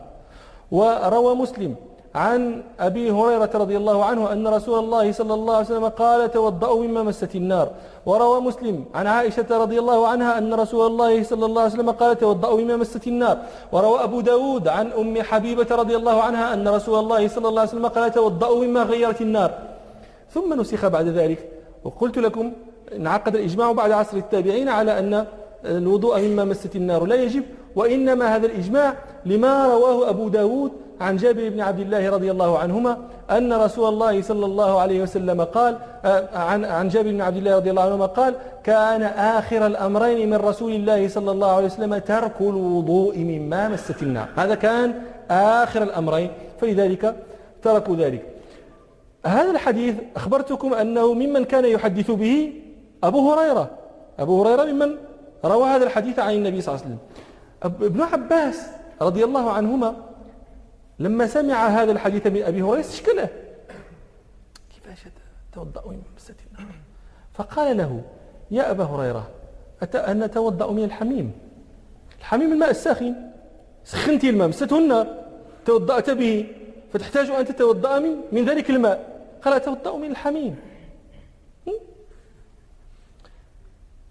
وروى 0.71 1.35
مسلم 1.35 1.75
عن 2.17 2.63
أبي 2.79 3.11
هريرة 3.11 3.49
رضي 3.63 3.77
الله 3.77 4.05
عنه 4.05 4.31
أن 4.33 4.47
رسول 4.47 4.79
الله 4.79 5.11
صلى 5.11 5.33
الله 5.33 5.55
عليه 5.55 5.65
وسلم 5.65 5.87
قال 5.87 6.31
توضأوا 6.31 6.83
مما 6.83 7.03
مست 7.03 7.35
النار. 7.35 7.67
وروى 8.05 8.41
مسلم 8.41 8.85
عن 8.97 9.07
عائشة 9.07 9.49
رضي 9.63 9.77
الله 9.79 10.07
عنها 10.07 10.37
أن 10.37 10.53
رسول 10.53 10.83
الله 10.87 11.23
صلى 11.23 11.45
الله 11.45 11.61
عليه 11.61 11.73
وسلم 11.73 11.91
قال 11.91 12.17
توضأوا 12.17 12.61
مما 12.61 12.75
مست 12.75 13.07
النار. 13.07 13.37
وروى 13.71 14.03
أبو 14.03 14.21
داود 14.21 14.67
عن 14.67 14.91
أم 14.91 15.21
حبيبة 15.21 15.69
رضي 15.81 15.95
الله 15.95 16.21
عنها 16.21 16.53
أن 16.53 16.67
رسول 16.67 16.99
الله 16.99 17.27
صلى 17.27 17.47
الله 17.47 17.61
عليه 17.61 17.69
وسلم 17.69 17.87
قال 17.87 18.11
توضأوا 18.11 18.65
مما 18.65 18.83
غيرت 18.83 19.21
النار. 19.21 19.51
ثم 20.33 20.61
نسخ 20.61 20.87
بعد 20.87 21.07
ذلك 21.07 21.51
وقلت 21.83 22.17
لكم 22.17 22.51
انعقد 22.95 23.35
الإجماع 23.35 23.71
بعد 23.71 23.91
عصر 23.91 24.17
التابعين 24.17 24.69
على 24.69 24.99
أن 24.99 25.25
الوضوء 25.65 26.21
مما 26.21 26.43
مست 26.43 26.75
النار 26.75 27.05
لا 27.05 27.15
يجب 27.15 27.43
وإنما 27.75 28.35
هذا 28.35 28.45
الإجماع 28.45 28.93
لما 29.25 29.67
رواه 29.67 30.09
أبو 30.09 30.27
داود 30.27 30.71
عن 31.01 31.17
جابر 31.17 31.49
بن 31.49 31.59
عبد 31.61 31.79
الله 31.79 32.09
رضي 32.09 32.31
الله 32.31 32.59
عنهما 32.59 32.97
أن 33.31 33.53
رسول 33.53 33.89
الله 33.89 34.21
صلى 34.21 34.45
الله 34.45 34.79
عليه 34.79 35.01
وسلم 35.01 35.43
قال 35.43 35.77
آه، 36.05 36.37
عن 36.37 36.65
عن 36.65 36.89
جابر 36.89 37.11
بن 37.11 37.21
عبد 37.21 37.37
الله 37.37 37.55
رضي 37.55 37.69
الله 37.69 37.81
عنهما 37.81 38.05
قال 38.05 38.35
كان 38.63 39.03
آخر 39.03 39.65
الأمرين 39.65 40.29
من 40.29 40.35
رسول 40.35 40.71
الله 40.71 41.07
صلى 41.07 41.31
الله 41.31 41.51
عليه 41.51 41.65
وسلم 41.65 41.97
ترك 41.97 42.41
الوضوء 42.41 43.17
مما 43.17 43.69
مست 43.69 44.03
النار. 44.03 44.27
هذا 44.35 44.55
كان 44.55 45.01
آخر 45.31 45.83
الأمرين 45.83 46.29
فلذلك 46.61 47.15
تركوا 47.63 47.95
ذلك. 47.95 48.25
هذا 49.25 49.51
الحديث 49.51 49.95
أخبرتكم 50.15 50.73
أنه 50.73 51.13
ممن 51.13 51.43
كان 51.45 51.65
يحدث 51.65 52.11
به 52.11 52.53
أبو 53.03 53.31
هريرة. 53.31 53.69
أبو 54.19 54.43
هريرة 54.43 54.63
ممن 54.71 54.95
روى 55.45 55.69
هذا 55.69 55.83
الحديث 55.83 56.19
عن 56.19 56.33
النبي 56.33 56.61
صلى 56.61 56.75
الله 56.75 56.85
عليه 56.85 56.95
وسلم. 56.95 57.01
ابن 57.85 58.01
عباس 58.01 58.57
رضي 59.01 59.23
الله 59.23 59.51
عنهما 59.51 60.06
لما 60.99 61.27
سمع 61.27 61.67
هذا 61.67 61.91
الحديث 61.91 62.27
من 62.27 62.43
أبي 62.43 62.61
هريرة 62.61 62.79
استشكله 62.79 63.29
كيفاش 64.73 64.99
توضأ 65.53 65.87
من 65.87 66.01
مسة 66.15 66.35
النار 66.47 66.75
فقال 67.33 67.77
له 67.77 68.01
يا 68.51 68.71
أبا 68.71 68.83
هريرة 68.83 69.29
أن 69.95 70.23
نتوضأ 70.23 70.71
من 70.71 70.83
الحميم. 70.83 71.31
الحميم 72.19 72.53
الماء 72.53 72.69
الساخن. 72.69 73.15
سخنت 73.85 74.23
الماء 74.23 74.47
مسته 74.47 74.77
النار 74.77 75.07
توضأت 75.65 76.09
به. 76.09 76.45
فتحتاج 76.93 77.29
أن 77.29 77.45
تتوضأ 77.45 77.99
من, 77.99 78.15
من 78.31 78.45
ذلك 78.45 78.69
الماء. 78.69 79.21
قال 79.41 79.53
أتوضأ 79.53 79.97
من 79.97 80.11
الحميم. 80.11 80.55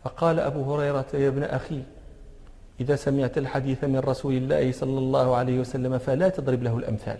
فقال 0.04 0.40
أبو 0.40 0.74
هريرة 0.74 1.06
يا 1.14 1.28
ابن 1.28 1.42
أخي 1.42 1.82
إذا 2.80 2.96
سمعت 2.96 3.38
الحديث 3.38 3.84
من 3.84 3.98
رسول 3.98 4.32
الله 4.32 4.72
صلى 4.72 4.98
الله 4.98 5.36
عليه 5.36 5.60
وسلم 5.60 5.98
فلا 5.98 6.28
تضرب 6.28 6.62
له 6.62 6.78
الأمثال. 6.78 7.18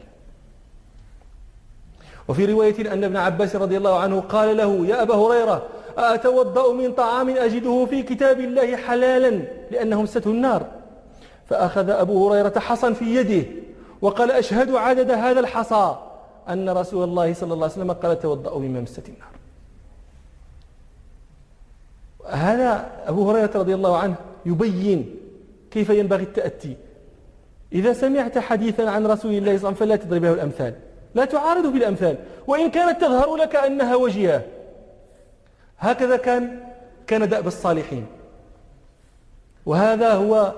وفي 2.29 2.45
رواية 2.45 2.93
أن 2.93 3.05
ابن 3.05 3.17
عباس 3.17 3.57
رضي 3.57 3.77
الله 3.77 3.99
عنه 3.99 4.21
قال 4.21 4.57
له 4.57 4.87
يا 4.87 5.03
أبا 5.03 5.15
هريرة 5.15 5.67
أتوضأ 5.99 6.73
من 6.73 6.93
طعام 6.93 7.29
أجده 7.29 7.87
في 7.91 8.03
كتاب 8.03 8.41
الله 8.41 8.77
حلالا 8.77 9.43
لأنه 9.71 10.03
مسته 10.03 10.31
النار. 10.31 10.67
فأخذ 11.47 11.91
أبو 11.91 12.29
هريرة 12.29 12.59
حصا 12.59 12.93
في 12.93 13.05
يده 13.05 13.47
وقال 14.01 14.31
أشهد 14.31 14.75
عدد 14.75 15.11
هذا 15.11 15.41
الحصى 15.41 15.97
أن 16.49 16.69
رسول 16.69 17.05
الله 17.05 17.33
صلى 17.35 17.55
الله 17.55 17.65
عليه 17.65 17.75
وسلم 17.75 17.93
قال 17.93 18.19
توضأوا 18.19 18.61
مما 18.61 18.81
مست 18.81 19.09
النار. 19.09 19.29
هذا 22.27 22.91
أبو 23.07 23.31
هريرة 23.31 23.51
رضي 23.55 23.75
الله 23.75 23.99
عنه 23.99 24.15
يبين 24.47 25.17
كيف 25.77 25.91
ينبغي 25.91 26.23
التأتي؟ 26.23 26.77
إذا 27.73 27.93
سمعت 27.93 28.39
حديثا 28.39 28.83
عن 28.83 29.07
رسول 29.07 29.33
الله 29.33 29.59
صلى 29.59 29.69
الله 29.69 29.69
عليه 29.69 29.69
وسلم 29.69 29.75
فلا 29.75 29.97
تضرب 29.97 30.25
له 30.25 30.33
الأمثال. 30.33 30.75
لا 31.15 31.25
تعارض 31.25 31.67
بالأمثال. 31.67 32.17
وإن 32.47 32.71
كانت 32.71 33.01
تظهر 33.01 33.37
لك 33.37 33.57
أنها 33.57 33.97
وجهة 33.97 34.43
هكذا 35.79 36.17
كان 36.17 36.61
كان 37.07 37.29
دأب 37.29 37.47
الصالحين. 37.47 38.07
وهذا 39.67 40.13
هو 40.13 40.53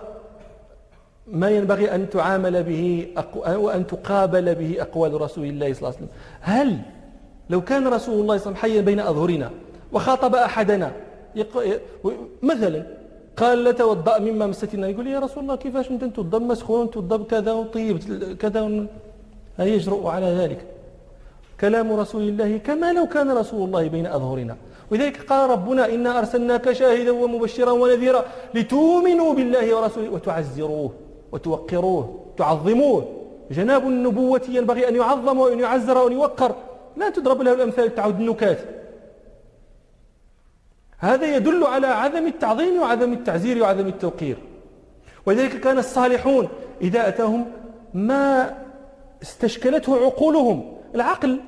ما 1.27 1.51
ينبغي 1.51 1.95
أن 1.95 2.11
تعامل 2.11 2.63
به 2.63 3.07
وأن 3.47 3.87
تقابل 3.87 4.55
به 4.55 4.77
أقوال 4.81 5.21
رسول 5.21 5.45
الله 5.45 5.73
صلى 5.73 5.79
الله 5.79 5.95
عليه 5.95 5.99
وسلم. 5.99 6.09
هل 6.41 6.79
لو 7.51 7.61
كان 7.61 7.89
رسول 7.89 8.21
الله 8.21 8.37
صلى 8.37 8.47
الله 8.47 8.59
عليه 8.59 8.59
وسلم 8.59 8.73
حيا 8.73 8.81
بين 8.81 9.01
أظهرنا 9.01 9.51
وخاطب 9.93 10.35
أحدنا 10.35 10.93
مثلا 12.43 12.98
قال 13.41 13.65
لا 13.65 13.73
توضأ 13.73 14.19
مما 14.19 14.47
مستنا 14.47 14.89
يقول 14.89 15.07
يا 15.07 15.19
رسول 15.19 15.41
الله 15.43 15.57
كيفاش 15.57 15.91
انت 15.91 16.05
توضأ 16.17 16.39
مسخون 16.39 16.91
توضأ 16.91 17.17
بكذا 17.17 17.53
وطيب 17.53 17.97
كذا 18.43 18.61
يجرؤ 19.59 20.07
على 20.07 20.27
ذلك. 20.41 20.61
كلام 21.61 21.93
رسول 22.03 22.23
الله 22.31 22.51
كما 22.69 22.93
لو 22.93 23.07
كان 23.15 23.29
رسول 23.31 23.61
الله 23.67 23.89
بين 23.95 24.07
أظهرنا. 24.07 24.57
ولذلك 24.91 25.17
قال 25.31 25.51
ربنا 25.51 25.83
إنا 25.95 26.19
أرسلناك 26.19 26.73
شاهدا 26.73 27.11
ومبشرا 27.11 27.71
ونذيرا 27.71 28.25
لتؤمنوا 28.55 29.31
بالله 29.35 29.67
ورسوله 29.77 30.11
وتعزروه 30.11 30.91
وتوقروه 31.33 32.05
تعظموه 32.37 33.01
جناب 33.51 33.83
النبوة 33.93 34.45
ينبغي 34.49 34.89
أن 34.89 34.97
يعظم 34.97 35.39
وأن 35.39 35.61
يعزر 35.61 35.99
وأن 35.99 36.13
يوقر. 36.13 36.53
لا 36.97 37.11
تضرب 37.11 37.43
له 37.43 37.53
الأمثال 37.53 37.95
تعود 37.95 38.21
النكات. 38.21 38.59
هذا 40.99 41.37
يدل 41.37 41.65
على 41.65 41.87
عدم 41.87 42.27
التعظيم 42.27 42.83
وعدم 42.83 43.13
التعزير 43.13 43.63
وعدم 43.63 43.87
التوقير. 43.87 44.37
ولذلك 45.27 45.61
كان 45.61 45.79
الصالحون 45.79 46.49
إذا 46.81 47.09
أتاهم 47.09 47.47
ما 47.95 48.57
استشكلته 49.23 50.05
عقولهم. 50.05 50.73
العقل 50.95 51.41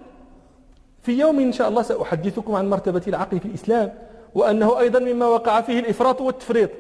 في 1.03 1.13
يوم 1.13 1.41
إن 1.41 1.53
شاء 1.53 1.69
الله 1.69 1.83
سأحدثكم 1.83 2.55
عن 2.55 2.71
مرتبة 2.71 3.03
العقل 3.09 3.41
في 3.41 3.47
الإسلام 3.47 3.93
وأنه 4.35 4.79
أيضا 4.79 4.99
مما 4.99 5.27
وقع 5.27 5.61
فيه 5.61 5.81
الإفراط 5.81 6.21
والتفريط. 6.21 6.71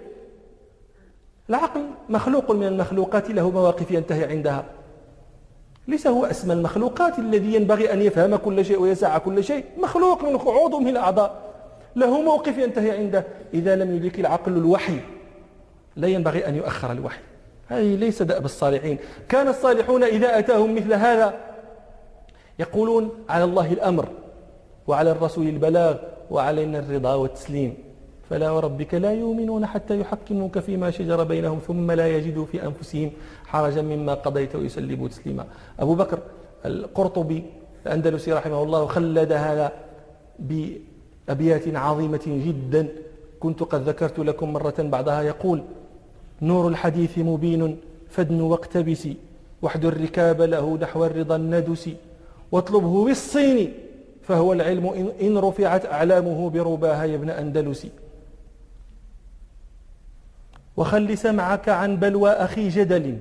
العقل 1.50 1.84
مخلوق 2.08 2.50
من 2.50 2.66
المخلوقات 2.66 3.30
له 3.30 3.50
مواقف 3.50 3.90
ينتهي 3.90 4.24
عندها. 4.24 4.64
ليس 5.88 6.06
هو 6.06 6.24
أسمى 6.24 6.52
المخلوقات 6.52 7.18
الذي 7.18 7.54
ينبغي 7.54 7.92
أن 7.92 8.02
يفهم 8.02 8.36
كل 8.36 8.64
شيء 8.64 8.80
ويسع 8.80 9.18
كل 9.18 9.44
شيء. 9.44 9.64
مخلوق 9.78 10.24
من 10.24 10.36
عضو 10.36 10.78
من 10.78 10.88
الأعضاء. 10.88 11.49
له 11.96 12.22
موقف 12.22 12.58
ينتهي 12.58 12.90
عنده. 12.90 13.24
إذا 13.54 13.76
لم 13.76 13.96
يدرك 13.96 14.20
العقل 14.20 14.52
الوحي 14.52 15.00
لا 15.96 16.08
ينبغي 16.08 16.48
أن 16.48 16.56
يؤخر 16.56 16.92
الوحي. 16.92 17.20
هذه 17.68 17.96
ليس 17.96 18.22
دأب 18.22 18.44
الصالحين. 18.44 18.98
كان 19.28 19.48
الصالحون 19.48 20.02
إذا 20.02 20.38
أتاهم 20.38 20.74
مثل 20.74 20.92
هذا 20.92 21.34
يقولون 22.58 23.10
على 23.28 23.44
الله 23.44 23.72
الأمر 23.72 24.08
وعلى 24.86 25.10
الرسول 25.10 25.48
البلاغ 25.48 25.96
وعلينا 26.30 26.78
الرضا 26.78 27.14
والتسليم. 27.14 27.74
فلا 28.30 28.50
وربك 28.50 28.94
لا 28.94 29.12
يؤمنون 29.12 29.66
حتى 29.66 30.00
يحكموك 30.00 30.58
فيما 30.58 30.90
شجر 30.90 31.24
بينهم 31.24 31.58
ثم 31.58 31.90
لا 31.90 32.08
يجدوا 32.08 32.46
في 32.46 32.62
أنفسهم 32.62 33.10
حرجا 33.46 33.82
مما 33.82 34.14
قضيت 34.14 34.56
ويسلموا 34.56 35.08
تسليما. 35.08 35.46
أبو 35.80 35.94
بكر 35.94 36.18
القرطبي 36.64 37.44
الأندلسي 37.86 38.32
رحمه 38.32 38.62
الله 38.62 38.86
خلد 38.86 39.32
هذا 39.32 39.72
بأبيات 41.30 41.76
عظيمة 41.76 42.20
جدا. 42.26 42.88
كنت 43.40 43.62
قد 43.62 43.88
ذكرت 43.88 44.18
لكم 44.18 44.52
مرة 44.52 44.74
بعدها 44.78 45.22
يقول 45.22 45.62
نور 46.42 46.68
الحديث 46.68 47.18
مبين 47.18 47.76
فادن 48.10 48.40
واقتبس 48.40 49.08
وحد 49.62 49.84
الركاب 49.84 50.42
له 50.42 50.78
نحو 50.82 51.04
الرضا 51.04 51.36
الندس 51.36 51.90
واطلبه 52.52 53.04
بالصين 53.04 53.72
فهو 54.22 54.52
العلم 54.52 55.12
إن 55.22 55.38
رفعت 55.38 55.86
أعلامه 55.86 56.50
برباها 56.50 57.04
يا 57.04 57.14
ابن 57.14 57.30
أندلس. 57.30 57.86
وخل 60.76 61.18
سمعك 61.18 61.68
عن 61.68 61.96
بلوى 61.96 62.30
أخي 62.30 62.68
جدل 62.68 63.18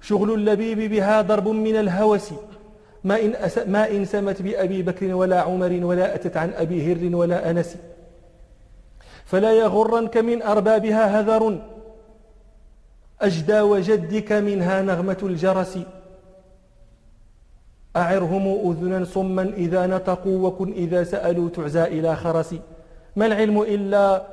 شغل 0.00 0.34
اللبيب 0.34 0.90
بها 0.90 1.22
ضرب 1.22 1.48
من 1.48 1.76
الهوس. 1.76 2.30
ما 3.04 3.20
إن, 3.20 3.34
أس 3.34 3.58
ما 3.58 3.90
إن 3.90 4.04
سمت 4.04 4.42
بأبي 4.42 4.82
بكر 4.82 5.14
ولا 5.14 5.40
عمر 5.40 5.80
ولا 5.82 6.14
أتت 6.14 6.36
عن 6.36 6.50
أبي 6.50 6.92
هر 6.92 7.16
ولا 7.16 7.50
أنس. 7.50 7.76
فلا 9.24 9.52
يغرنك 9.52 10.16
من 10.16 10.42
أربابها 10.42 11.20
هذر. 11.20 11.60
أجدى 13.20 13.60
وجدك 13.60 14.32
منها 14.32 14.82
نغمة 14.82 15.18
الجرس. 15.22 15.78
أعرهم 17.96 18.70
أذنا 18.70 19.04
صما 19.04 19.42
إذا 19.42 19.86
نطقوا 19.86 20.48
وكن 20.48 20.72
إذا 20.72 21.04
سألوا 21.04 21.48
تعزى 21.48 21.84
إلى 21.84 22.16
خرس. 22.16 22.54
ما 23.16 23.26
العلم 23.26 23.62
إلا 23.62 24.26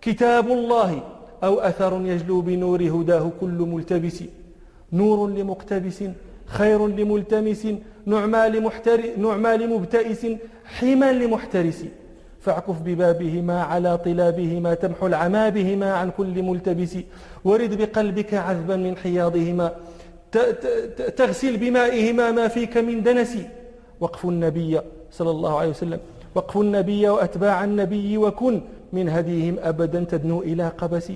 كتاب 0.00 0.46
الله 0.48 1.02
أو 1.44 1.60
أثر 1.60 2.00
يجلو 2.06 2.40
بنور 2.40 2.82
هداه 2.82 3.30
كل 3.40 3.58
ملتبس. 3.72 4.24
نور 4.92 5.28
لمقتبس 5.30 6.04
خير 6.58 6.86
لملتمس 6.98 7.62
نعمى, 8.06 8.42
لمحتر 8.48 9.00
نعمى 9.24 9.52
لمبتئس 9.56 10.26
حما 10.64 11.12
لمحترس. 11.12 11.84
فاعكف 12.40 12.78
ببابهما 12.86 13.62
على 13.62 13.98
طلابهما 13.98 14.74
تمحو 14.74 15.06
العمى 15.06 15.50
بهما 15.50 15.92
عن 15.92 16.10
كل 16.18 16.42
ملتبس. 16.42 16.94
ورد 17.44 17.72
بقلبك 17.80 18.34
عذبا 18.34 18.76
من 18.76 18.96
حياضهما. 18.96 19.72
تغسل 21.16 21.56
بمائهما 21.56 22.26
ما 22.30 22.48
فيك 22.48 22.74
من 22.88 23.02
دنس. 23.02 23.32
وقف 24.00 24.24
النبي 24.24 24.80
صلى 25.12 25.30
الله 25.30 25.58
عليه 25.58 25.70
وسلم. 25.76 26.00
وقف 26.34 26.56
النبي 26.56 27.08
وأتباع 27.08 27.64
النبي 27.64 28.18
وكن 28.18 28.60
من 28.92 29.08
هديهم 29.08 29.56
أبدا 29.70 30.00
تدنو 30.10 30.38
إلى 30.42 30.66
قبس. 30.80 31.08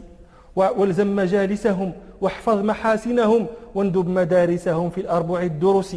والزم 0.56 1.16
مجالسهم 1.16 1.92
واحفظ 2.20 2.58
محاسنهم 2.58 3.46
واندب 3.74 4.08
مدارسهم 4.08 4.90
في 4.90 5.00
الأربع 5.00 5.42
الدرس. 5.42 5.96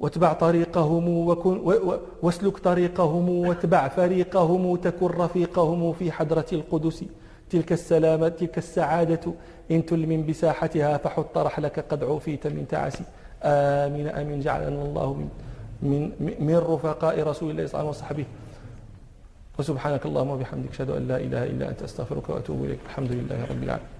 واتبع 0.00 0.32
طريقهم 0.32 1.28
وكن 1.28 1.60
واسلك 2.22 2.58
طريقهم 2.58 3.28
واتبع 3.28 3.88
فريقهم 3.88 4.76
تكن 4.76 5.06
رفيقهم 5.06 5.92
في 5.92 6.12
حضرة 6.12 6.46
القدس. 6.52 7.04
تلك 7.50 7.72
السلامة 7.72 8.28
تلك 8.28 8.58
السعادة 8.58 9.20
إن 9.70 9.86
تلمن 9.86 10.26
بساحتها 10.26 10.96
فحط 10.96 11.38
رحلك 11.38 11.84
قد 11.88 12.04
عوفيت 12.04 12.46
من 12.46 12.68
تعسي 12.68 13.04
آمين 13.42 14.08
آمين. 14.08 14.40
جعلنا 14.40 14.82
الله 14.82 15.12
من 15.82 16.10
من 16.20 16.34
من 16.40 16.56
رفقاء 16.56 17.22
رسول 17.22 17.50
الله 17.50 17.66
صلى 17.66 17.80
الله 17.80 17.88
عليه 17.88 17.88
وسلم 17.88 17.88
وصحبه. 17.88 18.24
وسبحانك 19.58 20.06
اللهم 20.06 20.30
وبحمدك 20.30 20.70
أشهد 20.70 20.90
أن 20.90 21.08
لا 21.08 21.16
إله 21.16 21.42
إلا 21.44 21.64
أنت 21.70 21.82
أستغفرك 21.82 22.28
وأتوب 22.28 22.64
إليك. 22.64 22.78
الحمد 22.90 23.12
لله 23.12 23.38
رب 23.50 23.62
العالمين. 23.62 23.93